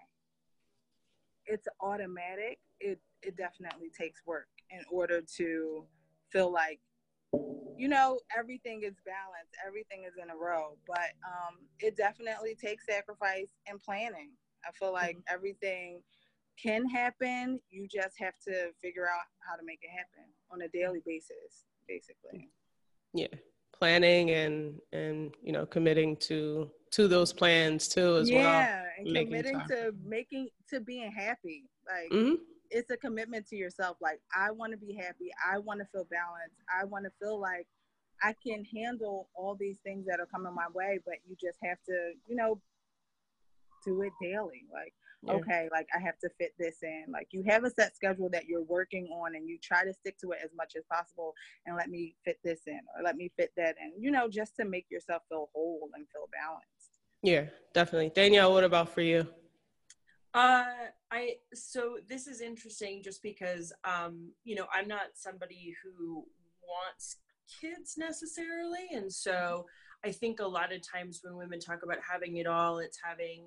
it's 1.46 1.68
automatic 1.80 2.58
it 2.82 3.00
it 3.22 3.38
definitely 3.38 3.90
takes 3.98 4.22
work 4.26 4.48
in 4.72 4.82
order 4.92 5.22
to 5.38 5.86
feel 6.32 6.52
like 6.52 6.80
you 7.78 7.88
know 7.88 8.20
everything 8.38 8.82
is 8.84 8.96
balanced 9.06 9.56
everything 9.66 10.04
is 10.08 10.14
in 10.22 10.30
a 10.30 10.36
row 10.36 10.78
but 10.88 11.12
um 11.26 11.58
it 11.80 11.96
definitely 11.96 12.56
takes 12.56 12.86
sacrifice 12.86 13.50
and 13.68 13.80
planning 13.82 14.32
i 14.68 14.72
feel 14.72 14.92
like 14.92 15.16
mm-hmm. 15.16 15.34
everything 15.36 16.02
can 16.62 16.88
happen. 16.88 17.60
You 17.70 17.88
just 17.88 18.20
have 18.20 18.34
to 18.48 18.72
figure 18.82 19.06
out 19.06 19.26
how 19.40 19.56
to 19.56 19.64
make 19.66 19.80
it 19.82 19.90
happen 19.90 20.30
on 20.52 20.62
a 20.62 20.68
daily 20.70 21.02
basis, 21.06 21.66
basically. 21.88 22.50
Yeah, 23.14 23.28
planning 23.78 24.32
and 24.32 24.80
and 24.94 25.34
you 25.42 25.52
know 25.52 25.66
committing 25.66 26.16
to 26.18 26.70
to 26.92 27.08
those 27.08 27.34
plans 27.34 27.88
too 27.88 28.18
as 28.18 28.30
yeah, 28.30 28.38
well. 28.38 28.52
Yeah, 28.52 28.84
and 28.98 29.28
committing 29.28 29.62
to 29.70 29.94
making 30.06 30.50
to 30.70 30.80
being 30.80 31.12
happy. 31.12 31.64
Like 31.88 32.12
hmm 32.12 32.36
it's 32.72 32.90
a 32.90 32.98
commitment 32.98 33.48
to 33.48 33.56
yourself. 33.56 33.98
Like 34.02 34.20
I 34.36 34.52
want 34.52 34.72
to 34.72 34.78
be 34.78 34.94
happy. 34.94 35.32
I 35.52 35.60
want 35.60 35.80
to 35.82 35.86
feel 35.92 36.08
balanced. 36.10 36.58
I 36.70 36.86
want 36.86 37.06
to 37.06 37.12
feel 37.22 37.40
like 37.40 37.68
I 38.24 38.34
can 38.46 38.64
handle 38.66 39.30
all 39.36 39.56
these 39.56 39.80
things 39.84 40.06
that 40.08 40.20
are 40.20 40.26
coming 40.26 40.54
my 40.54 40.68
way. 40.74 41.00
But 41.06 41.16
you 41.28 41.36
just 41.40 41.60
have 41.64 41.78
to, 41.88 42.12
you 42.28 42.36
know, 42.36 42.60
do 43.86 44.02
it 44.02 44.14
daily. 44.22 44.64
Like 44.72 44.94
Yeah. 45.24 45.34
okay, 45.34 45.70
like 45.72 45.88
I 45.96 46.00
have 46.00 46.18
to 46.20 46.30
fit 46.40 46.54
this 46.58 46.78
in. 46.82 47.06
Like 47.12 47.28
you 47.32 47.44
have 47.48 47.64
a 47.64 47.70
set 47.70 47.96
schedule 47.96 48.30
that 48.30 48.46
you're 48.46 48.64
working 48.64 49.08
on, 49.08 49.36
and 49.36 49.48
you 49.48 49.58
try 49.62 49.84
to 49.84 49.94
stick 49.94 50.18
to 50.20 50.32
it 50.32 50.40
as 50.44 50.52
much 50.56 50.74
as 50.76 50.84
possible. 50.92 51.34
And 51.66 51.76
let 51.76 51.90
me 51.90 52.16
fit 52.26 52.40
this 52.44 52.62
in, 52.68 52.80
or 52.96 53.04
let 53.04 53.16
me 53.16 53.32
fit 53.38 53.52
that 53.58 53.76
in. 53.82 54.02
You 54.02 54.12
know, 54.12 54.30
just 54.30 54.56
to 54.58 54.66
make 54.66 54.86
yourself 54.90 55.24
feel 55.30 55.50
whole 55.54 55.90
and 55.96 56.06
feel 56.14 56.28
balanced. 56.32 56.92
Yeah, 57.24 57.46
definitely. 57.74 58.12
Danielle, 58.16 58.52
what 58.54 58.64
about 58.64 58.90
for 58.90 59.02
you? 59.02 59.28
Uh, 60.34 60.64
I 61.12 61.36
so 61.54 61.98
this 62.08 62.28
is 62.28 62.42
interesting 62.42 63.04
just 63.04 63.22
because 63.22 63.74
um, 63.84 64.32
you 64.44 64.56
know, 64.56 64.66
I'm 64.74 64.88
not 64.88 65.08
somebody 65.16 65.76
who 65.84 66.26
wants 66.62 67.18
kids 67.60 67.96
necessarily, 67.98 68.88
and 68.94 69.12
so 69.12 69.66
I 70.06 70.12
think 70.12 70.40
a 70.40 70.48
lot 70.48 70.74
of 70.74 70.82
times 70.88 71.20
when 71.24 71.36
women 71.38 71.60
talk 71.60 71.80
about 71.84 71.98
having 72.10 72.38
it 72.38 72.48
all, 72.48 72.80
it's 72.80 73.00
having 73.04 73.46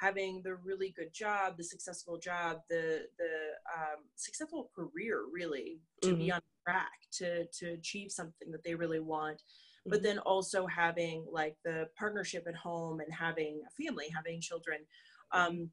having 0.00 0.40
the 0.42 0.54
really 0.56 0.92
good 0.96 1.12
job, 1.12 1.56
the 1.56 1.64
successful 1.64 2.18
job, 2.18 2.58
the 2.70 3.02
the 3.18 3.34
um, 3.76 4.04
successful 4.16 4.70
career, 4.74 5.24
really 5.32 5.80
to 6.02 6.14
be 6.14 6.32
on 6.32 6.40
track 6.66 6.90
to 7.12 7.46
to 7.58 7.72
achieve 7.72 8.10
something 8.10 8.50
that 8.50 8.64
they 8.64 8.74
really 8.74 9.00
want. 9.00 9.42
But 9.86 10.00
Mhm. 10.00 10.02
then 10.04 10.18
also 10.20 10.66
having 10.66 11.26
like 11.30 11.56
the 11.64 11.88
partnership 11.96 12.46
at 12.48 12.54
home 12.54 13.00
and 13.00 13.12
having 13.12 13.62
a 13.66 13.84
family 13.84 14.08
having 14.08 14.40
children 14.40 14.86
um, 15.32 15.70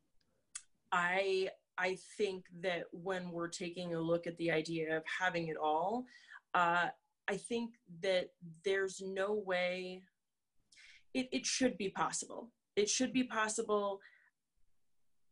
i 0.91 1.49
i 1.77 1.97
think 2.17 2.45
that 2.61 2.83
when 2.91 3.31
we're 3.31 3.47
taking 3.47 3.95
a 3.95 3.99
look 3.99 4.27
at 4.27 4.37
the 4.37 4.51
idea 4.51 4.95
of 4.95 5.03
having 5.19 5.47
it 5.47 5.57
all 5.57 6.05
uh, 6.53 6.87
i 7.27 7.37
think 7.37 7.75
that 8.01 8.29
there's 8.63 9.01
no 9.01 9.33
way 9.33 10.01
it, 11.13 11.27
it 11.31 11.45
should 11.45 11.77
be 11.77 11.89
possible. 11.89 12.51
It 12.75 12.89
should 12.89 13.13
be 13.13 13.23
possible 13.23 13.99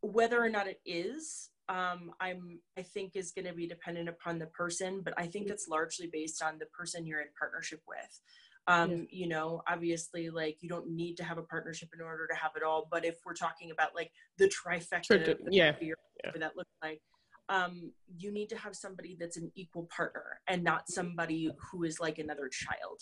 whether 0.01 0.43
or 0.43 0.49
not 0.49 0.67
it 0.67 0.79
is 0.85 1.49
um, 1.69 2.11
i'm 2.21 2.59
i 2.77 2.81
think 2.81 3.15
is 3.15 3.31
going 3.31 3.45
to 3.45 3.53
be 3.53 3.67
dependent 3.67 4.07
upon 4.07 4.37
the 4.37 4.45
person 4.47 5.01
but 5.03 5.13
i 5.17 5.25
think 5.25 5.49
it's 5.49 5.67
largely 5.67 6.07
based 6.11 6.41
on 6.41 6.57
the 6.59 6.67
person 6.67 7.05
you're 7.05 7.19
in 7.19 7.27
partnership 7.37 7.81
with 7.87 8.21
um, 8.67 8.91
Yeah. 8.91 9.03
you 9.09 9.27
know 9.27 9.61
obviously 9.67 10.29
like 10.29 10.57
you 10.61 10.69
don't 10.69 10.89
need 10.89 11.15
to 11.17 11.23
have 11.23 11.37
a 11.37 11.43
partnership 11.43 11.89
in 11.93 12.01
order 12.01 12.27
to 12.27 12.35
have 12.35 12.51
it 12.55 12.63
all 12.63 12.87
but 12.91 13.05
if 13.05 13.17
we're 13.25 13.33
talking 13.33 13.71
about 13.71 13.95
like 13.95 14.11
the 14.37 14.49
trifecta 14.49 15.37
yeah, 15.49 15.73
yeah. 15.81 16.31
that 16.39 16.55
looks 16.55 16.71
like 16.83 17.01
um, 17.49 17.93
you 18.17 18.29
need 18.31 18.49
to 18.49 18.57
have 18.57 18.75
somebody 18.75 19.15
that's 19.17 19.37
an 19.37 19.49
equal 19.55 19.87
partner 19.95 20.41
and 20.49 20.63
not 20.63 20.89
somebody 20.89 21.49
who 21.71 21.83
is 21.83 21.99
like 21.99 22.17
another 22.19 22.49
child 22.49 23.01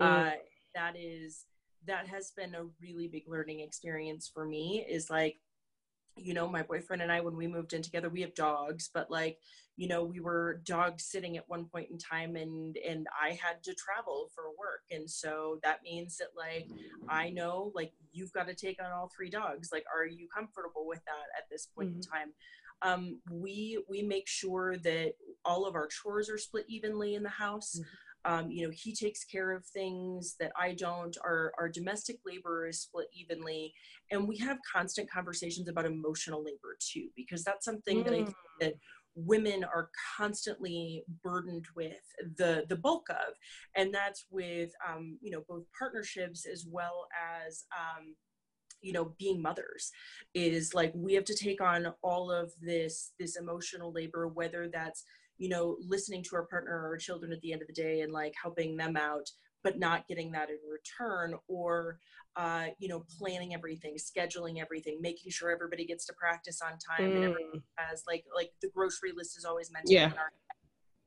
Mm. 0.00 0.06
uh, 0.06 0.36
that 0.76 0.94
is 0.96 1.44
that 1.86 2.06
has 2.06 2.30
been 2.36 2.54
a 2.54 2.64
really 2.80 3.08
big 3.08 3.24
learning 3.26 3.60
experience 3.60 4.30
for 4.32 4.44
me 4.44 4.86
is 4.88 5.10
like 5.10 5.36
you 6.18 6.34
know 6.34 6.48
my 6.48 6.62
boyfriend 6.62 7.02
and 7.02 7.12
i 7.12 7.20
when 7.20 7.36
we 7.36 7.46
moved 7.46 7.72
in 7.72 7.82
together 7.82 8.08
we 8.08 8.20
have 8.20 8.34
dogs 8.34 8.90
but 8.92 9.10
like 9.10 9.38
you 9.76 9.86
know 9.86 10.02
we 10.02 10.20
were 10.20 10.60
dog 10.64 11.00
sitting 11.00 11.36
at 11.36 11.48
one 11.48 11.64
point 11.64 11.88
in 11.90 11.98
time 11.98 12.36
and 12.36 12.76
and 12.86 13.06
i 13.22 13.28
had 13.30 13.62
to 13.62 13.74
travel 13.74 14.28
for 14.34 14.44
work. 14.58 14.82
And 14.90 15.08
so 15.08 15.58
that 15.62 15.82
means 15.82 16.16
that 16.18 16.28
like 16.36 16.66
i 17.08 17.28
mm. 17.28 17.34
know 17.34 17.72
like 17.74 17.92
you've 18.12 18.32
got 18.32 18.48
to 18.48 18.54
take 18.54 18.82
on 18.82 18.90
all 18.90 19.10
three 19.14 19.30
dogs. 19.30 19.70
Like 19.72 19.84
are 19.94 20.06
you 20.06 20.28
comfortable 20.34 20.86
with 20.86 21.00
that 21.06 21.38
at 21.38 21.44
this 21.50 21.66
point 21.66 21.90
in 21.90 22.00
mm-hmm. 22.00 22.12
time? 22.12 22.32
Um 22.82 23.20
we 23.30 23.82
we 23.88 24.02
make 24.02 24.28
sure 24.28 24.76
that 24.78 25.12
all 25.44 25.66
of 25.66 25.74
our 25.74 25.86
chores 25.86 26.28
are 26.28 26.38
split 26.38 26.64
evenly 26.68 27.14
in 27.14 27.22
the 27.22 27.28
house 27.28 27.76
mm-hmm. 27.78 27.88
Um, 28.24 28.50
you 28.50 28.66
know 28.66 28.72
he 28.74 28.94
takes 28.94 29.24
care 29.24 29.52
of 29.52 29.64
things 29.66 30.36
that 30.40 30.52
i 30.60 30.72
don't. 30.72 31.16
Our 31.24 31.52
our 31.58 31.68
domestic 31.68 32.18
labor 32.26 32.66
is 32.66 32.82
split 32.82 33.06
evenly 33.12 33.72
and 34.10 34.26
we 34.26 34.36
have 34.38 34.58
constant 34.70 35.10
conversations 35.10 35.68
about 35.68 35.86
emotional 35.86 36.42
labor 36.42 36.76
too 36.80 37.08
because 37.16 37.44
that's 37.44 37.64
something 37.64 38.02
that 38.04 38.12
i 38.12 38.24
think 38.24 38.34
that 38.60 38.74
women 39.14 39.64
are 39.64 39.90
constantly 40.16 41.02
burdened 41.24 41.66
with 41.74 41.96
the 42.36 42.64
the 42.68 42.76
bulk 42.76 43.08
of 43.10 43.34
and 43.76 43.92
that's 43.92 44.26
with 44.30 44.70
um, 44.88 45.18
you 45.20 45.30
know 45.30 45.42
both 45.48 45.64
partnerships 45.76 46.46
as 46.50 46.66
well 46.70 47.08
as 47.46 47.64
um, 47.76 48.14
you 48.80 48.92
know 48.92 49.12
being 49.18 49.42
mothers 49.42 49.90
is 50.34 50.72
like 50.72 50.92
we 50.94 51.14
have 51.14 51.24
to 51.24 51.34
take 51.34 51.60
on 51.60 51.92
all 52.02 52.30
of 52.30 52.52
this 52.60 53.12
this 53.18 53.36
emotional 53.36 53.92
labor 53.92 54.28
whether 54.28 54.68
that's 54.72 55.04
you 55.38 55.48
know 55.48 55.76
listening 55.80 56.22
to 56.22 56.36
our 56.36 56.44
partner 56.44 56.72
or 56.72 56.86
our 56.88 56.96
children 56.96 57.32
at 57.32 57.40
the 57.40 57.52
end 57.52 57.62
of 57.62 57.68
the 57.68 57.74
day 57.74 58.00
and 58.02 58.12
like 58.12 58.34
helping 58.40 58.76
them 58.76 58.96
out 58.96 59.30
but 59.64 59.78
not 59.78 60.06
getting 60.06 60.30
that 60.32 60.48
in 60.50 60.56
return 60.70 61.34
or 61.48 61.98
uh, 62.36 62.66
you 62.78 62.88
know 62.88 63.04
planning 63.18 63.54
everything 63.54 63.96
scheduling 63.96 64.60
everything 64.60 64.98
making 65.00 65.30
sure 65.30 65.50
everybody 65.50 65.84
gets 65.86 66.06
to 66.06 66.12
practice 66.12 66.60
on 66.62 66.72
time 66.78 67.06
and 67.14 67.24
everybody 67.24 67.44
Mm. 67.54 67.62
has 67.76 68.02
like 68.06 68.24
like 68.34 68.50
the 68.62 68.68
grocery 68.74 69.12
list 69.16 69.36
is 69.38 69.44
always 69.44 69.70
mentioned 69.72 69.92
Yeah. 69.92 70.12
in 70.12 70.18
our 70.18 70.32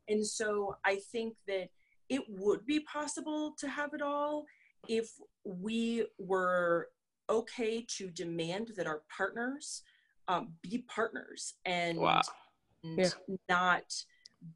and 0.07 0.25
so 0.25 0.75
i 0.85 0.95
think 1.11 1.35
that 1.47 1.69
it 2.09 2.23
would 2.29 2.65
be 2.65 2.79
possible 2.81 3.53
to 3.59 3.67
have 3.69 3.93
it 3.93 4.01
all 4.01 4.45
if 4.89 5.09
we 5.45 6.05
were 6.17 6.89
okay 7.29 7.85
to 7.97 8.09
demand 8.09 8.71
that 8.75 8.87
our 8.87 9.03
partners 9.15 9.83
um, 10.27 10.53
be 10.61 10.83
partners 10.87 11.53
and, 11.65 11.97
Wow. 11.99 12.21
and 12.83 12.99
Yeah. 12.99 13.09
not 13.47 13.83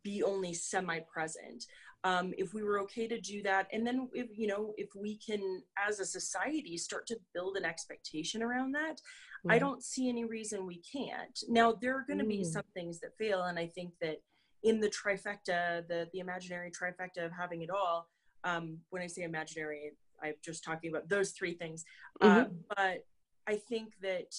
be 0.04 0.24
only 0.24 0.54
semi-present 0.54 1.66
um, 2.04 2.34
if 2.38 2.54
we 2.54 2.64
were 2.64 2.80
okay 2.80 3.08
to 3.08 3.20
do 3.20 3.42
that 3.44 3.68
and 3.72 3.86
then 3.86 4.08
if 4.14 4.28
you 4.38 4.48
know 4.48 4.74
if 4.78 4.90
we 4.96 5.18
can 5.18 5.62
as 5.88 6.00
a 6.00 6.06
society 6.06 6.78
start 6.78 7.06
to 7.08 7.18
build 7.34 7.56
an 7.58 7.66
expectation 7.66 8.42
around 8.42 8.72
that 8.74 9.00
i 9.50 9.58
Mhm. 9.58 9.60
don't 9.60 9.84
see 9.84 10.10
any 10.10 10.26
reason 10.26 10.66
we 10.66 10.82
can't 10.82 11.38
now 11.48 11.72
there 11.74 11.96
are 11.98 12.06
going 12.08 12.20
to 12.20 12.26
be 12.26 12.42
Mm. 12.42 12.46
some 12.54 12.64
things 12.74 13.00
that 13.00 13.18
fail 13.18 13.44
and 13.44 13.60
i 13.60 13.68
think 13.68 13.94
that 14.02 14.18
in 14.64 14.80
the 14.80 14.90
trifecta 14.90 15.88
the 15.88 16.10
the 16.14 16.20
imaginary 16.20 16.72
trifecta 16.72 17.24
of 17.26 17.32
having 17.32 17.62
it 17.62 17.70
all 17.70 18.10
um, 18.44 18.80
when 18.90 19.02
i 19.04 19.08
say 19.08 19.22
imaginary 19.24 19.92
i'm 20.24 20.34
just 20.44 20.64
talking 20.64 20.90
about 20.90 21.08
those 21.10 21.32
three 21.32 21.54
things 21.54 21.86
uh, 22.22 22.46
but 22.76 23.06
i 23.46 23.56
think 23.56 23.94
that 24.02 24.32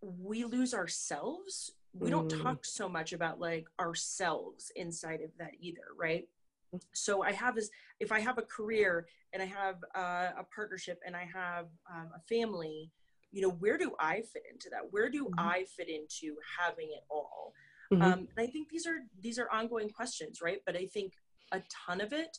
we 0.00 0.44
lose 0.44 0.72
ourselves 0.74 1.70
we 1.98 2.10
don't 2.10 2.28
Mm. 2.28 2.42
talk 2.42 2.64
so 2.64 2.88
much 2.88 3.12
about 3.12 3.38
like 3.38 3.66
ourselves 3.80 4.70
inside 4.76 5.20
of 5.20 5.30
that 5.38 5.52
either 5.60 5.82
right 5.96 6.28
so 6.92 7.22
i 7.22 7.30
have 7.32 7.54
this 7.54 7.70
if 8.00 8.10
i 8.10 8.18
have 8.20 8.36
a 8.38 8.42
career 8.42 9.06
and 9.32 9.42
i 9.42 9.46
have 9.46 9.76
uh, 9.94 10.32
a 10.38 10.44
partnership 10.54 10.98
and 11.06 11.14
i 11.16 11.24
have 11.32 11.66
um, 11.88 12.10
a 12.16 12.20
family 12.28 12.90
you 13.30 13.40
know 13.42 13.50
where 13.50 13.78
do 13.78 13.92
i 14.00 14.20
fit 14.32 14.42
into 14.50 14.68
that 14.70 14.92
where 14.92 15.08
do 15.08 15.26
Mhm. 15.26 15.38
i 15.38 15.64
fit 15.76 15.88
into 15.88 16.36
having 16.58 16.90
it 16.90 17.04
all 17.08 17.52
Mhm. 17.92 18.02
um, 18.02 18.18
and 18.36 18.38
i 18.38 18.46
think 18.46 18.68
these 18.70 18.86
are 18.86 19.06
these 19.20 19.38
are 19.38 19.50
ongoing 19.50 19.88
questions 19.88 20.40
right 20.42 20.60
but 20.66 20.76
i 20.76 20.86
think 20.86 21.12
a 21.52 21.62
ton 21.86 22.00
of 22.00 22.12
it 22.12 22.38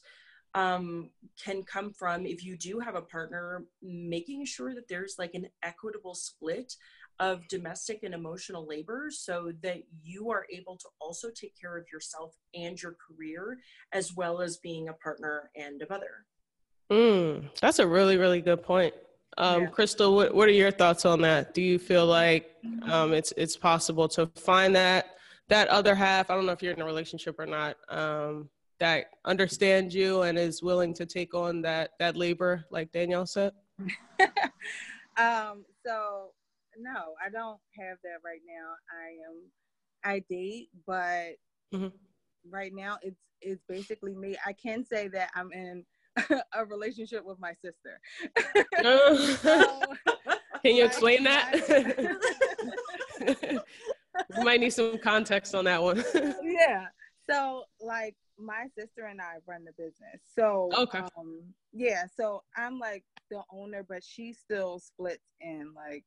um, 0.54 1.10
can 1.44 1.64
come 1.64 1.92
from 1.92 2.26
if 2.26 2.42
you 2.46 2.56
do 2.58 2.80
have 2.80 2.96
a 2.96 3.02
partner 3.02 3.66
making 3.82 4.46
sure 4.46 4.74
that 4.74 4.88
there's 4.88 5.16
like 5.20 5.34
an 5.34 5.50
equitable 5.64 6.16
split 6.16 6.78
of 7.20 7.48
domestic 7.48 8.04
and 8.04 8.14
emotional 8.14 8.68
labor 8.68 9.08
so 9.10 9.52
that 9.62 9.78
you 10.04 10.30
are 10.30 10.46
able 10.52 10.76
to 10.78 10.88
also 11.00 11.30
take 11.30 11.54
care 11.60 11.78
of 11.78 11.86
yourself 11.92 12.36
and 12.54 12.82
your 12.82 12.96
career 13.08 13.58
as 13.94 14.14
well 14.16 14.42
as 14.42 14.58
being 14.58 14.90
a 14.90 14.94
partner 14.94 15.50
and 15.56 15.82
a 15.82 15.86
mother 15.90 16.26
Mm, 16.92 17.50
that's 17.60 17.80
a 17.80 17.88
really, 17.88 18.18
really 18.18 18.42
good 18.42 18.64
point. 18.64 18.94
Um, 19.38 19.64
Yeah. 19.64 19.70
Crystal, 19.70 20.16
what, 20.16 20.34
what 20.34 20.48
are 20.48 20.52
your 20.52 20.72
thoughts 20.72 21.06
on 21.06 21.22
that? 21.22 21.54
Do 21.54 21.62
you 21.62 21.80
feel 21.80 22.06
like 22.06 22.52
um, 22.84 23.14
it's 23.14 23.34
it's 23.38 23.58
possible 23.58 24.08
to 24.10 24.28
find 24.36 24.76
that 24.76 25.18
that 25.50 25.68
other 25.70 25.96
half? 25.96 26.30
I 26.30 26.36
don't 26.36 26.46
know 26.46 26.52
if 26.52 26.62
you're 26.62 26.74
in 26.74 26.82
a 26.82 26.86
relationship 26.86 27.40
or 27.40 27.46
not. 27.46 27.78
Um, 27.90 28.50
that 28.80 29.08
understands 29.24 29.96
you 29.96 30.24
and 30.24 30.38
is 30.38 30.62
willing 30.62 30.94
to 30.96 31.06
take 31.06 31.34
on 31.34 31.62
that 31.64 31.92
that 32.00 32.16
labor, 32.16 32.66
like 32.70 32.92
Danielle 32.92 33.26
said. 33.26 33.52
um, 35.18 35.66
so 35.86 36.32
no, 36.78 37.16
I 37.24 37.30
don't 37.30 37.60
have 37.80 37.98
that 38.04 38.20
right 38.24 38.42
now. 38.48 38.74
I 38.92 39.08
am 39.30 39.52
I 40.04 40.20
date, 40.30 40.70
but 40.86 41.36
Mhm. 41.74 41.92
right 42.50 42.74
now 42.74 42.98
it's 43.02 43.20
it's 43.42 43.62
basically 43.68 44.16
me. 44.16 44.36
I 44.46 44.54
can 44.54 44.86
say 44.86 45.08
that 45.10 45.30
I'm 45.36 45.52
in 45.52 45.86
a 46.54 46.66
relationship 46.66 47.24
with 47.26 47.40
my 47.40 47.54
sister. 47.54 48.00
So, 48.82 49.82
Can 50.64 50.76
you 50.76 50.84
like, 50.84 50.92
explain 50.92 51.24
that? 51.26 51.52
I- 53.22 53.60
might 54.44 54.60
need 54.60 54.72
some 54.72 54.98
context 54.98 55.54
on 55.54 55.66
that 55.66 55.82
one. 55.82 56.04
yeah. 56.42 56.88
So 57.30 57.66
like 57.80 58.16
my 58.38 58.68
sister 58.78 59.06
and 59.06 59.22
I 59.22 59.36
run 59.48 59.66
the 59.66 59.72
business. 59.74 60.22
So 60.34 60.70
okay. 60.74 61.00
Um, 61.18 61.42
yeah, 61.74 62.06
so 62.16 62.44
I'm 62.56 62.80
like 62.80 63.04
the 63.30 63.42
owner, 63.52 63.84
but 63.88 64.04
she 64.04 64.34
still 64.34 64.80
splits 64.80 65.26
in 65.42 65.74
like 65.76 66.06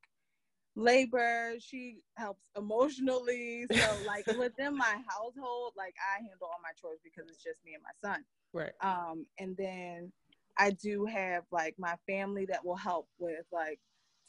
labor. 0.79 1.55
She 1.59 1.97
helps 2.17 2.51
emotionally. 2.57 3.67
So 3.71 3.97
like 4.07 4.27
within 4.39 4.77
my 4.77 4.97
household, 5.09 5.73
like 5.77 5.95
I 5.99 6.19
handle 6.19 6.43
all 6.47 6.61
my 6.63 6.71
chores 6.81 7.01
because 7.03 7.29
it's 7.29 7.43
just 7.43 7.65
me 7.65 7.75
and 7.75 7.83
my 7.83 8.09
son. 8.09 8.25
Right. 8.53 8.73
Um, 8.81 9.27
and 9.39 9.57
then 9.57 10.13
I 10.57 10.71
do 10.71 11.05
have 11.05 11.43
like 11.51 11.75
my 11.79 11.95
family 12.07 12.47
that 12.47 12.65
will 12.65 12.77
help 12.77 13.09
with 13.19 13.45
like 13.53 13.79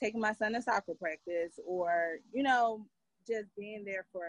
taking 0.01 0.19
my 0.19 0.33
son 0.33 0.53
to 0.53 0.61
soccer 0.61 0.93
practice 0.99 1.59
or, 1.65 2.17
you 2.33 2.43
know, 2.43 2.85
just 3.27 3.47
being 3.57 3.83
there 3.85 4.05
for 4.11 4.23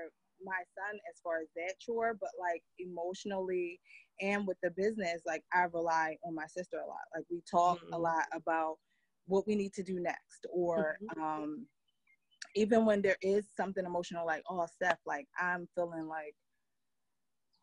my 0.45 0.63
son 0.75 0.99
as 1.11 1.21
far 1.23 1.41
as 1.41 1.49
that 1.57 1.79
chore, 1.79 2.17
but 2.21 2.31
like 2.39 2.63
emotionally 2.79 3.81
and 4.21 4.47
with 4.47 4.59
the 4.63 4.71
business, 4.71 5.23
like 5.27 5.43
I 5.53 5.65
rely 5.73 6.17
on 6.25 6.35
my 6.35 6.47
sister 6.47 6.79
a 6.79 6.87
lot. 6.87 6.99
Like 7.15 7.25
we 7.31 7.43
talk 7.51 7.79
mm-hmm. 7.79 7.95
a 7.95 7.99
lot 7.99 8.25
about 8.35 8.77
what 9.27 9.47
we 9.47 9.55
need 9.55 9.73
to 9.75 9.83
do 9.83 10.01
next, 10.01 10.47
or 10.53 10.99
mm-hmm. 11.03 11.23
um, 11.23 11.67
even 12.55 12.85
when 12.85 13.03
there 13.03 13.17
is 13.23 13.47
something 13.57 13.85
emotional, 13.85 14.27
like 14.27 14.43
oh 14.49 14.67
Steph, 14.67 14.99
like 15.07 15.27
I'm 15.39 15.69
feeling 15.75 16.09
like 16.09 16.35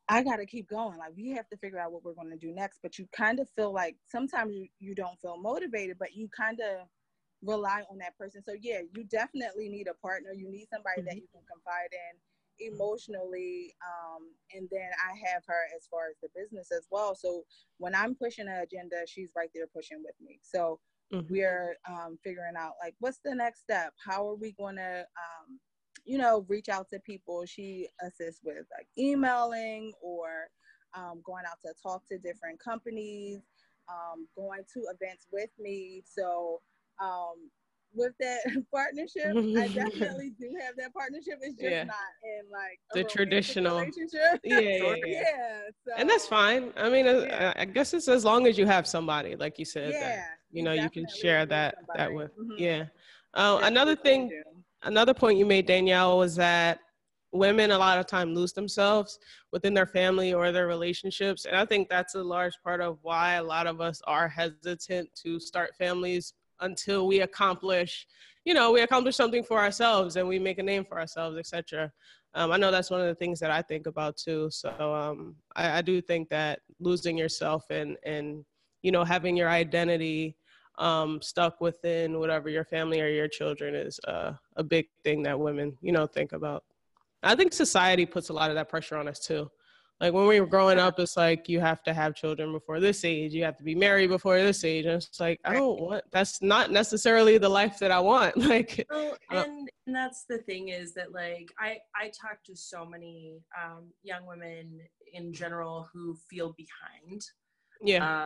I 0.09 0.23
got 0.23 0.37
to 0.37 0.45
keep 0.45 0.69
going. 0.69 0.97
Like 0.97 1.13
we 1.15 1.31
have 1.31 1.49
to 1.49 1.57
figure 1.57 1.79
out 1.79 1.91
what 1.91 2.03
we're 2.03 2.13
going 2.13 2.31
to 2.31 2.37
do 2.37 2.53
next. 2.53 2.79
But 2.81 2.97
you 2.97 3.07
kind 3.15 3.39
of 3.39 3.49
feel 3.55 3.73
like 3.73 3.97
sometimes 4.05 4.55
you, 4.55 4.67
you 4.79 4.95
don't 4.95 5.19
feel 5.19 5.37
motivated, 5.37 5.97
but 5.99 6.15
you 6.15 6.29
kind 6.35 6.59
of 6.59 6.87
rely 7.43 7.83
on 7.91 7.97
that 7.99 8.17
person. 8.17 8.41
So 8.47 8.53
yeah, 8.59 8.79
you 8.95 9.03
definitely 9.03 9.69
need 9.69 9.87
a 9.87 9.93
partner. 9.95 10.31
You 10.33 10.49
need 10.49 10.67
somebody 10.71 11.01
mm-hmm. 11.01 11.07
that 11.07 11.15
you 11.15 11.27
can 11.33 11.41
confide 11.51 11.91
in 11.91 12.19
emotionally 12.59 13.73
um, 13.85 14.23
and 14.53 14.67
then 14.71 14.89
i 15.05 15.29
have 15.29 15.43
her 15.47 15.67
as 15.75 15.87
far 15.89 16.09
as 16.09 16.15
the 16.21 16.29
business 16.35 16.69
as 16.71 16.87
well 16.89 17.15
so 17.15 17.43
when 17.77 17.93
i'm 17.93 18.15
pushing 18.15 18.47
an 18.47 18.61
agenda 18.61 18.95
she's 19.07 19.31
right 19.35 19.49
there 19.53 19.67
pushing 19.67 20.01
with 20.03 20.15
me 20.21 20.39
so 20.41 20.79
mm-hmm. 21.13 21.31
we're 21.31 21.75
um, 21.89 22.17
figuring 22.23 22.55
out 22.57 22.73
like 22.83 22.95
what's 22.99 23.19
the 23.23 23.35
next 23.35 23.61
step? 23.61 23.93
How 24.05 24.27
are 24.27 24.35
we 24.35 24.51
going 24.53 24.75
to 24.77 24.99
um, 24.99 25.59
you 26.05 26.17
know 26.17 26.45
reach 26.47 26.69
out 26.69 26.87
to 26.89 26.99
people? 26.99 27.45
She 27.45 27.87
assists 28.01 28.41
with 28.43 28.65
like 28.77 28.87
emailing 28.97 29.93
or 30.01 30.47
um, 30.93 31.21
going 31.25 31.43
out 31.45 31.59
to 31.65 31.73
talk 31.83 32.07
to 32.07 32.17
different 32.17 32.59
companies 32.59 33.41
um, 33.89 34.27
going 34.35 34.61
to 34.73 34.83
events 34.93 35.27
with 35.31 35.49
me. 35.59 36.03
So 36.05 36.61
um, 37.01 37.49
with 37.97 38.13
that 38.19 38.39
partnership. 38.73 39.35
I 39.35 39.67
definitely 39.73 40.33
do 40.39 40.55
have 40.61 40.75
that 40.77 40.93
partnership. 40.93 41.39
It's 41.41 41.55
just 41.55 41.69
yeah. 41.69 41.83
not 41.83 41.95
in 42.23 42.49
like 42.51 42.79
the 42.93 43.03
traditional 43.03 43.79
relationship. 43.79 44.39
Yeah, 44.43 44.59
yeah, 44.59 44.95
yeah. 45.05 45.05
yeah 45.05 45.59
so, 45.85 45.91
and 45.97 46.09
that's 46.09 46.27
fine. 46.27 46.71
I 46.77 46.89
mean, 46.89 47.07
uh. 47.07 47.53
I, 47.57 47.61
I 47.61 47.65
guess 47.65 47.93
it's 47.93 48.07
as 48.07 48.23
long 48.23 48.47
as 48.47 48.57
you 48.57 48.65
have 48.65 48.87
somebody, 48.87 49.35
like 49.35 49.59
you 49.59 49.65
said, 49.65 49.93
yeah, 49.93 49.99
that, 49.99 50.25
you 50.51 50.63
know, 50.63 50.73
you 50.73 50.89
can 50.89 51.05
share 51.07 51.45
that 51.45 51.75
somebody. 51.75 51.97
that 51.97 52.13
with. 52.13 52.31
Mm-hmm. 52.37 52.63
Yeah. 52.63 52.85
Uh, 53.33 53.59
another 53.63 53.95
thing, 53.95 54.31
another 54.83 55.13
point 55.13 55.37
you 55.37 55.45
made, 55.45 55.65
Danielle, 55.65 56.17
was 56.17 56.35
that 56.37 56.79
women 57.31 57.71
a 57.71 57.77
lot 57.77 57.99
of 57.99 58.07
time 58.07 58.33
lose 58.33 58.53
themselves 58.53 59.19
within 59.51 59.73
their 59.73 59.85
family 59.85 60.33
or 60.33 60.51
their 60.51 60.65
relationships 60.65 61.45
and 61.45 61.57
i 61.57 61.65
think 61.65 61.89
that's 61.89 62.15
a 62.15 62.23
large 62.23 62.53
part 62.63 62.79
of 62.79 62.97
why 63.01 63.33
a 63.33 63.43
lot 63.43 63.67
of 63.67 63.81
us 63.81 64.01
are 64.07 64.29
hesitant 64.29 65.09
to 65.13 65.39
start 65.39 65.75
families 65.77 66.33
until 66.61 67.07
we 67.07 67.21
accomplish 67.21 68.07
you 68.45 68.53
know 68.53 68.71
we 68.71 68.81
accomplish 68.81 69.15
something 69.15 69.43
for 69.43 69.59
ourselves 69.59 70.15
and 70.15 70.27
we 70.27 70.39
make 70.39 70.57
a 70.57 70.63
name 70.63 70.85
for 70.85 70.99
ourselves 70.99 71.37
etc 71.37 71.91
um, 72.33 72.51
i 72.51 72.57
know 72.57 72.71
that's 72.71 72.89
one 72.89 73.01
of 73.01 73.07
the 73.07 73.15
things 73.15 73.39
that 73.39 73.51
i 73.51 73.61
think 73.61 73.87
about 73.87 74.15
too. 74.17 74.49
So 74.51 74.93
um, 74.93 75.35
I, 75.55 75.79
I, 75.79 75.81
do 75.81 76.01
think 76.01 76.29
that 76.29 76.59
losing 76.79 77.17
yourself 77.17 77.65
and 77.69 77.97
and 78.03 78.45
you 78.81 78.91
know 78.91 79.03
having 79.03 79.35
your 79.35 79.49
identity 79.49 80.37
um, 80.77 81.21
stuck 81.21 81.59
within 81.59 82.19
whatever 82.19 82.49
your 82.49 82.63
family 82.63 83.01
or 83.01 83.07
your 83.07 83.27
children 83.27 83.73
is 83.73 83.99
uh, 84.07 84.33
a 84.55 84.63
big 84.63 84.85
thing 85.03 85.23
that 85.23 85.39
women 85.39 85.77
you 85.81 85.91
know 85.91 86.05
think 86.05 86.31
about. 86.31 86.63
I 87.23 87.35
think 87.35 87.51
society 87.53 88.05
puts 88.05 88.29
a 88.29 88.33
lot 88.33 88.51
of 88.51 88.55
that 88.55 88.69
pressure 88.69 88.97
on 88.97 89.07
us 89.07 89.19
too 89.19 89.49
like 89.99 90.13
when 90.13 90.27
we 90.27 90.39
were 90.39 90.45
growing 90.45 90.77
up, 90.77 90.99
it's 90.99 91.17
like 91.17 91.49
you 91.49 91.59
have 91.59 91.81
to 91.83 91.93
have 91.93 92.13
children 92.13 92.51
before 92.51 92.79
this 92.79 93.03
age. 93.03 93.33
You 93.33 93.43
have 93.43 93.57
to 93.57 93.63
be 93.63 93.73
married 93.73 94.09
before 94.09 94.37
this 94.37 94.63
age. 94.63 94.85
And 94.85 94.95
it's 94.95 95.19
like 95.19 95.39
I 95.43 95.53
don't 95.53 95.79
want. 95.79 96.03
That's 96.11 96.41
not 96.41 96.71
necessarily 96.71 97.39
the 97.39 97.49
life 97.49 97.79
that 97.79 97.91
I 97.91 97.99
want. 97.99 98.35
Like, 98.47 98.85
well, 98.89 99.17
and, 99.29 99.69
and 99.87 99.95
that's 99.95 100.23
the 100.29 100.37
thing 100.37 100.69
is 100.69 100.93
that 100.93 101.11
like 101.11 101.51
I 101.59 101.77
I 101.95 102.05
talk 102.05 102.43
to 102.45 102.55
so 102.55 102.85
many 102.85 103.41
um, 103.61 103.89
young 104.03 104.25
women 104.25 104.79
in 105.13 105.33
general 105.33 105.89
who 105.91 106.15
feel 106.29 106.55
behind. 106.55 107.23
Yeah. 107.81 108.25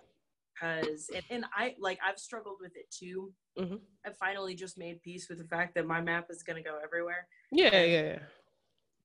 because 0.54 1.10
uh, 1.12 1.18
and, 1.18 1.26
and 1.30 1.46
I 1.56 1.76
like 1.80 1.98
I've 2.06 2.20
struggled 2.20 2.58
with 2.62 2.76
it 2.76 2.92
too. 2.92 3.32
Mm-hmm. 3.58 3.76
I 4.06 4.12
finally 4.20 4.54
just 4.54 4.78
made 4.78 5.02
peace 5.02 5.28
with 5.28 5.40
the 5.40 5.48
fact 5.48 5.74
that 5.76 5.88
my 5.88 6.02
map 6.02 6.28
is 6.30 6.44
going 6.44 6.62
to 6.62 6.70
go 6.70 6.78
everywhere. 6.84 7.28
Yeah, 7.52 7.82
yeah, 7.82 8.04
yeah. 8.04 8.20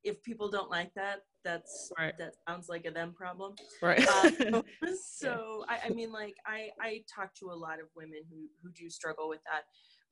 If 0.05 0.23
people 0.23 0.51
don't 0.51 0.71
like 0.71 0.93
that, 0.95 1.21
that's 1.47 1.93
right. 1.99 2.13
that 2.19 2.35
sounds 2.49 2.69
like 2.69 2.87
a 2.87 2.91
them 2.91 3.13
problem 3.13 3.55
right 3.81 4.07
um, 4.25 4.65
so 5.01 5.65
yeah. 5.69 5.77
I, 5.77 5.87
I, 5.87 5.89
mean 5.91 6.13
like 6.13 6.35
i 6.45 6.69
i 6.81 7.03
talk 7.15 7.35
to 7.37 7.51
a 7.51 7.55
lot 7.55 7.79
of 7.79 7.87
women 7.97 8.21
who 8.29 8.49
who 8.63 8.71
do 8.73 8.91
struggle 8.91 9.29
with 9.29 9.41
that 9.45 9.63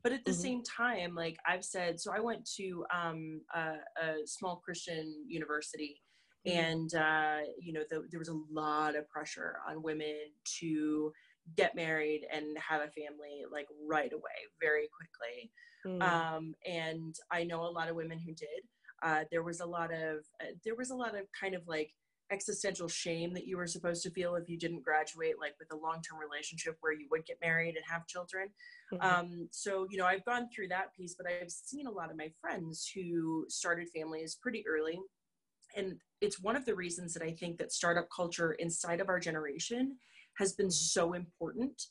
but 0.04 0.12
at 0.12 0.24
the 0.24 0.30
mm-hmm. 0.30 0.40
same 0.40 0.62
time 0.62 1.14
like 1.14 1.36
i've 1.46 1.64
said 1.64 2.00
so 2.00 2.12
i 2.12 2.20
went 2.20 2.48
to 2.56 2.84
um, 2.94 3.40
a, 3.54 3.60
a 4.00 4.26
small 4.26 4.62
christian 4.64 5.12
university 5.26 6.00
mm-hmm. 6.46 6.56
and 6.56 6.94
uh, 6.94 7.38
you 7.60 7.72
know 7.72 7.82
the, 7.90 8.04
there 8.10 8.20
was 8.20 8.28
a 8.28 8.40
lot 8.52 8.94
of 8.94 9.08
pressure 9.08 9.56
on 9.68 9.82
women 9.82 10.14
to 10.60 11.12
get 11.56 11.74
married 11.74 12.22
and 12.32 12.56
have 12.56 12.80
a 12.80 12.90
family 12.92 13.42
like 13.52 13.66
right 13.86 14.12
away 14.12 14.38
very 14.62 14.88
quickly 14.96 15.50
mm. 15.84 16.02
um, 16.02 16.54
and 16.64 17.16
i 17.32 17.42
know 17.42 17.62
a 17.64 17.66
lot 17.66 17.88
of 17.88 17.96
women 17.96 18.18
who 18.18 18.32
did 18.32 18.62
uh, 19.04 19.24
there 19.30 19.42
was 19.42 19.60
a 19.60 19.66
lot 19.66 19.92
of 19.92 20.18
uh, 20.40 20.52
there 20.64 20.74
was 20.74 20.90
a 20.90 20.94
lot 20.94 21.14
of 21.14 21.26
kind 21.38 21.54
of 21.54 21.62
like 21.66 21.90
existential 22.32 22.88
shame 22.88 23.34
that 23.34 23.46
you 23.46 23.56
were 23.56 23.66
supposed 23.66 24.02
to 24.02 24.10
feel 24.10 24.34
if 24.34 24.48
you 24.48 24.58
didn't 24.58 24.82
graduate 24.82 25.34
like 25.38 25.54
with 25.58 25.70
a 25.72 25.76
long-term 25.76 26.18
relationship 26.18 26.74
where 26.80 26.92
you 26.92 27.06
would 27.10 27.24
get 27.26 27.36
married 27.42 27.76
and 27.76 27.84
have 27.86 28.06
children 28.06 28.48
mm-hmm. 28.92 29.06
um, 29.06 29.48
so 29.50 29.86
you 29.90 29.98
know 29.98 30.06
i've 30.06 30.24
gone 30.24 30.48
through 30.48 30.66
that 30.66 30.86
piece 30.96 31.14
but 31.16 31.26
i've 31.26 31.50
seen 31.50 31.86
a 31.86 31.90
lot 31.90 32.10
of 32.10 32.16
my 32.16 32.30
friends 32.40 32.90
who 32.94 33.44
started 33.48 33.88
families 33.94 34.38
pretty 34.40 34.64
early 34.66 34.98
and 35.76 35.96
it's 36.22 36.40
one 36.40 36.56
of 36.56 36.64
the 36.64 36.74
reasons 36.74 37.12
that 37.12 37.22
i 37.22 37.30
think 37.30 37.58
that 37.58 37.72
startup 37.72 38.08
culture 38.14 38.52
inside 38.52 39.00
of 39.00 39.10
our 39.10 39.20
generation 39.20 39.96
has 40.38 40.54
been 40.54 40.70
so 40.70 41.12
important 41.12 41.82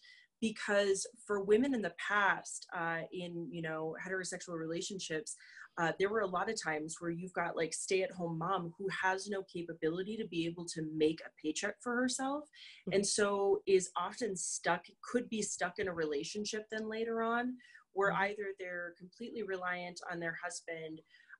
because 0.43 1.07
for 1.25 1.41
women 1.41 1.73
in 1.73 1.81
the 1.81 1.93
past 1.97 2.67
uh, 2.77 2.99
in 3.13 3.47
you 3.49 3.61
know 3.61 3.95
heterosexual 4.05 4.57
relationships 4.59 5.37
uh, 5.79 5.93
there 5.99 6.09
were 6.09 6.19
a 6.19 6.27
lot 6.27 6.49
of 6.49 6.61
times 6.61 6.97
where 6.99 7.11
you've 7.11 7.31
got 7.31 7.55
like 7.55 7.73
stay 7.73 8.03
at 8.03 8.11
home 8.11 8.37
mom 8.37 8.73
who 8.77 8.85
has 8.89 9.29
no 9.29 9.41
capability 9.43 10.17
to 10.17 10.27
be 10.27 10.45
able 10.45 10.65
to 10.65 10.81
make 10.97 11.21
a 11.21 11.31
paycheck 11.41 11.75
for 11.81 11.95
herself 11.95 12.43
mm-hmm. 12.43 12.95
and 12.95 13.07
so 13.07 13.61
is 13.65 13.89
often 13.95 14.35
stuck 14.35 14.83
could 15.09 15.29
be 15.29 15.41
stuck 15.41 15.79
in 15.79 15.87
a 15.87 15.93
relationship 15.93 16.65
then 16.69 16.89
later 16.89 17.23
on 17.23 17.55
where 17.93 18.11
mm-hmm. 18.11 18.23
either 18.23 18.47
they're 18.59 18.93
completely 18.99 19.43
reliant 19.43 20.01
on 20.11 20.19
their 20.19 20.37
husband 20.43 20.99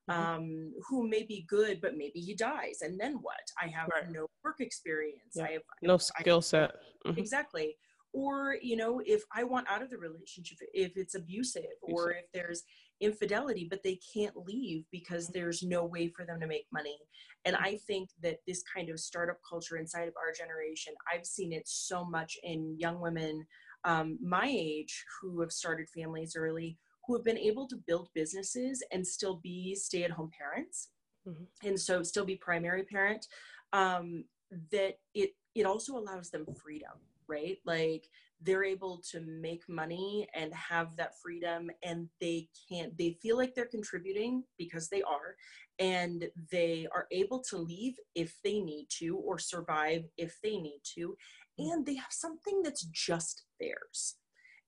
mm-hmm. 0.09 0.17
um, 0.17 0.73
who 0.87 1.09
may 1.09 1.23
be 1.23 1.45
good, 1.49 1.81
but 1.81 1.97
maybe 1.97 2.19
he 2.19 2.35
dies, 2.35 2.79
and 2.81 2.99
then 2.99 3.13
what? 3.21 3.41
I 3.59 3.67
have 3.69 3.89
right. 3.91 4.11
no 4.11 4.27
work 4.43 4.57
experience. 4.59 5.33
Yeah. 5.33 5.45
I 5.45 5.51
have 5.53 5.61
no 5.81 5.97
skill 5.97 6.41
set. 6.41 6.73
Mm-hmm. 7.07 7.17
Exactly. 7.17 7.75
Or 8.13 8.57
you 8.61 8.75
know, 8.75 9.01
if 9.05 9.23
I 9.35 9.43
want 9.43 9.69
out 9.69 9.81
of 9.81 9.89
the 9.89 9.97
relationship, 9.97 10.59
if 10.73 10.95
it's 10.95 11.15
abusive, 11.15 11.63
or 11.81 12.11
if 12.11 12.25
there's 12.33 12.63
infidelity, 13.01 13.67
but 13.69 13.83
they 13.83 13.99
can't 14.13 14.35
leave 14.37 14.85
because 14.91 15.27
there's 15.27 15.63
no 15.63 15.83
way 15.83 16.07
for 16.07 16.25
them 16.25 16.39
to 16.39 16.47
make 16.47 16.67
money. 16.71 16.97
And 17.43 17.55
I 17.55 17.79
think 17.87 18.09
that 18.21 18.37
this 18.47 18.63
kind 18.73 18.89
of 18.89 18.99
startup 18.99 19.37
culture 19.47 19.77
inside 19.77 20.07
of 20.07 20.13
our 20.15 20.31
generation, 20.31 20.93
I've 21.11 21.25
seen 21.25 21.51
it 21.51 21.67
so 21.67 22.05
much 22.05 22.37
in 22.43 22.77
young 22.79 23.01
women 23.01 23.45
um, 23.85 24.17
my 24.21 24.47
age 24.47 25.03
who 25.19 25.41
have 25.41 25.51
started 25.51 25.89
families 25.89 26.35
early, 26.37 26.77
who 27.05 27.15
have 27.15 27.25
been 27.25 27.37
able 27.37 27.67
to 27.67 27.75
build 27.85 28.09
businesses 28.13 28.81
and 28.91 29.05
still 29.05 29.39
be 29.43 29.75
stay 29.75 30.03
at 30.03 30.11
home 30.11 30.31
parents. 30.37 30.89
Mm-hmm. 31.27 31.67
And 31.67 31.79
so 31.79 32.03
still 32.03 32.25
be 32.25 32.35
primary 32.35 32.83
parent. 32.83 33.27
Um, 33.73 34.25
that 34.71 34.99
it 35.15 35.31
it 35.55 35.65
also 35.65 35.97
allows 35.97 36.29
them 36.29 36.45
freedom 36.63 36.91
right 37.27 37.57
like 37.65 38.05
they're 38.41 38.63
able 38.63 39.01
to 39.11 39.21
make 39.21 39.63
money 39.69 40.27
and 40.33 40.53
have 40.53 40.95
that 40.95 41.13
freedom 41.21 41.69
and 41.83 42.09
they 42.19 42.47
can't 42.69 42.97
they 42.97 43.17
feel 43.21 43.37
like 43.37 43.55
they're 43.55 43.65
contributing 43.65 44.43
because 44.57 44.89
they 44.89 45.01
are 45.03 45.35
and 45.79 46.25
they 46.51 46.87
are 46.93 47.07
able 47.11 47.39
to 47.39 47.57
leave 47.57 47.95
if 48.15 48.35
they 48.43 48.59
need 48.59 48.87
to 48.89 49.17
or 49.17 49.39
survive 49.39 50.03
if 50.17 50.37
they 50.43 50.57
need 50.57 50.81
to 50.83 51.15
and 51.57 51.85
they 51.85 51.95
have 51.95 52.11
something 52.11 52.61
that's 52.61 52.83
just 52.85 53.43
theirs 53.59 54.15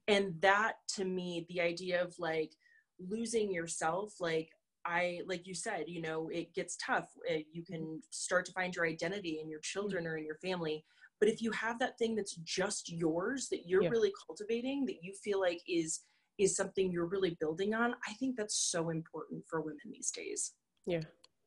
and 0.08 0.34
that 0.42 0.76
to 0.88 1.04
me 1.04 1.46
the 1.50 1.62
idea 1.62 2.02
of 2.02 2.14
like 2.20 2.52
losing 3.00 3.52
yourself 3.52 4.14
like 4.20 4.50
I, 4.86 5.22
like 5.26 5.48
you 5.48 5.56
said, 5.56 5.86
you 5.88 6.02
know, 6.02 6.30
it 6.32 6.54
gets 6.54 6.78
tough. 6.78 7.10
Uh, 7.30 7.40
you 7.52 7.64
can 7.66 8.02
start 8.12 8.46
to 8.46 8.52
find 8.52 8.76
your 8.76 8.86
identity 8.86 9.40
and 9.42 9.50
your 9.50 9.60
children 9.62 10.06
or 10.06 10.16
in 10.18 10.26
your 10.26 10.36
family. 10.36 10.86
But 11.20 11.30
if 11.30 11.42
you 11.42 11.52
have 11.52 11.80
that 11.80 11.98
thing 11.98 12.16
that's 12.16 12.36
just 12.36 12.92
yours 12.92 13.48
that 13.50 13.68
you're 13.68 13.84
yeah. 13.84 13.90
really 13.90 14.12
cultivating, 14.28 14.86
that 14.86 14.98
you 15.02 15.14
feel 15.24 15.40
like 15.40 15.62
is 15.68 16.02
is 16.38 16.56
something 16.56 16.92
you're 16.92 17.06
really 17.06 17.38
building 17.40 17.74
on, 17.74 17.96
I 18.08 18.14
think 18.14 18.36
that's 18.36 18.58
so 18.58 18.90
important 18.90 19.44
for 19.48 19.62
women 19.62 19.80
these 19.90 20.12
days. 20.12 20.52
Yeah, 20.86 21.02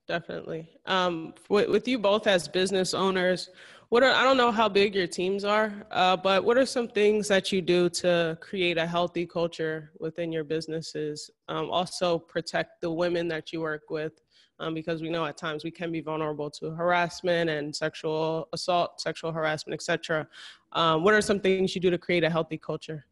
definitely. 0.06 0.70
Um, 0.86 1.34
with, 1.50 1.68
with 1.68 1.86
you 1.86 1.98
both 1.98 2.26
as 2.26 2.48
business 2.48 2.94
owners, 2.94 3.50
what 3.90 4.02
are 4.02 4.12
I 4.12 4.22
don't 4.22 4.36
know 4.36 4.52
how 4.52 4.68
big 4.68 4.94
your 4.94 5.06
teams 5.06 5.44
are, 5.44 5.72
uh, 5.90 6.16
but 6.16 6.44
what 6.44 6.58
are 6.58 6.66
some 6.66 6.88
things 6.88 7.28
that 7.28 7.52
you 7.52 7.62
do 7.62 7.88
to 7.90 8.36
create 8.40 8.76
a 8.76 8.86
healthy 8.86 9.24
culture 9.26 9.92
within 9.98 10.30
your 10.30 10.44
businesses? 10.44 11.30
Um, 11.48 11.70
also, 11.70 12.18
protect 12.18 12.80
the 12.80 12.90
women 12.90 13.28
that 13.28 13.52
you 13.52 13.60
work 13.60 13.84
with, 13.88 14.12
um, 14.60 14.74
because 14.74 15.02
we 15.02 15.08
know 15.08 15.24
at 15.24 15.36
times 15.36 15.64
we 15.64 15.70
can 15.70 15.92
be 15.92 16.00
vulnerable 16.00 16.50
to 16.50 16.70
harassment 16.70 17.50
and 17.50 17.74
sexual 17.74 18.48
assault, 18.52 19.00
sexual 19.00 19.32
harassment, 19.32 19.74
etc. 19.74 20.26
Um, 20.72 21.04
what 21.04 21.14
are 21.14 21.20
some 21.20 21.40
things 21.40 21.74
you 21.74 21.80
do 21.80 21.90
to 21.90 21.98
create 21.98 22.24
a 22.24 22.30
healthy 22.30 22.58
culture? 22.58 23.06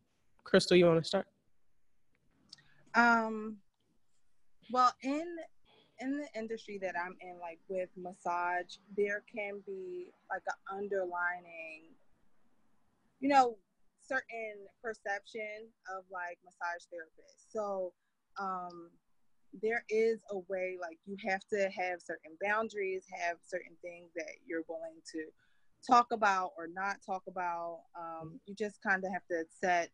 Crystal, 0.45 0.77
you 0.77 0.87
want 0.87 1.03
to 1.03 1.07
start? 1.07 1.27
Um, 2.95 3.57
well, 4.71 4.93
in 5.03 5.25
in 6.01 6.19
the 6.19 6.27
industry 6.39 6.79
that 6.83 6.95
I'm 6.95 7.17
in, 7.21 7.39
like 7.41 7.59
with 7.69 7.89
massage, 7.97 8.77
there 8.97 9.23
can 9.35 9.63
be 9.67 10.09
like 10.31 10.43
an 10.47 10.79
underlining, 10.79 11.95
you 13.21 13.29
know, 13.29 13.57
certain 14.03 14.67
perception 14.83 15.69
of 15.97 16.05
like 16.13 16.39
massage 16.45 16.85
therapists. 16.93 17.51
So 17.51 17.93
um, 18.39 18.91
there 19.63 19.85
is 19.89 20.21
a 20.31 20.39
way, 20.49 20.77
like 20.81 20.99
you 21.07 21.17
have 21.29 21.41
to 21.53 21.71
have 21.71 22.01
certain 22.01 22.37
boundaries, 22.43 23.05
have 23.11 23.39
certain 23.45 23.77
things 23.83 24.11
that 24.17 24.35
you're 24.47 24.65
willing 24.69 25.01
to 25.13 25.25
talk 25.89 26.09
about 26.13 26.53
or 26.59 26.67
not 26.67 26.97
talk 27.05 27.23
about. 27.29 27.81
Um, 27.99 28.41
you 28.47 28.55
just 28.55 28.83
kind 28.83 29.05
of 29.05 29.13
have 29.13 29.27
to 29.31 29.45
set, 29.61 29.91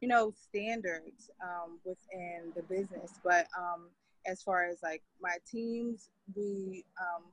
you 0.00 0.08
know, 0.08 0.32
standards 0.36 1.30
um, 1.42 1.78
within 1.84 2.52
the 2.56 2.62
business. 2.62 3.14
But 3.24 3.46
um, 3.56 3.88
as 4.26 4.42
far 4.42 4.64
as 4.64 4.78
like 4.82 5.02
my 5.20 5.36
teams, 5.50 6.10
we 6.34 6.84
um, 7.00 7.24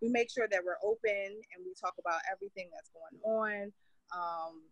we 0.00 0.08
make 0.08 0.30
sure 0.30 0.46
that 0.50 0.60
we're 0.64 0.78
open 0.84 1.26
and 1.26 1.64
we 1.64 1.72
talk 1.80 1.94
about 1.98 2.20
everything 2.30 2.68
that's 2.72 2.90
going 2.90 3.36
on. 3.40 3.72
Um, 4.12 4.62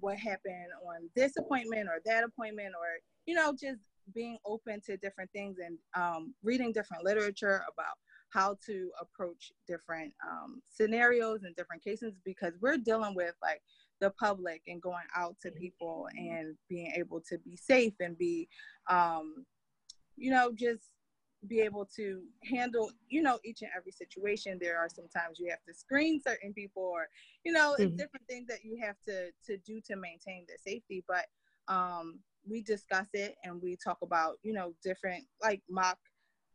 what 0.00 0.18
happened 0.18 0.68
on 0.86 1.08
this 1.16 1.36
appointment 1.38 1.88
or 1.88 2.00
that 2.04 2.24
appointment, 2.24 2.74
or 2.78 2.98
you 3.26 3.34
know, 3.34 3.52
just 3.52 3.80
being 4.14 4.38
open 4.44 4.80
to 4.86 4.96
different 4.96 5.30
things 5.32 5.56
and 5.64 5.78
um, 5.94 6.34
reading 6.42 6.72
different 6.72 7.04
literature 7.04 7.62
about 7.72 7.96
how 8.30 8.56
to 8.66 8.90
approach 9.00 9.52
different 9.66 10.12
um, 10.28 10.60
scenarios 10.68 11.44
and 11.44 11.56
different 11.56 11.82
cases 11.82 12.14
because 12.24 12.52
we're 12.60 12.76
dealing 12.76 13.14
with 13.14 13.34
like 13.42 13.62
the 14.00 14.10
public 14.10 14.62
and 14.68 14.82
going 14.82 15.06
out 15.16 15.34
to 15.42 15.50
people 15.52 16.08
and 16.16 16.54
being 16.68 16.92
able 16.94 17.20
to 17.20 17.38
be 17.38 17.56
safe 17.56 17.94
and 18.00 18.16
be 18.18 18.48
um, 18.88 19.46
you 20.18 20.30
know, 20.30 20.50
just 20.52 20.90
be 21.46 21.60
able 21.60 21.88
to 21.96 22.22
handle, 22.44 22.90
you 23.08 23.22
know, 23.22 23.38
each 23.44 23.62
and 23.62 23.70
every 23.76 23.92
situation. 23.92 24.58
There 24.60 24.76
are 24.76 24.88
sometimes 24.88 25.38
you 25.38 25.48
have 25.50 25.62
to 25.68 25.74
screen 25.74 26.20
certain 26.20 26.52
people 26.52 26.82
or, 26.82 27.06
you 27.44 27.52
know, 27.52 27.76
mm-hmm. 27.78 27.96
different 27.96 28.26
things 28.28 28.48
that 28.48 28.64
you 28.64 28.78
have 28.82 28.96
to 29.06 29.30
to 29.46 29.56
do 29.58 29.80
to 29.86 29.96
maintain 29.96 30.44
their 30.48 30.58
safety. 30.58 31.04
But 31.06 31.26
um 31.68 32.18
we 32.48 32.62
discuss 32.62 33.06
it 33.12 33.36
and 33.44 33.60
we 33.62 33.76
talk 33.82 33.98
about, 34.02 34.36
you 34.42 34.52
know, 34.52 34.72
different 34.82 35.24
like 35.42 35.62
mock 35.68 35.98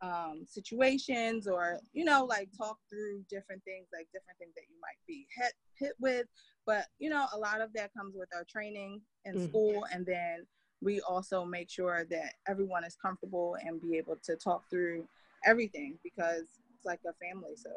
um, 0.02 0.44
situations 0.46 1.48
or 1.48 1.80
you 1.94 2.04
know 2.04 2.26
like 2.26 2.50
talk 2.58 2.78
through 2.90 3.24
different 3.30 3.64
things 3.64 3.88
like 3.94 4.06
different 4.12 4.38
things 4.38 4.52
that 4.54 4.64
you 4.70 4.76
might 4.82 5.00
be 5.08 5.26
hit 5.34 5.54
hit 5.80 5.94
with 5.98 6.28
but 6.66 6.88
you 7.00 7.10
know 7.10 7.26
a 7.34 7.38
lot 7.38 7.62
of 7.62 7.72
that 7.72 7.90
comes 7.98 8.14
with 8.14 8.28
our 8.36 8.44
training 8.44 9.00
in 9.24 9.36
mm-hmm. 9.36 9.46
school 9.46 9.86
and 9.94 10.06
then 10.06 10.46
we 10.84 11.02
also 11.02 11.46
make 11.46 11.70
sure 11.70 12.06
that 12.10 12.34
everyone 12.48 12.84
is 12.84 12.96
comfortable 12.96 13.56
and 13.66 13.82
be 13.82 13.98
able 13.98 14.18
to 14.24 14.36
talk 14.36 14.70
through 14.70 15.08
everything 15.46 15.98
because 16.04 16.44
it's 16.76 16.86
like 16.86 17.00
a 17.08 17.14
family. 17.26 17.56
So, 17.56 17.70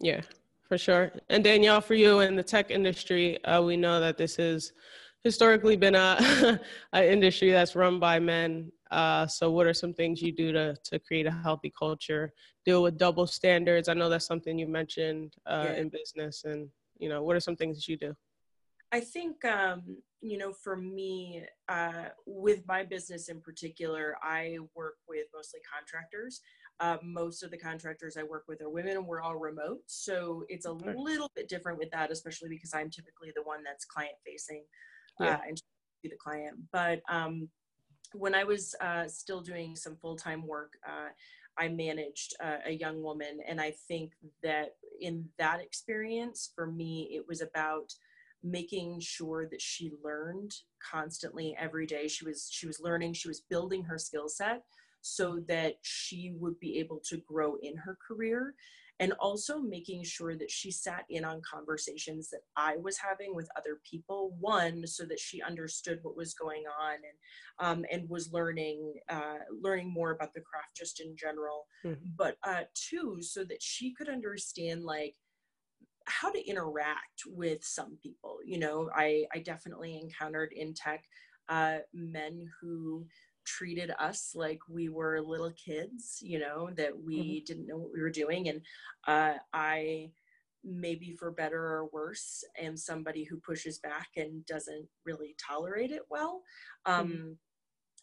yeah, 0.00 0.22
for 0.68 0.78
sure. 0.78 1.12
And 1.28 1.44
Danielle, 1.44 1.80
for 1.80 1.94
you 1.94 2.20
in 2.20 2.36
the 2.36 2.42
tech 2.42 2.70
industry, 2.70 3.42
uh, 3.44 3.62
we 3.62 3.76
know 3.76 4.00
that 4.00 4.16
this 4.16 4.36
has 4.36 4.72
historically 5.24 5.76
been 5.76 5.94
a, 5.94 6.60
a 6.92 7.12
industry 7.12 7.50
that's 7.50 7.76
run 7.76 7.98
by 7.98 8.18
men. 8.18 8.70
Uh, 8.90 9.26
so, 9.26 9.50
what 9.50 9.66
are 9.66 9.74
some 9.74 9.92
things 9.92 10.22
you 10.22 10.32
do 10.32 10.52
to 10.52 10.74
to 10.84 10.98
create 10.98 11.26
a 11.26 11.30
healthy 11.30 11.72
culture? 11.78 12.32
Deal 12.64 12.82
with 12.82 12.96
double 12.96 13.26
standards. 13.26 13.88
I 13.88 13.94
know 13.94 14.08
that's 14.08 14.26
something 14.26 14.58
you 14.58 14.66
mentioned 14.66 15.34
uh, 15.46 15.66
yeah. 15.68 15.80
in 15.80 15.88
business, 15.88 16.44
and 16.44 16.68
you 16.98 17.08
know, 17.08 17.22
what 17.22 17.36
are 17.36 17.40
some 17.40 17.56
things 17.56 17.76
that 17.76 17.88
you 17.88 17.96
do? 17.96 18.14
I 18.90 19.00
think, 19.00 19.44
um, 19.44 19.98
you 20.22 20.38
know, 20.38 20.52
for 20.52 20.74
me, 20.74 21.44
uh, 21.68 22.06
with 22.26 22.66
my 22.66 22.84
business 22.84 23.28
in 23.28 23.40
particular, 23.40 24.16
I 24.22 24.58
work 24.74 24.96
with 25.06 25.26
mostly 25.34 25.60
contractors. 25.70 26.40
Uh, 26.80 26.96
most 27.02 27.42
of 27.42 27.50
the 27.50 27.58
contractors 27.58 28.16
I 28.16 28.22
work 28.22 28.44
with 28.48 28.62
are 28.62 28.70
women 28.70 28.96
and 28.96 29.06
we're 29.06 29.20
all 29.20 29.36
remote. 29.36 29.80
So 29.86 30.44
it's 30.48 30.64
a 30.64 30.72
little 30.72 31.30
bit 31.36 31.48
different 31.48 31.78
with 31.78 31.90
that, 31.90 32.10
especially 32.10 32.48
because 32.48 32.72
I'm 32.72 32.88
typically 32.88 33.32
the 33.34 33.42
one 33.42 33.62
that's 33.62 33.84
client 33.84 34.14
facing 34.24 34.62
yeah. 35.20 35.34
uh, 35.34 35.38
and 35.46 35.56
to 35.56 36.08
the 36.08 36.16
client. 36.16 36.56
But 36.72 37.00
um, 37.08 37.48
when 38.12 38.34
I 38.34 38.44
was 38.44 38.74
uh, 38.80 39.06
still 39.06 39.40
doing 39.40 39.76
some 39.76 39.96
full 39.96 40.16
time 40.16 40.46
work, 40.46 40.72
uh, 40.86 41.08
I 41.58 41.68
managed 41.68 42.36
uh, 42.42 42.58
a 42.66 42.72
young 42.72 43.02
woman. 43.02 43.40
And 43.46 43.60
I 43.60 43.72
think 43.88 44.12
that 44.42 44.76
in 45.00 45.28
that 45.38 45.60
experience, 45.60 46.52
for 46.54 46.66
me, 46.66 47.10
it 47.12 47.26
was 47.26 47.40
about 47.40 47.92
making 48.44 49.00
sure 49.00 49.48
that 49.50 49.60
she 49.60 49.92
learned 50.02 50.54
constantly 50.80 51.56
every 51.58 51.86
day 51.86 52.06
she 52.06 52.24
was 52.24 52.48
she 52.52 52.68
was 52.68 52.78
learning 52.80 53.12
she 53.12 53.26
was 53.26 53.40
building 53.40 53.82
her 53.82 53.98
skill 53.98 54.28
set 54.28 54.62
so 55.00 55.40
that 55.48 55.74
she 55.82 56.32
would 56.38 56.58
be 56.60 56.78
able 56.78 57.00
to 57.04 57.16
grow 57.16 57.56
in 57.62 57.76
her 57.76 57.98
career 58.06 58.54
and 59.00 59.12
also 59.20 59.58
making 59.58 60.02
sure 60.04 60.36
that 60.36 60.50
she 60.50 60.70
sat 60.70 61.04
in 61.08 61.24
on 61.24 61.40
conversations 61.48 62.30
that 62.30 62.40
I 62.56 62.76
was 62.76 62.98
having 62.98 63.34
with 63.34 63.48
other 63.56 63.80
people. 63.88 64.36
One, 64.40 64.86
so 64.86 65.04
that 65.04 65.20
she 65.20 65.42
understood 65.42 66.00
what 66.02 66.16
was 66.16 66.34
going 66.34 66.64
on 66.80 66.94
and 66.94 67.68
um, 67.68 67.84
and 67.92 68.08
was 68.08 68.32
learning 68.32 68.94
uh, 69.08 69.38
learning 69.62 69.92
more 69.92 70.10
about 70.12 70.34
the 70.34 70.40
craft 70.40 70.76
just 70.76 71.00
in 71.00 71.16
general. 71.16 71.66
Mm-hmm. 71.84 72.10
But 72.16 72.36
uh, 72.42 72.62
two, 72.74 73.18
so 73.20 73.44
that 73.44 73.62
she 73.62 73.94
could 73.94 74.08
understand 74.08 74.84
like 74.84 75.14
how 76.08 76.30
to 76.30 76.48
interact 76.48 77.22
with 77.26 77.62
some 77.62 77.98
people. 78.02 78.38
You 78.44 78.58
know, 78.58 78.90
I, 78.94 79.24
I 79.34 79.40
definitely 79.40 79.98
encountered 79.98 80.52
in 80.54 80.74
tech 80.74 81.04
uh, 81.48 81.78
men 81.92 82.46
who 82.60 83.06
treated 83.48 83.90
us 83.98 84.32
like 84.34 84.58
we 84.68 84.88
were 84.88 85.20
little 85.20 85.52
kids, 85.52 86.18
you 86.20 86.38
know, 86.38 86.70
that 86.76 86.92
we 86.96 87.16
mm-hmm. 87.16 87.44
didn't 87.46 87.66
know 87.66 87.78
what 87.78 87.92
we 87.94 88.02
were 88.02 88.10
doing. 88.10 88.48
And 88.48 88.60
uh, 89.06 89.38
I, 89.52 90.10
maybe 90.64 91.16
for 91.18 91.30
better 91.30 91.60
or 91.60 91.88
worse, 91.92 92.44
am 92.60 92.76
somebody 92.76 93.24
who 93.24 93.38
pushes 93.38 93.78
back 93.78 94.08
and 94.16 94.44
doesn't 94.46 94.86
really 95.06 95.34
tolerate 95.44 95.90
it 95.90 96.02
well. 96.10 96.42
Mm-hmm. 96.86 97.00
Um, 97.00 97.08
mm-hmm 97.08 97.32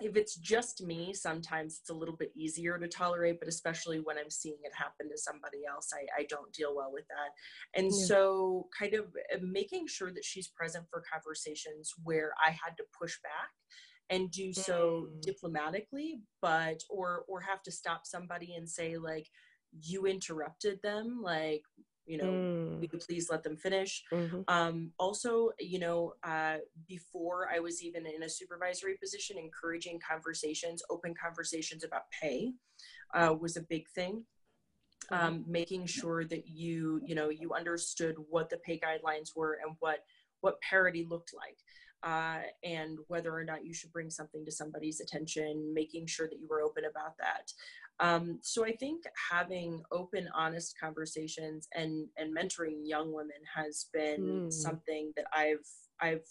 if 0.01 0.17
it's 0.17 0.35
just 0.35 0.83
me, 0.83 1.13
sometimes 1.13 1.79
it's 1.79 1.89
a 1.89 1.93
little 1.93 2.17
bit 2.17 2.31
easier 2.35 2.77
to 2.77 2.87
tolerate, 2.87 3.39
but 3.39 3.47
especially 3.47 3.99
when 3.99 4.17
I'm 4.17 4.29
seeing 4.29 4.57
it 4.63 4.73
happen 4.75 5.09
to 5.09 5.17
somebody 5.17 5.59
else, 5.69 5.91
I, 5.93 6.21
I 6.21 6.25
don't 6.29 6.51
deal 6.51 6.75
well 6.75 6.91
with 6.91 7.05
that. 7.07 7.79
And 7.79 7.91
yeah. 7.91 8.05
so, 8.05 8.67
kind 8.77 8.93
of 8.93 9.05
uh, 9.33 9.37
making 9.41 9.87
sure 9.87 10.11
that 10.11 10.25
she's 10.25 10.49
present 10.49 10.85
for 10.89 11.03
conversations 11.11 11.93
where 12.03 12.33
I 12.45 12.49
had 12.49 12.75
to 12.77 12.83
push 12.99 13.17
back 13.23 13.51
and 14.09 14.31
do 14.31 14.53
so 14.53 15.07
mm. 15.09 15.21
diplomatically, 15.21 16.19
but 16.41 16.81
or 16.89 17.25
or 17.27 17.41
have 17.41 17.63
to 17.63 17.71
stop 17.71 18.05
somebody 18.05 18.55
and 18.55 18.69
say 18.69 18.97
like, 18.97 19.27
you 19.81 20.05
interrupted 20.05 20.81
them, 20.81 21.21
like 21.23 21.63
you 22.05 22.17
know 22.17 22.25
mm. 22.25 22.79
we 22.79 22.87
could 22.87 23.01
please 23.01 23.29
let 23.29 23.43
them 23.43 23.57
finish 23.57 24.03
mm-hmm. 24.11 24.41
um, 24.47 24.91
also 24.99 25.51
you 25.59 25.79
know 25.79 26.13
uh, 26.23 26.57
before 26.87 27.49
i 27.53 27.59
was 27.59 27.83
even 27.83 28.05
in 28.05 28.23
a 28.23 28.29
supervisory 28.29 28.95
position 29.01 29.37
encouraging 29.37 29.99
conversations 30.07 30.83
open 30.89 31.13
conversations 31.13 31.83
about 31.83 32.03
pay 32.11 32.51
uh, 33.13 33.33
was 33.39 33.57
a 33.57 33.61
big 33.61 33.87
thing 33.89 34.23
mm-hmm. 35.11 35.25
um, 35.25 35.45
making 35.47 35.85
sure 35.85 36.23
that 36.25 36.47
you 36.47 37.01
you 37.05 37.15
know 37.15 37.29
you 37.29 37.53
understood 37.53 38.15
what 38.29 38.49
the 38.49 38.57
pay 38.57 38.79
guidelines 38.79 39.35
were 39.35 39.59
and 39.65 39.75
what 39.79 39.99
what 40.41 40.61
parity 40.61 41.05
looked 41.09 41.33
like 41.35 41.57
uh, 42.05 42.39
and 42.63 42.99
whether 43.07 43.35
or 43.35 43.43
not 43.43 43.65
you 43.65 43.73
should 43.73 43.91
bring 43.91 44.09
something 44.09 44.45
to 44.45 44.51
somebody's 44.51 45.01
attention 45.01 45.73
making 45.73 46.05
sure 46.05 46.27
that 46.27 46.39
you 46.39 46.47
were 46.47 46.61
open 46.61 46.83
about 46.85 47.17
that 47.17 47.51
um, 47.99 48.39
so 48.41 48.65
I 48.65 48.75
think 48.75 49.03
having 49.31 49.81
open, 49.89 50.27
honest 50.35 50.75
conversations 50.77 51.69
and 51.73 52.07
and 52.17 52.35
mentoring 52.35 52.81
young 52.83 53.13
women 53.13 53.37
has 53.55 53.85
been 53.93 54.21
mm. 54.21 54.51
something 54.51 55.13
that 55.15 55.25
I've 55.33 55.65
I've 56.01 56.25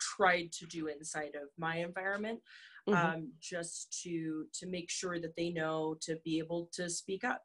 tried 0.00 0.52
to 0.52 0.66
do 0.66 0.86
inside 0.86 1.34
of 1.34 1.48
my 1.58 1.78
environment 1.78 2.40
mm-hmm. 2.88 3.06
um, 3.06 3.32
just 3.40 4.00
to 4.02 4.44
to 4.54 4.66
make 4.66 4.90
sure 4.90 5.18
that 5.18 5.34
they 5.36 5.50
know 5.50 5.96
to 6.02 6.16
be 6.24 6.38
able 6.38 6.68
to 6.72 6.88
speak 6.88 7.24
up 7.24 7.42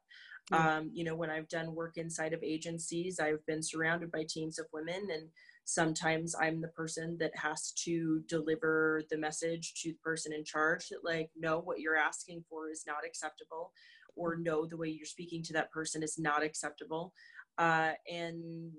um, 0.52 0.90
you 0.92 1.04
know 1.04 1.16
when 1.16 1.30
i've 1.30 1.48
done 1.48 1.74
work 1.74 1.96
inside 1.96 2.32
of 2.32 2.42
agencies 2.42 3.18
i've 3.18 3.44
been 3.46 3.62
surrounded 3.62 4.10
by 4.12 4.24
teams 4.28 4.58
of 4.58 4.66
women 4.72 5.08
and 5.12 5.28
sometimes 5.64 6.34
i'm 6.40 6.60
the 6.60 6.68
person 6.68 7.16
that 7.18 7.32
has 7.34 7.72
to 7.72 8.22
deliver 8.28 9.02
the 9.10 9.16
message 9.16 9.72
to 9.74 9.90
the 9.90 9.98
person 10.04 10.32
in 10.32 10.44
charge 10.44 10.88
that 10.88 11.04
like 11.04 11.30
no 11.36 11.58
what 11.60 11.80
you're 11.80 11.96
asking 11.96 12.44
for 12.48 12.68
is 12.68 12.84
not 12.86 13.04
acceptable 13.06 13.72
or 14.16 14.36
no 14.36 14.66
the 14.66 14.76
way 14.76 14.88
you're 14.88 15.06
speaking 15.06 15.42
to 15.42 15.52
that 15.52 15.70
person 15.72 16.02
is 16.02 16.18
not 16.18 16.42
acceptable 16.42 17.12
uh, 17.58 17.92
and 18.10 18.72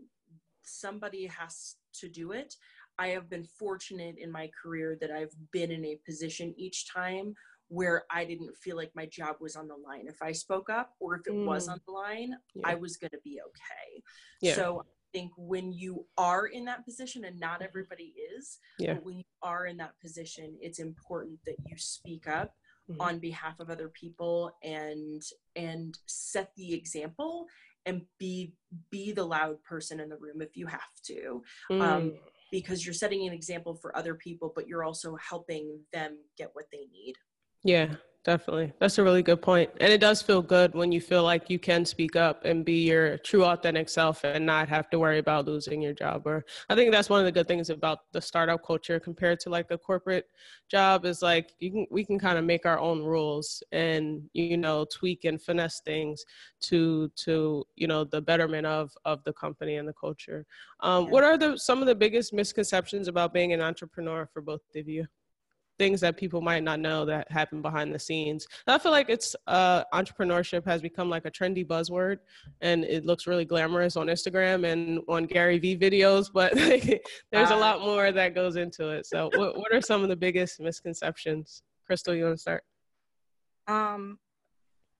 somebody 0.63 1.25
has 1.25 1.75
to 1.93 2.07
do 2.07 2.31
it 2.31 2.53
i 2.99 3.07
have 3.07 3.29
been 3.29 3.45
fortunate 3.57 4.15
in 4.19 4.31
my 4.31 4.49
career 4.61 4.97
that 5.01 5.11
i've 5.11 5.33
been 5.51 5.71
in 5.71 5.85
a 5.85 5.99
position 6.05 6.53
each 6.57 6.91
time 6.91 7.33
where 7.67 8.03
i 8.11 8.23
didn't 8.23 8.55
feel 8.57 8.75
like 8.75 8.91
my 8.95 9.05
job 9.07 9.35
was 9.39 9.55
on 9.55 9.67
the 9.67 9.75
line 9.75 10.05
if 10.07 10.21
i 10.21 10.31
spoke 10.31 10.69
up 10.69 10.91
or 10.99 11.15
if 11.15 11.25
it 11.27 11.33
mm. 11.33 11.45
was 11.45 11.67
on 11.67 11.79
the 11.87 11.91
line 11.91 12.35
yeah. 12.53 12.61
i 12.67 12.75
was 12.75 12.97
going 12.97 13.11
to 13.11 13.19
be 13.23 13.39
okay 13.41 14.01
yeah. 14.41 14.55
so 14.55 14.83
think 15.15 15.31
when 15.37 15.71
you 15.71 16.05
are 16.17 16.47
in 16.47 16.65
that 16.65 16.83
position, 16.83 17.23
and 17.23 17.39
not 17.39 17.55
mm-hmm. 17.55 17.63
everybody 17.63 18.13
is, 18.37 18.59
yeah. 18.77 18.95
but 18.95 19.05
when 19.05 19.17
you 19.19 19.23
are 19.41 19.65
in 19.65 19.77
that 19.77 19.93
position, 20.01 20.57
it's 20.59 20.79
important 20.79 21.39
that 21.45 21.55
you 21.65 21.77
speak 21.77 22.27
up 22.27 22.53
mm-hmm. 22.91 22.99
on 22.99 23.19
behalf 23.19 23.59
of 23.61 23.69
other 23.69 23.87
people 23.89 24.51
and 24.61 25.21
and 25.55 25.97
set 26.05 26.51
the 26.57 26.73
example 26.73 27.47
and 27.85 28.01
be 28.19 28.53
be 28.91 29.13
the 29.13 29.23
loud 29.23 29.63
person 29.63 30.01
in 30.01 30.09
the 30.09 30.17
room 30.17 30.41
if 30.41 30.57
you 30.57 30.67
have 30.67 30.81
to. 31.05 31.41
Um, 31.69 31.79
mm. 31.79 31.81
Um, 31.81 32.13
because 32.51 32.85
you're 32.85 32.93
setting 32.93 33.27
an 33.27 33.33
example 33.33 33.73
for 33.73 33.97
other 33.97 34.15
people, 34.15 34.51
but 34.55 34.67
you're 34.67 34.83
also 34.83 35.15
helping 35.15 35.79
them 35.91 36.17
get 36.37 36.51
what 36.53 36.65
they 36.71 36.87
need. 36.93 37.15
Yeah, 37.63 37.95
definitely. 38.25 38.73
That's 38.79 38.97
a 38.97 39.03
really 39.03 39.23
good 39.23 39.41
point. 39.41 39.69
And 39.79 39.93
it 39.93 39.99
does 40.01 40.21
feel 40.21 40.41
good 40.41 40.73
when 40.73 40.91
you 40.91 40.99
feel 40.99 41.23
like 41.23 41.49
you 41.49 41.59
can 41.59 41.85
speak 41.85 42.15
up 42.15 42.43
and 42.43 42.65
be 42.65 42.83
your 42.83 43.17
true 43.19 43.45
authentic 43.45 43.87
self 43.87 44.23
and 44.23 44.45
not 44.45 44.67
have 44.67 44.89
to 44.89 44.99
worry 44.99 45.19
about 45.19 45.45
losing 45.45 45.81
your 45.81 45.93
job. 45.93 46.23
Or 46.25 46.43
I 46.69 46.75
think 46.75 46.91
that's 46.91 47.09
one 47.09 47.19
of 47.19 47.25
the 47.25 47.31
good 47.31 47.47
things 47.47 47.69
about 47.69 48.11
the 48.11 48.19
startup 48.19 48.65
culture 48.65 48.99
compared 48.99 49.39
to 49.41 49.49
like 49.49 49.71
a 49.71 49.77
corporate 49.77 50.25
job 50.69 51.05
is 51.05 51.21
like 51.21 51.53
you 51.59 51.71
can 51.71 51.87
we 51.91 52.03
can 52.03 52.19
kind 52.19 52.37
of 52.37 52.43
make 52.43 52.65
our 52.65 52.79
own 52.79 53.03
rules 53.03 53.63
and 53.71 54.27
you 54.33 54.57
know 54.57 54.85
tweak 54.91 55.23
and 55.23 55.41
finesse 55.41 55.79
things 55.81 56.25
to 56.59 57.09
to 57.15 57.63
you 57.75 57.87
know 57.87 58.03
the 58.03 58.21
betterment 58.21 58.65
of 58.65 58.91
of 59.05 59.23
the 59.23 59.33
company 59.33 59.75
and 59.77 59.87
the 59.87 59.93
culture. 59.93 60.45
Um, 60.79 61.09
what 61.11 61.23
are 61.23 61.37
the 61.37 61.57
some 61.57 61.79
of 61.81 61.87
the 61.87 61.95
biggest 61.95 62.33
misconceptions 62.33 63.07
about 63.07 63.33
being 63.33 63.53
an 63.53 63.61
entrepreneur 63.61 64.27
for 64.33 64.41
both 64.41 64.61
of 64.75 64.89
you? 64.89 65.05
Things 65.77 66.01
that 66.01 66.17
people 66.17 66.41
might 66.41 66.63
not 66.63 66.79
know 66.79 67.05
that 67.05 67.29
happen 67.31 67.61
behind 67.61 67.93
the 67.93 67.99
scenes. 67.99 68.47
I 68.67 68.77
feel 68.77 68.91
like 68.91 69.09
it's 69.09 69.35
uh, 69.47 69.83
entrepreneurship 69.93 70.65
has 70.65 70.81
become 70.81 71.09
like 71.09 71.25
a 71.25 71.31
trendy 71.31 71.65
buzzword, 71.65 72.19
and 72.61 72.83
it 72.85 73.05
looks 73.05 73.27
really 73.27 73.45
glamorous 73.45 73.95
on 73.95 74.07
Instagram 74.07 74.65
and 74.71 75.01
on 75.07 75.25
Gary 75.25 75.59
Vee 75.59 75.77
videos. 75.77 76.31
But 76.33 76.53
there's 77.31 77.51
a 77.51 77.55
lot 77.55 77.81
more 77.81 78.11
that 78.11 78.35
goes 78.35 78.55
into 78.55 78.89
it. 78.89 79.05
So, 79.05 79.29
what, 79.35 79.57
what 79.57 79.73
are 79.73 79.81
some 79.81 80.03
of 80.03 80.09
the 80.09 80.15
biggest 80.15 80.59
misconceptions? 80.59 81.63
Crystal, 81.85 82.15
you 82.15 82.25
want 82.25 82.35
to 82.35 82.41
start? 82.41 82.63
Um, 83.67 84.19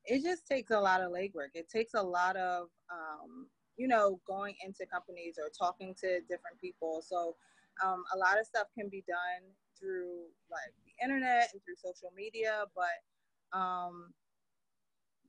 it 0.06 0.24
just 0.24 0.48
takes 0.48 0.72
a 0.72 0.80
lot 0.80 1.02
of 1.02 1.12
legwork. 1.12 1.54
It 1.54 1.70
takes 1.70 1.94
a 1.94 2.02
lot 2.02 2.36
of 2.36 2.68
um, 2.92 3.48
you 3.78 3.88
know, 3.88 4.20
going 4.28 4.56
into 4.66 4.86
companies 4.86 5.36
or 5.38 5.50
talking 5.50 5.94
to 6.00 6.20
different 6.22 6.60
people. 6.62 7.04
So 7.06 7.36
um, 7.84 8.04
a 8.14 8.18
lot 8.18 8.40
of 8.40 8.46
stuff 8.46 8.68
can 8.78 8.90
be 8.90 9.04
done 9.08 9.52
through 9.80 10.26
like 10.52 10.74
the 10.86 11.04
internet 11.04 11.50
and 11.54 11.62
through 11.64 11.76
social 11.78 12.12
media, 12.16 12.64
but 12.76 13.58
um, 13.58 14.14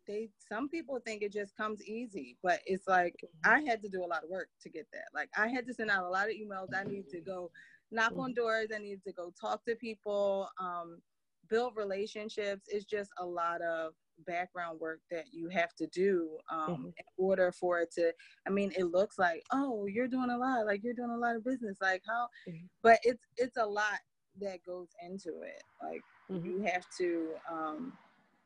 they 0.06 0.28
some 0.48 0.68
people 0.68 0.98
think 1.04 1.22
it 1.22 1.32
just 1.32 1.56
comes 1.56 1.82
easy, 1.84 2.36
but 2.42 2.60
it's 2.66 2.86
like 2.88 3.14
mm-hmm. 3.24 3.50
I 3.52 3.68
had 3.68 3.82
to 3.82 3.88
do 3.88 4.04
a 4.04 4.06
lot 4.06 4.24
of 4.24 4.30
work 4.30 4.48
to 4.62 4.70
get 4.70 4.86
that. 4.92 5.06
Like 5.14 5.28
I 5.36 5.48
had 5.48 5.66
to 5.66 5.74
send 5.74 5.90
out 5.90 6.04
a 6.04 6.08
lot 6.08 6.28
of 6.28 6.34
emails. 6.34 6.68
I 6.74 6.84
need 6.84 7.08
to 7.10 7.20
go 7.20 7.50
knock 7.90 8.12
on 8.12 8.30
mm-hmm. 8.30 8.40
doors. 8.40 8.68
I 8.74 8.78
need 8.78 9.02
to 9.06 9.12
go 9.12 9.32
talk 9.40 9.64
to 9.66 9.74
people, 9.76 10.48
um, 10.60 11.00
build 11.48 11.74
relationships. 11.76 12.66
It's 12.68 12.84
just 12.84 13.10
a 13.18 13.26
lot 13.26 13.62
of 13.62 13.92
background 14.26 14.80
work 14.80 15.00
that 15.10 15.26
you 15.32 15.48
have 15.48 15.74
to 15.74 15.86
do 15.88 16.38
um, 16.50 16.58
mm-hmm. 16.58 16.86
in 16.86 17.04
order 17.18 17.52
for 17.52 17.80
it 17.80 17.92
to 17.92 18.12
i 18.46 18.50
mean 18.50 18.72
it 18.76 18.84
looks 18.84 19.18
like 19.18 19.42
oh 19.52 19.86
you're 19.86 20.08
doing 20.08 20.30
a 20.30 20.36
lot 20.36 20.64
like 20.64 20.80
you're 20.82 20.94
doing 20.94 21.10
a 21.10 21.18
lot 21.18 21.36
of 21.36 21.44
business 21.44 21.76
like 21.82 22.02
how 22.06 22.26
mm-hmm. 22.48 22.64
but 22.82 22.98
it's 23.02 23.26
it's 23.36 23.56
a 23.58 23.66
lot 23.66 23.98
that 24.40 24.64
goes 24.64 24.88
into 25.04 25.40
it. 25.42 25.62
Like 25.82 26.02
mm-hmm. 26.30 26.46
you 26.46 26.62
have 26.62 26.84
to, 26.98 27.28
um, 27.50 27.92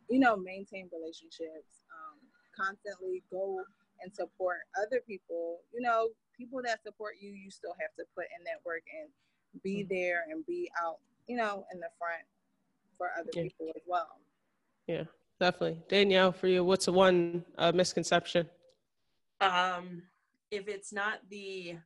you 0.09 0.19
know, 0.19 0.37
maintain 0.37 0.89
relationships, 0.93 1.85
um, 1.93 2.19
constantly 2.57 3.23
go 3.31 3.61
and 4.03 4.15
support 4.15 4.59
other 4.81 5.01
people. 5.07 5.61
You 5.73 5.83
know, 5.83 6.09
people 6.37 6.61
that 6.65 6.83
support 6.83 7.15
you, 7.21 7.31
you 7.31 7.51
still 7.51 7.75
have 7.81 7.95
to 7.99 8.05
put 8.15 8.27
in 8.37 8.45
that 8.45 8.61
work 8.65 8.83
and 9.01 9.11
be 9.63 9.83
mm-hmm. 9.83 9.95
there 9.95 10.25
and 10.31 10.45
be 10.47 10.71
out, 10.83 10.99
you 11.27 11.37
know, 11.37 11.65
in 11.73 11.81
the 11.81 11.89
front 11.99 12.23
for 12.97 13.11
other 13.19 13.31
yeah. 13.35 13.43
people 13.43 13.69
as 13.75 13.83
well. 13.87 14.19
Yeah, 14.87 15.05
definitely. 15.39 15.81
Danielle, 15.89 16.33
for 16.33 16.49
you, 16.49 16.65
what's 16.65 16.87
the 16.87 16.93
one 16.93 17.45
uh, 17.59 17.73
misconception? 17.73 18.49
Um, 19.41 20.03
if 20.51 20.69
it's 20.69 20.93
not 20.93 21.21
the 21.31 21.77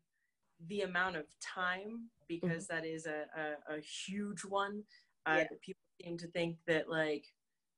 the 0.68 0.82
amount 0.82 1.16
of 1.16 1.24
time 1.40 2.08
because 2.28 2.66
mm-hmm. 2.66 2.76
that 2.76 2.86
is 2.86 3.06
a, 3.06 3.24
a, 3.36 3.76
a 3.76 3.80
huge 3.80 4.44
one. 4.44 4.82
Uh, 5.26 5.38
yeah. 5.38 5.46
People 5.62 5.80
seem 6.02 6.18
to 6.18 6.26
think 6.28 6.56
that 6.66 6.88
like 6.88 7.24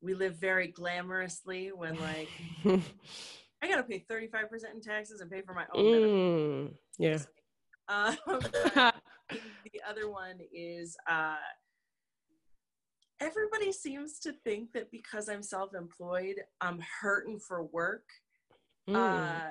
we 0.00 0.14
live 0.14 0.36
very 0.36 0.72
glamorously 0.72 1.70
when 1.74 1.98
like 2.00 2.28
I 3.62 3.68
gotta 3.68 3.82
pay 3.82 4.04
35% 4.10 4.74
in 4.74 4.80
taxes 4.80 5.20
and 5.20 5.30
pay 5.30 5.42
for 5.42 5.54
my 5.54 5.66
own 5.74 5.84
mm, 5.84 6.74
Yeah. 6.98 7.18
Um, 7.88 8.16
the 9.30 9.82
other 9.88 10.10
one 10.10 10.38
is 10.52 10.96
uh, 11.08 11.36
everybody 13.20 13.72
seems 13.72 14.18
to 14.20 14.32
think 14.44 14.72
that 14.72 14.90
because 14.90 15.28
I'm 15.28 15.42
self-employed, 15.42 16.36
I'm 16.60 16.80
hurting 17.00 17.38
for 17.38 17.62
work. 17.62 18.04
Mm. 18.88 18.96
Uh, 18.96 19.50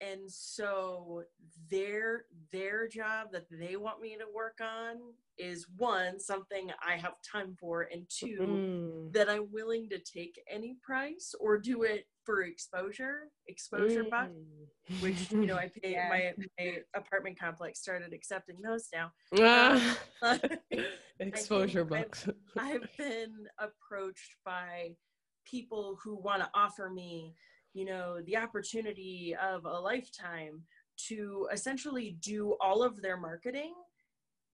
and 0.00 0.20
so 0.30 1.22
their 1.70 2.24
their 2.52 2.88
job 2.88 3.28
that 3.32 3.44
they 3.50 3.76
want 3.76 4.00
me 4.00 4.16
to 4.16 4.24
work 4.34 4.58
on 4.60 4.96
is 5.38 5.66
one 5.76 6.20
something 6.20 6.70
i 6.86 6.96
have 6.96 7.14
time 7.30 7.56
for 7.58 7.88
and 7.92 8.04
2 8.08 8.26
mm. 8.40 9.12
that 9.12 9.28
i'm 9.28 9.50
willing 9.52 9.88
to 9.88 9.98
take 9.98 10.40
any 10.50 10.76
price 10.82 11.34
or 11.40 11.58
do 11.58 11.82
it 11.82 12.06
for 12.24 12.42
exposure 12.42 13.28
exposure 13.48 14.04
mm. 14.04 14.10
bucks 14.10 15.00
which 15.00 15.30
you 15.32 15.46
know 15.46 15.56
i 15.56 15.70
pay 15.82 15.92
yeah. 15.92 16.08
my, 16.08 16.32
my 16.58 16.76
apartment 16.94 17.38
complex 17.38 17.80
started 17.80 18.12
accepting 18.12 18.56
those 18.62 18.88
now 18.92 19.10
uh, 20.22 20.38
exposure 21.20 21.84
bucks 21.84 22.28
I've, 22.58 22.82
I've 22.82 22.96
been 22.96 23.46
approached 23.58 24.36
by 24.44 24.94
people 25.44 25.98
who 26.02 26.16
want 26.16 26.42
to 26.42 26.48
offer 26.54 26.90
me 26.90 27.34
you 27.74 27.84
know 27.84 28.20
the 28.26 28.36
opportunity 28.36 29.36
of 29.42 29.66
a 29.66 29.80
lifetime 29.80 30.62
to 30.96 31.48
essentially 31.52 32.16
do 32.20 32.56
all 32.60 32.82
of 32.82 33.02
their 33.02 33.16
marketing 33.16 33.74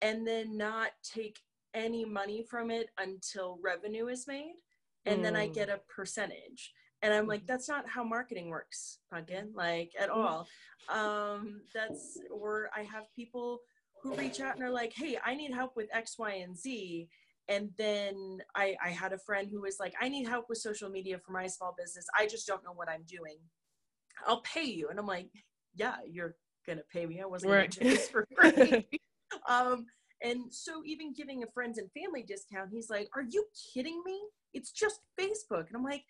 and 0.02 0.26
then 0.26 0.56
not 0.56 0.90
take 1.02 1.38
any 1.74 2.04
money 2.04 2.42
from 2.42 2.70
it 2.70 2.88
until 2.98 3.58
revenue 3.62 4.08
is 4.08 4.26
made 4.26 4.56
and 5.06 5.20
mm. 5.20 5.22
then 5.22 5.36
i 5.36 5.46
get 5.46 5.68
mm. 5.68 5.74
a 5.74 5.78
percentage 5.94 6.72
and 7.02 7.14
i'm 7.14 7.26
like 7.26 7.40
mm-hmm. 7.40 7.46
that's 7.46 7.68
not 7.68 7.88
how 7.88 8.02
marketing 8.02 8.48
works 8.48 8.98
pumpkin 9.12 9.52
like 9.54 9.92
at 9.98 10.08
mm-hmm. 10.08 10.20
all 10.20 10.48
um 10.88 11.60
that's 11.72 12.18
or 12.32 12.70
i 12.74 12.80
have 12.82 13.04
people 13.14 13.60
who 14.02 14.14
reach 14.14 14.40
out 14.40 14.54
and 14.54 14.64
are 14.64 14.70
like 14.70 14.92
hey 14.94 15.18
i 15.24 15.34
need 15.34 15.52
help 15.52 15.76
with 15.76 15.88
x 15.92 16.18
y 16.18 16.32
and 16.42 16.56
z 16.56 17.08
and 17.48 17.70
then 17.76 18.38
I, 18.54 18.76
I 18.84 18.90
had 18.90 19.12
a 19.12 19.18
friend 19.18 19.48
who 19.50 19.62
was 19.62 19.76
like 19.80 19.94
i 20.00 20.08
need 20.08 20.26
help 20.26 20.46
with 20.48 20.58
social 20.58 20.88
media 20.88 21.18
for 21.18 21.32
my 21.32 21.46
small 21.46 21.74
business. 21.76 22.06
I 22.18 22.26
just 22.26 22.46
don't 22.46 22.64
know 22.64 22.72
what 22.74 22.88
i'm 22.88 23.04
doing. 23.06 23.38
I'll 24.26 24.42
pay 24.42 24.64
you. 24.64 24.88
And 24.88 24.98
i'm 24.98 25.06
like 25.06 25.28
yeah 25.74 25.96
you're 26.06 26.36
gonna 26.66 26.82
pay 26.92 27.06
me. 27.06 27.20
I 27.20 27.26
wasn't 27.26 27.52
right. 27.52 27.74
gonna 27.74 27.90
do 27.90 27.96
this 27.96 28.08
for 28.08 28.26
free. 28.38 28.86
Um, 29.48 29.86
and 30.24 30.52
so 30.52 30.82
even 30.84 31.12
giving 31.12 31.44
a 31.44 31.46
friends 31.54 31.78
and 31.78 31.88
family 31.92 32.24
discount 32.26 32.70
he's 32.72 32.90
like 32.90 33.08
are 33.14 33.22
you 33.22 33.44
kidding 33.72 34.02
me? 34.04 34.20
It's 34.52 34.72
just 34.72 35.00
facebook. 35.18 35.68
And 35.68 35.76
i'm 35.76 35.84
like 35.84 36.02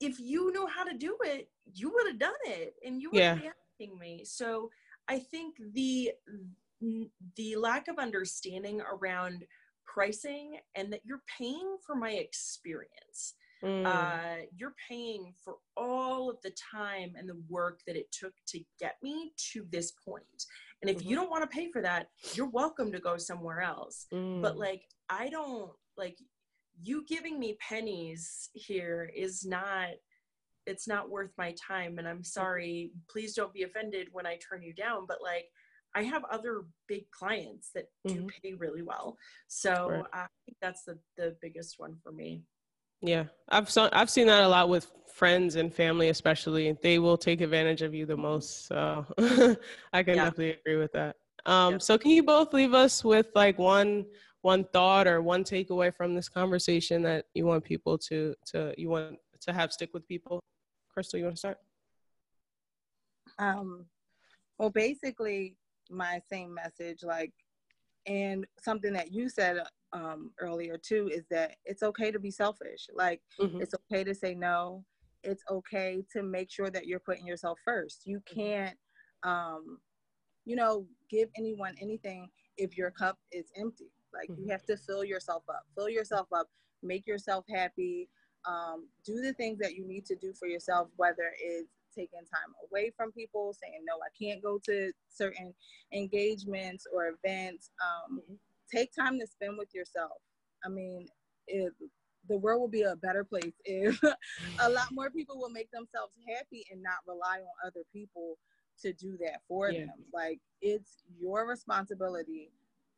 if 0.00 0.18
you 0.18 0.50
know 0.52 0.66
how 0.66 0.84
to 0.84 0.96
do 0.96 1.16
it 1.24 1.50
you 1.74 1.92
would 1.92 2.06
have 2.06 2.18
done 2.18 2.32
it 2.46 2.74
and 2.86 3.02
you 3.02 3.10
would 3.10 3.20
yeah. 3.20 3.34
be 3.34 3.50
asking 3.80 3.98
me. 3.98 4.24
So 4.24 4.70
i 5.08 5.18
think 5.18 5.56
the 5.74 6.12
the 7.36 7.56
lack 7.56 7.88
of 7.88 7.98
understanding 7.98 8.80
around 8.80 9.44
pricing 9.92 10.58
and 10.76 10.92
that 10.92 11.00
you're 11.04 11.22
paying 11.38 11.76
for 11.84 11.94
my 11.94 12.12
experience 12.12 13.34
Mm. 13.64 13.86
Uh, 13.86 14.44
you're 14.56 14.74
paying 14.88 15.34
for 15.44 15.56
all 15.76 16.30
of 16.30 16.36
the 16.42 16.52
time 16.72 17.14
and 17.16 17.28
the 17.28 17.40
work 17.48 17.80
that 17.86 17.96
it 17.96 18.10
took 18.12 18.32
to 18.48 18.60
get 18.78 18.96
me 19.02 19.32
to 19.52 19.66
this 19.70 19.92
point. 20.04 20.22
And 20.80 20.88
if 20.88 20.98
mm-hmm. 20.98 21.08
you 21.08 21.16
don't 21.16 21.30
want 21.30 21.42
to 21.42 21.56
pay 21.56 21.70
for 21.72 21.82
that, 21.82 22.08
you're 22.34 22.50
welcome 22.50 22.92
to 22.92 23.00
go 23.00 23.16
somewhere 23.16 23.60
else. 23.60 24.06
Mm. 24.12 24.42
But 24.42 24.58
like, 24.58 24.82
I 25.10 25.28
don't 25.28 25.72
like 25.96 26.16
you 26.80 27.04
giving 27.08 27.40
me 27.40 27.56
pennies 27.60 28.50
here 28.52 29.10
is 29.14 29.44
not 29.44 29.88
it's 30.66 30.86
not 30.86 31.10
worth 31.10 31.32
my 31.36 31.52
time 31.66 31.98
and 31.98 32.06
i'm 32.06 32.22
sorry 32.22 32.92
please 33.10 33.34
don't 33.34 33.52
be 33.52 33.64
offended 33.64 34.06
when 34.12 34.26
i 34.26 34.36
turn 34.36 34.62
you 34.62 34.72
down 34.72 35.04
but 35.08 35.18
like 35.20 35.46
i 35.94 36.02
have 36.02 36.24
other 36.30 36.62
big 36.86 37.10
clients 37.10 37.70
that 37.74 37.88
mm-hmm. 38.06 38.26
do 38.26 38.28
pay 38.42 38.54
really 38.54 38.82
well 38.82 39.16
so 39.48 39.90
right. 39.90 40.04
i 40.12 40.26
think 40.44 40.56
that's 40.60 40.84
the 40.84 40.98
the 41.16 41.36
biggest 41.40 41.78
one 41.78 41.96
for 42.02 42.12
me 42.12 42.42
yeah 43.00 43.24
i've 43.50 43.70
so, 43.70 43.88
i've 43.92 44.10
seen 44.10 44.26
that 44.26 44.44
a 44.44 44.48
lot 44.48 44.68
with 44.68 44.90
friends 45.14 45.56
and 45.56 45.72
family 45.72 46.08
especially 46.08 46.76
they 46.82 46.98
will 46.98 47.16
take 47.16 47.40
advantage 47.40 47.82
of 47.82 47.94
you 47.94 48.06
the 48.06 48.16
most 48.16 48.66
so 48.66 49.04
i 49.92 50.02
can 50.02 50.16
yeah. 50.16 50.24
definitely 50.24 50.50
agree 50.50 50.76
with 50.76 50.92
that 50.92 51.16
um 51.46 51.74
yeah. 51.74 51.78
so 51.78 51.96
can 51.96 52.10
you 52.10 52.22
both 52.22 52.52
leave 52.52 52.74
us 52.74 53.04
with 53.04 53.28
like 53.34 53.58
one 53.58 54.04
one 54.42 54.64
thought 54.72 55.06
or 55.06 55.20
one 55.20 55.42
takeaway 55.42 55.92
from 55.94 56.14
this 56.14 56.28
conversation 56.28 57.02
that 57.02 57.24
you 57.34 57.44
want 57.44 57.64
people 57.64 57.98
to 57.98 58.34
to 58.46 58.72
you 58.78 58.88
want 58.88 59.16
to 59.40 59.52
have 59.52 59.72
stick 59.72 59.90
with 59.92 60.06
people 60.06 60.40
Crystal, 60.98 61.16
you 61.16 61.26
want 61.26 61.36
to 61.36 61.38
start? 61.38 61.58
Um, 63.38 63.86
well, 64.58 64.70
basically, 64.70 65.54
my 65.90 66.20
same 66.30 66.54
message, 66.54 67.02
like, 67.02 67.32
and 68.06 68.46
something 68.60 68.92
that 68.92 69.12
you 69.12 69.28
said 69.28 69.58
um, 69.92 70.30
earlier 70.40 70.78
too, 70.78 71.10
is 71.12 71.24
that 71.30 71.56
it's 71.64 71.82
okay 71.82 72.10
to 72.10 72.18
be 72.18 72.30
selfish. 72.30 72.88
Like, 72.94 73.20
mm-hmm. 73.40 73.60
it's 73.60 73.74
okay 73.74 74.04
to 74.04 74.14
say 74.14 74.34
no. 74.34 74.84
It's 75.22 75.42
okay 75.50 76.04
to 76.12 76.22
make 76.22 76.50
sure 76.50 76.70
that 76.70 76.86
you're 76.86 77.00
putting 77.00 77.26
yourself 77.26 77.58
first. 77.64 78.02
You 78.06 78.18
mm-hmm. 78.18 78.40
can't, 78.40 78.76
um, 79.24 79.78
you 80.44 80.56
know, 80.56 80.86
give 81.10 81.28
anyone 81.36 81.74
anything 81.80 82.28
if 82.56 82.76
your 82.76 82.90
cup 82.90 83.18
is 83.32 83.46
empty. 83.56 83.90
Like, 84.14 84.30
mm-hmm. 84.30 84.44
you 84.44 84.50
have 84.50 84.64
to 84.66 84.76
fill 84.76 85.04
yourself 85.04 85.42
up. 85.48 85.62
Fill 85.76 85.88
yourself 85.88 86.28
up. 86.32 86.48
Make 86.82 87.06
yourself 87.06 87.44
happy 87.52 88.08
um, 88.46 88.88
do 89.04 89.20
the 89.20 89.32
things 89.34 89.58
that 89.58 89.74
you 89.74 89.86
need 89.86 90.06
to 90.06 90.16
do 90.16 90.32
for 90.32 90.46
yourself, 90.48 90.88
whether 90.96 91.32
it's 91.40 91.68
taking 91.94 92.20
time 92.20 92.52
away 92.68 92.92
from 92.96 93.12
people, 93.12 93.54
saying, 93.54 93.84
no, 93.86 93.94
I 93.96 94.10
can't 94.20 94.42
go 94.42 94.58
to 94.64 94.92
certain 95.08 95.54
engagements 95.92 96.86
or 96.92 97.08
events. 97.08 97.70
Um, 97.82 98.20
mm-hmm. 98.20 98.34
Take 98.74 98.92
time 98.94 99.18
to 99.18 99.26
spend 99.26 99.56
with 99.58 99.74
yourself. 99.74 100.18
I 100.64 100.68
mean, 100.68 101.06
if 101.46 101.72
the 102.28 102.36
world 102.36 102.60
will 102.60 102.68
be 102.68 102.82
a 102.82 102.96
better 102.96 103.24
place 103.24 103.54
if 103.64 104.02
a 104.02 104.68
lot 104.68 104.88
more 104.92 105.10
people 105.10 105.38
will 105.38 105.50
make 105.50 105.70
themselves 105.70 106.12
happy 106.36 106.66
and 106.70 106.82
not 106.82 106.98
rely 107.06 107.38
on 107.38 107.66
other 107.66 107.84
people 107.92 108.36
to 108.82 108.92
do 108.92 109.16
that 109.18 109.40
for 109.48 109.70
yeah. 109.70 109.80
them. 109.80 110.04
Like 110.12 110.40
it's 110.60 111.02
your 111.18 111.48
responsibility 111.48 112.50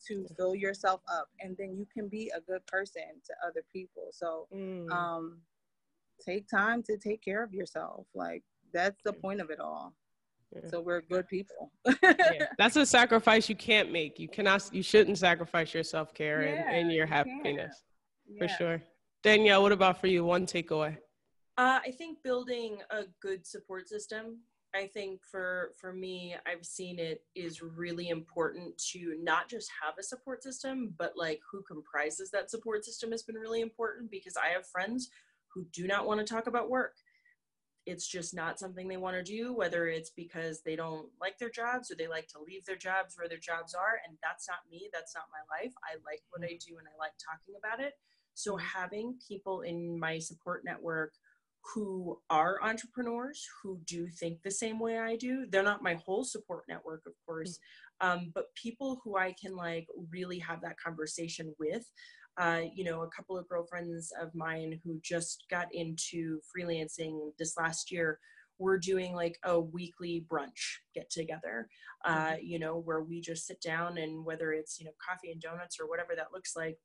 to 0.08 0.26
fill 0.36 0.54
yourself 0.54 1.00
up 1.12 1.28
and 1.40 1.56
then 1.58 1.76
you 1.76 1.86
can 1.92 2.08
be 2.08 2.30
a 2.36 2.40
good 2.40 2.66
person 2.66 3.02
to 3.24 3.34
other 3.46 3.62
people 3.72 4.08
so 4.12 4.46
mm. 4.54 4.90
um 4.90 5.38
take 6.24 6.48
time 6.48 6.82
to 6.82 6.96
take 6.96 7.22
care 7.22 7.42
of 7.42 7.52
yourself 7.52 8.06
like 8.14 8.42
that's 8.72 9.00
the 9.04 9.12
point 9.12 9.40
of 9.40 9.50
it 9.50 9.60
all. 9.60 9.94
Yeah. 10.52 10.68
so 10.68 10.80
we're 10.80 11.02
good 11.02 11.28
people. 11.28 11.70
Yeah. 12.02 12.46
that's 12.58 12.74
a 12.74 12.84
sacrifice 12.84 13.48
you 13.48 13.54
can't 13.54 13.92
make. 13.92 14.18
You 14.18 14.28
cannot 14.28 14.68
you 14.72 14.82
shouldn't 14.82 15.18
sacrifice 15.18 15.72
your 15.72 15.84
self-care 15.84 16.42
yeah, 16.42 16.68
and, 16.68 16.76
and, 16.76 16.92
your 16.92 17.06
happiness 17.06 17.84
for 18.36 18.48
sure. 18.48 18.82
Danielle 19.22 19.62
what 19.62 19.70
about 19.70 20.00
for 20.00 20.08
you? 20.08 20.24
One 20.24 20.46
takeaway. 20.46 20.96
Uh, 21.58 21.78
i 21.84 21.90
think 21.90 22.18
building 22.24 22.78
a 22.90 23.02
good 23.20 23.46
support 23.46 23.88
system 23.88 24.38
I 24.74 24.86
think 24.86 25.20
for 25.24 25.72
for 25.80 25.92
me, 25.92 26.36
I've 26.46 26.64
seen 26.64 26.98
it 26.98 27.22
is 27.34 27.60
really 27.62 28.08
important 28.08 28.78
to 28.92 29.16
not 29.20 29.48
just 29.48 29.70
have 29.82 29.94
a 29.98 30.02
support 30.02 30.42
system, 30.42 30.94
but 30.96 31.14
like 31.16 31.40
who 31.50 31.62
comprises 31.62 32.30
that 32.30 32.50
support 32.50 32.84
system 32.84 33.10
has 33.10 33.22
been 33.22 33.36
really 33.36 33.62
important 33.62 34.10
because 34.10 34.36
I 34.36 34.48
have 34.48 34.66
friends 34.66 35.10
who 35.52 35.66
do 35.72 35.86
not 35.86 36.06
want 36.06 36.20
to 36.20 36.34
talk 36.34 36.46
about 36.46 36.70
work. 36.70 36.94
It's 37.90 38.06
just 38.06 38.34
not 38.34 38.58
something 38.58 38.88
they 38.88 38.96
want 38.96 39.16
to 39.16 39.22
do, 39.22 39.52
whether 39.52 39.88
it's 39.88 40.10
because 40.10 40.62
they 40.62 40.76
don't 40.76 41.08
like 41.20 41.38
their 41.38 41.50
jobs 41.50 41.90
or 41.90 41.96
they 41.96 42.08
like 42.08 42.28
to 42.28 42.38
leave 42.46 42.64
their 42.64 42.76
jobs 42.76 43.16
where 43.16 43.28
their 43.28 43.38
jobs 43.38 43.74
are. 43.74 44.00
And 44.06 44.16
that's 44.22 44.48
not 44.48 44.58
me. 44.70 44.88
That's 44.92 45.14
not 45.14 45.24
my 45.32 45.42
life. 45.58 45.72
I 45.84 45.96
like 46.04 46.22
what 46.30 46.42
I 46.42 46.52
mm-hmm. 46.54 46.72
do 46.74 46.78
and 46.78 46.86
I 46.88 46.96
like 46.98 47.12
talking 47.18 47.54
about 47.58 47.84
it. 47.84 47.94
So 48.34 48.52
mm-hmm. 48.54 48.66
having 48.66 49.18
people 49.26 49.62
in 49.62 49.98
my 49.98 50.18
support 50.18 50.62
network 50.64 51.12
who 51.74 52.18
are 52.30 52.62
entrepreneurs 52.62 53.46
who 53.62 53.78
do 53.84 54.08
think 54.08 54.42
the 54.42 54.50
same 54.50 54.78
way 54.78 54.98
I 54.98 55.16
do. 55.16 55.46
They're 55.48 55.62
not 55.62 55.82
my 55.82 55.94
whole 55.94 56.24
support 56.24 56.64
network, 56.68 57.02
of 57.06 57.12
course, 57.26 57.58
mm. 58.02 58.06
um, 58.06 58.32
but 58.34 58.54
people 58.54 59.00
who 59.04 59.16
I 59.16 59.34
can 59.40 59.54
like 59.54 59.86
really 60.10 60.38
have 60.38 60.62
that 60.62 60.78
conversation 60.78 61.54
with. 61.58 61.84
Uh, 62.38 62.62
you 62.74 62.84
know, 62.84 63.02
a 63.02 63.08
couple 63.08 63.36
of 63.36 63.48
girlfriends 63.48 64.12
of 64.20 64.34
mine 64.34 64.80
who 64.84 64.98
just 65.02 65.44
got 65.50 65.66
into 65.72 66.40
freelancing 66.56 67.32
this 67.38 67.56
last 67.58 67.90
year 67.90 68.18
we're 68.60 68.78
doing 68.78 69.14
like 69.14 69.38
a 69.44 69.58
weekly 69.58 70.24
brunch 70.30 70.76
get 70.94 71.10
together 71.10 71.66
uh, 72.04 72.32
mm-hmm. 72.32 72.44
you 72.44 72.58
know 72.58 72.78
where 72.78 73.02
we 73.02 73.20
just 73.20 73.46
sit 73.46 73.60
down 73.60 73.98
and 73.98 74.24
whether 74.24 74.52
it's 74.52 74.78
you 74.78 74.84
know 74.84 74.92
coffee 75.04 75.32
and 75.32 75.40
donuts 75.40 75.78
or 75.80 75.88
whatever 75.88 76.14
that 76.14 76.32
looks 76.32 76.54
like 76.54 76.76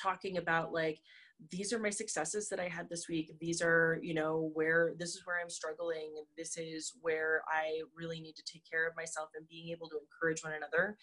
talking 0.00 0.38
about 0.38 0.72
like 0.72 1.00
these 1.50 1.72
are 1.72 1.78
my 1.78 1.90
successes 1.90 2.48
that 2.48 2.60
I 2.60 2.68
had 2.68 2.88
this 2.88 3.08
week. 3.08 3.30
These 3.40 3.60
are, 3.60 3.98
you 4.02 4.14
know, 4.14 4.50
where 4.54 4.94
this 4.98 5.10
is 5.10 5.22
where 5.26 5.38
I'm 5.38 5.50
struggling. 5.50 6.14
This 6.36 6.56
is 6.56 6.94
where 7.02 7.42
I 7.46 7.82
really 7.94 8.20
need 8.20 8.36
to 8.36 8.44
take 8.44 8.62
care 8.68 8.86
of 8.86 8.96
myself 8.96 9.28
and 9.36 9.46
being 9.46 9.68
able 9.70 9.88
to 9.90 9.98
encourage 9.98 10.42
one 10.42 10.54
another. 10.54 10.96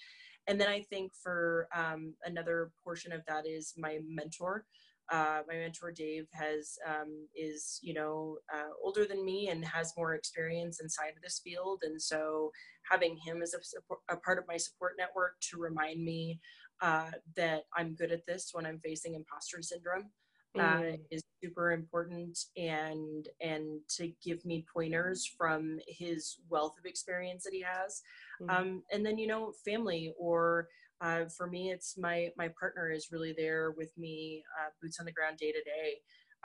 And 0.48 0.60
then 0.60 0.68
I 0.68 0.82
think 0.82 1.14
for 1.16 1.68
um, 1.76 2.14
another 2.26 2.72
portion 2.84 3.12
of 3.12 3.22
that 3.28 3.48
is 3.48 3.74
my 3.78 4.00
mentor. 4.08 4.66
Uh, 5.12 5.42
my 5.48 5.56
mentor 5.56 5.92
Dave 5.92 6.28
has 6.32 6.78
um, 6.88 7.28
is 7.36 7.78
you 7.82 7.94
know 7.94 8.38
uh, 8.54 8.70
older 8.82 9.06
than 9.06 9.24
me 9.24 9.50
and 9.50 9.64
has 9.66 9.94
more 9.98 10.16
experience 10.16 10.80
inside 10.82 11.10
of 11.16 11.22
this 11.22 11.42
field, 11.44 11.82
and 11.84 12.02
so 12.02 12.52
having 12.90 13.18
him 13.18 13.42
as 13.42 13.54
a, 13.54 13.62
support, 13.62 14.00
a 14.10 14.16
part 14.16 14.38
of 14.38 14.46
my 14.48 14.56
support 14.56 14.94
network 14.98 15.34
to 15.52 15.58
remind 15.58 16.04
me 16.04 16.40
uh, 16.82 17.12
that 17.36 17.64
I'm 17.76 17.96
good 17.96 18.12
at 18.14 18.26
this 18.26 18.50
when 18.54 18.66
I'm 18.66 18.80
facing 18.80 19.16
imposter 19.16 19.62
syndrome 19.62 20.10
uh, 20.58 20.62
mm. 20.62 21.00
is 21.12 21.24
super 21.44 21.72
important 21.72 22.38
and 22.58 23.28
and 23.42 23.80
to 23.90 24.12
give 24.24 24.46
me 24.46 24.66
pointers 24.72 25.26
from 25.26 25.80
his 25.88 26.38
wealth 26.50 26.76
of 26.80 26.86
experience 26.86 27.44
that 27.44 27.54
he 27.54 27.62
has 27.62 28.02
mm. 28.42 28.50
um, 28.50 28.84
and 28.92 29.06
then 29.06 29.18
you 29.18 29.28
know 29.28 29.52
family 29.66 30.14
or 30.18 30.68
uh, 31.02 31.26
for 31.26 31.48
me 31.48 31.72
it's 31.72 31.98
my 31.98 32.30
my 32.38 32.50
partner 32.60 32.90
is 32.92 33.12
really 33.12 33.34
there 33.38 33.72
with 33.78 33.92
me 33.98 34.44
uh, 34.60 34.70
boots 34.82 35.00
on 35.00 35.06
the 35.06 35.12
ground 35.12 35.38
day 35.38 35.52
to 35.52 35.64
day 35.64 35.96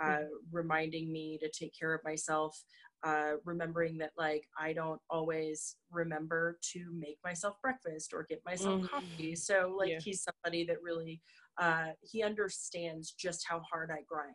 uh, 0.02 0.18
mm. 0.18 0.26
reminding 0.52 1.12
me 1.12 1.38
to 1.38 1.48
take 1.50 1.72
care 1.78 1.94
of 1.94 2.02
myself 2.04 2.62
uh, 3.04 3.32
remembering 3.44 3.96
that 3.98 4.10
like 4.18 4.44
I 4.58 4.72
don't 4.72 5.00
always 5.08 5.76
remember 5.90 6.58
to 6.72 6.92
make 6.92 7.18
myself 7.24 7.56
breakfast 7.62 8.12
or 8.12 8.26
get 8.28 8.42
myself 8.44 8.82
mm. 8.82 8.88
coffee. 8.88 9.36
So 9.36 9.74
like 9.78 9.90
yeah. 9.90 9.98
he's 10.02 10.24
somebody 10.24 10.64
that 10.64 10.82
really 10.82 11.20
uh, 11.58 11.88
he 12.00 12.22
understands 12.22 13.12
just 13.12 13.44
how 13.48 13.60
hard 13.70 13.90
I 13.90 14.02
grind. 14.08 14.34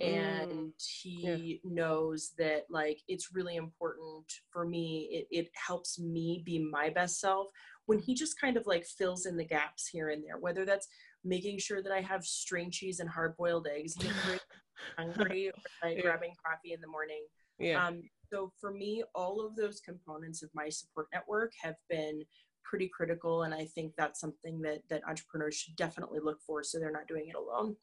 And 0.00 0.52
mm. 0.52 0.72
he 1.02 1.60
yeah. 1.64 1.72
knows 1.72 2.32
that 2.38 2.64
like 2.70 3.00
it's 3.08 3.34
really 3.34 3.56
important 3.56 4.26
for 4.52 4.64
me. 4.64 5.08
It, 5.10 5.26
it 5.30 5.48
helps 5.54 5.98
me 5.98 6.42
be 6.44 6.58
my 6.58 6.88
best 6.88 7.20
self 7.20 7.48
when 7.86 7.98
he 7.98 8.14
just 8.14 8.40
kind 8.40 8.56
of 8.56 8.66
like 8.66 8.86
fills 8.86 9.26
in 9.26 9.36
the 9.36 9.44
gaps 9.44 9.88
here 9.88 10.10
and 10.10 10.22
there, 10.22 10.38
whether 10.38 10.64
that's 10.64 10.86
making 11.24 11.58
sure 11.58 11.82
that 11.82 11.90
I 11.92 12.00
have 12.00 12.24
string 12.24 12.70
cheese 12.70 13.00
and 13.00 13.08
hard 13.08 13.36
boiled 13.36 13.66
eggs, 13.66 13.96
hungry, 14.98 15.48
or 15.48 15.52
like 15.82 15.96
yeah. 15.96 16.02
grabbing 16.02 16.34
coffee 16.46 16.74
in 16.74 16.80
the 16.80 16.86
morning. 16.86 17.24
Yeah. 17.58 17.84
Um, 17.84 18.02
so 18.30 18.52
for 18.60 18.72
me, 18.72 19.02
all 19.14 19.44
of 19.44 19.56
those 19.56 19.80
components 19.80 20.42
of 20.42 20.50
my 20.54 20.68
support 20.68 21.08
network 21.12 21.52
have 21.62 21.76
been 21.88 22.22
pretty 22.68 22.88
critical 22.88 23.44
and 23.44 23.54
i 23.54 23.64
think 23.64 23.92
that's 23.96 24.20
something 24.20 24.60
that 24.60 24.80
that 24.90 25.02
entrepreneurs 25.08 25.54
should 25.54 25.74
definitely 25.76 26.20
look 26.22 26.40
for 26.46 26.62
so 26.62 26.78
they're 26.78 26.92
not 26.92 27.08
doing 27.08 27.28
it 27.28 27.34
alone 27.34 27.74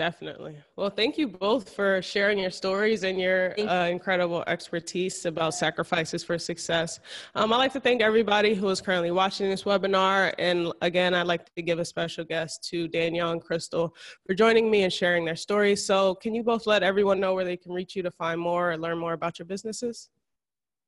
Definitely. 0.00 0.56
Well, 0.76 0.88
thank 0.88 1.18
you 1.18 1.28
both 1.28 1.74
for 1.74 2.00
sharing 2.00 2.38
your 2.38 2.50
stories 2.50 3.04
and 3.04 3.20
your 3.20 3.54
uh, 3.60 3.86
incredible 3.88 4.42
expertise 4.46 5.26
about 5.26 5.52
sacrifices 5.52 6.24
for 6.24 6.38
success. 6.38 7.00
Um, 7.34 7.52
I'd 7.52 7.58
like 7.58 7.72
to 7.74 7.80
thank 7.80 8.00
everybody 8.00 8.54
who 8.54 8.66
is 8.70 8.80
currently 8.80 9.10
watching 9.10 9.50
this 9.50 9.64
webinar. 9.64 10.32
And 10.38 10.72
again, 10.80 11.12
I'd 11.12 11.26
like 11.26 11.54
to 11.54 11.60
give 11.60 11.80
a 11.80 11.84
special 11.84 12.24
guest 12.24 12.66
to 12.70 12.88
Danielle 12.88 13.32
and 13.32 13.42
Crystal 13.42 13.94
for 14.26 14.32
joining 14.32 14.70
me 14.70 14.84
and 14.84 14.92
sharing 14.92 15.26
their 15.26 15.36
stories. 15.36 15.84
So, 15.84 16.14
can 16.14 16.34
you 16.34 16.42
both 16.42 16.66
let 16.66 16.82
everyone 16.82 17.20
know 17.20 17.34
where 17.34 17.44
they 17.44 17.58
can 17.58 17.72
reach 17.72 17.94
you 17.94 18.02
to 18.02 18.10
find 18.10 18.40
more 18.40 18.72
or 18.72 18.78
learn 18.78 18.96
more 18.96 19.12
about 19.12 19.38
your 19.38 19.44
businesses? 19.44 20.08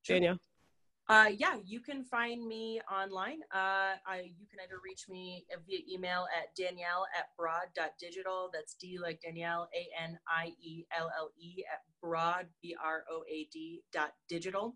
Sure. 0.05 0.16
Danielle? 0.16 0.38
Uh, 1.13 1.29
yeah, 1.37 1.57
you 1.67 1.79
can 1.79 2.03
find 2.03 2.47
me 2.47 2.81
online. 2.91 3.41
Uh, 3.55 4.01
I, 4.07 4.33
you 4.39 4.47
can 4.49 4.61
either 4.65 4.81
reach 4.83 5.11
me 5.11 5.45
via 5.69 5.81
email 5.93 6.27
at 6.35 6.57
danielle 6.57 7.05
at 7.15 7.27
broad.digital. 7.37 8.49
That's 8.51 8.75
D 8.81 8.99
like 8.99 9.21
Danielle, 9.21 9.69
A 9.75 10.03
N 10.03 10.19
I 10.27 10.53
E 10.59 10.87
L 10.97 11.11
L 11.15 11.31
E 11.39 11.65
at 11.71 11.81
broad, 12.01 12.47
B 12.63 12.75
R 12.83 13.05
O 13.11 13.25
A 13.31 13.47
D 13.53 13.83
dot 13.93 14.13
digital. 14.27 14.75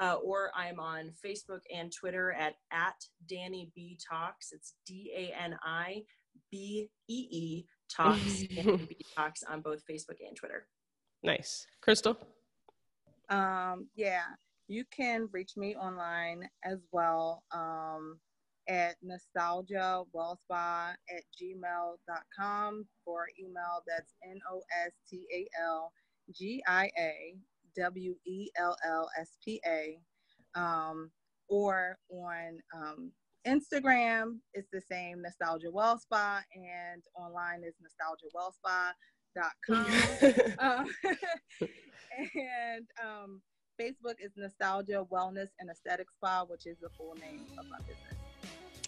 Uh, 0.00 0.14
or 0.24 0.50
I'm 0.56 0.80
on 0.80 1.12
Facebook 1.22 1.60
and 1.72 1.92
Twitter 1.92 2.32
at, 2.32 2.54
at 2.72 3.04
Dani 3.30 3.70
Bee 3.74 3.98
Talks. 4.10 4.52
It's 4.52 4.72
D 4.86 5.12
A 5.14 5.38
N 5.38 5.54
I 5.62 6.04
B 6.50 6.88
E 7.08 7.28
E 7.30 7.66
Talks, 7.94 8.20
Dani 8.42 8.88
Bee 8.88 9.04
Talks 9.14 9.42
on 9.42 9.60
both 9.60 9.82
Facebook 9.86 10.16
and 10.26 10.34
Twitter. 10.34 10.66
Nice. 11.22 11.66
Crystal? 11.82 12.16
Um, 13.28 13.88
yeah, 13.94 14.22
you 14.68 14.84
can 14.96 15.28
reach 15.32 15.56
me 15.56 15.74
online 15.76 16.48
as 16.64 16.78
well 16.92 17.42
um, 17.52 18.18
at 18.68 18.96
nostalgia 19.02 20.02
wellspa 20.14 20.92
at 21.10 21.22
gmail.com 21.40 22.86
for 23.04 23.26
email 23.38 23.82
that's 23.86 24.14
N 24.24 24.40
O 24.50 24.62
S 24.86 24.92
T 25.08 25.26
A 25.32 25.46
L 25.62 25.92
G 26.32 26.62
I 26.66 26.90
A 26.98 27.36
W 27.76 28.16
E 28.26 28.48
L 28.56 28.76
L 28.86 29.08
S 29.20 29.36
P 29.44 29.60
A. 29.66 29.98
Um, 30.54 31.10
or 31.48 31.98
on 32.10 32.58
um, 32.74 33.12
Instagram, 33.46 34.38
it's 34.54 34.70
the 34.72 34.80
same 34.80 35.20
Nostalgia 35.20 35.70
Well 35.70 35.98
Spa, 35.98 36.42
and 36.54 37.02
online 37.14 37.62
is 37.64 37.74
nostalgiawellspa.com. 37.82 40.56
um, 40.58 40.86
and 42.34 42.86
um, 43.04 43.42
Facebook 43.80 44.14
is 44.20 44.30
Nostalgia 44.36 45.04
Wellness 45.10 45.48
and 45.58 45.68
Aesthetic 45.70 46.06
Spa, 46.10 46.44
which 46.44 46.66
is 46.66 46.76
the 46.80 46.88
full 46.90 47.14
name 47.14 47.40
of 47.58 47.66
my 47.68 47.78
business. 47.78 48.14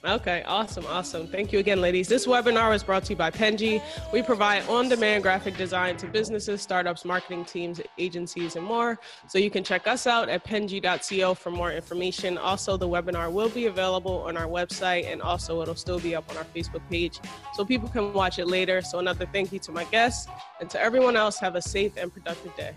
Okay, 0.05 0.45
awesome, 0.47 0.87
awesome. 0.87 1.26
Thank 1.26 1.53
you 1.53 1.59
again, 1.59 1.80
ladies. 1.80 2.07
This 2.07 2.26
webinar 2.26 2.72
is 2.74 2.84
brought 2.84 3.05
to 3.05 3.14
you 3.14 3.16
by 3.16 3.30
Penji. 3.30 3.82
We 4.12 4.22
provide 4.22 4.68
on 4.68 4.89
demand 4.89 5.24
graphic 5.24 5.57
design 5.57 5.97
to 5.97 6.07
businesses, 6.07 6.62
startups, 6.62 7.05
marketing 7.05 7.47
teams, 7.47 7.80
agencies, 7.99 8.55
and 8.55 8.64
more. 8.64 9.01
So 9.26 9.39
you 9.39 9.51
can 9.51 9.64
check 9.64 9.89
us 9.89 10.07
out 10.07 10.28
at 10.28 10.45
penji.co 10.45 11.34
for 11.34 11.51
more 11.51 11.72
information. 11.72 12.39
Also, 12.39 12.76
the 12.76 12.89
webinar 12.89 13.32
will 13.32 13.49
be 13.49 13.66
available 13.66 14.18
on 14.18 14.37
our 14.37 14.47
website 14.47 15.11
and 15.11 15.20
also 15.20 15.61
it'll 15.62 15.74
still 15.74 15.99
be 15.99 16.14
up 16.14 16.30
on 16.30 16.37
our 16.37 16.47
Facebook 16.55 16.89
page 16.89 17.18
so 17.55 17.64
people 17.64 17.89
can 17.89 18.12
watch 18.12 18.39
it 18.39 18.47
later. 18.47 18.82
So, 18.82 18.99
another 18.99 19.26
thank 19.32 19.53
you 19.53 19.59
to 19.61 19.72
my 19.72 19.84
guests 19.84 20.28
and 20.61 20.70
to 20.70 20.80
everyone 20.80 21.16
else. 21.16 21.39
Have 21.39 21.57
a 21.57 21.62
safe 21.62 21.97
and 21.97 22.12
productive 22.12 22.55
day. 22.55 22.74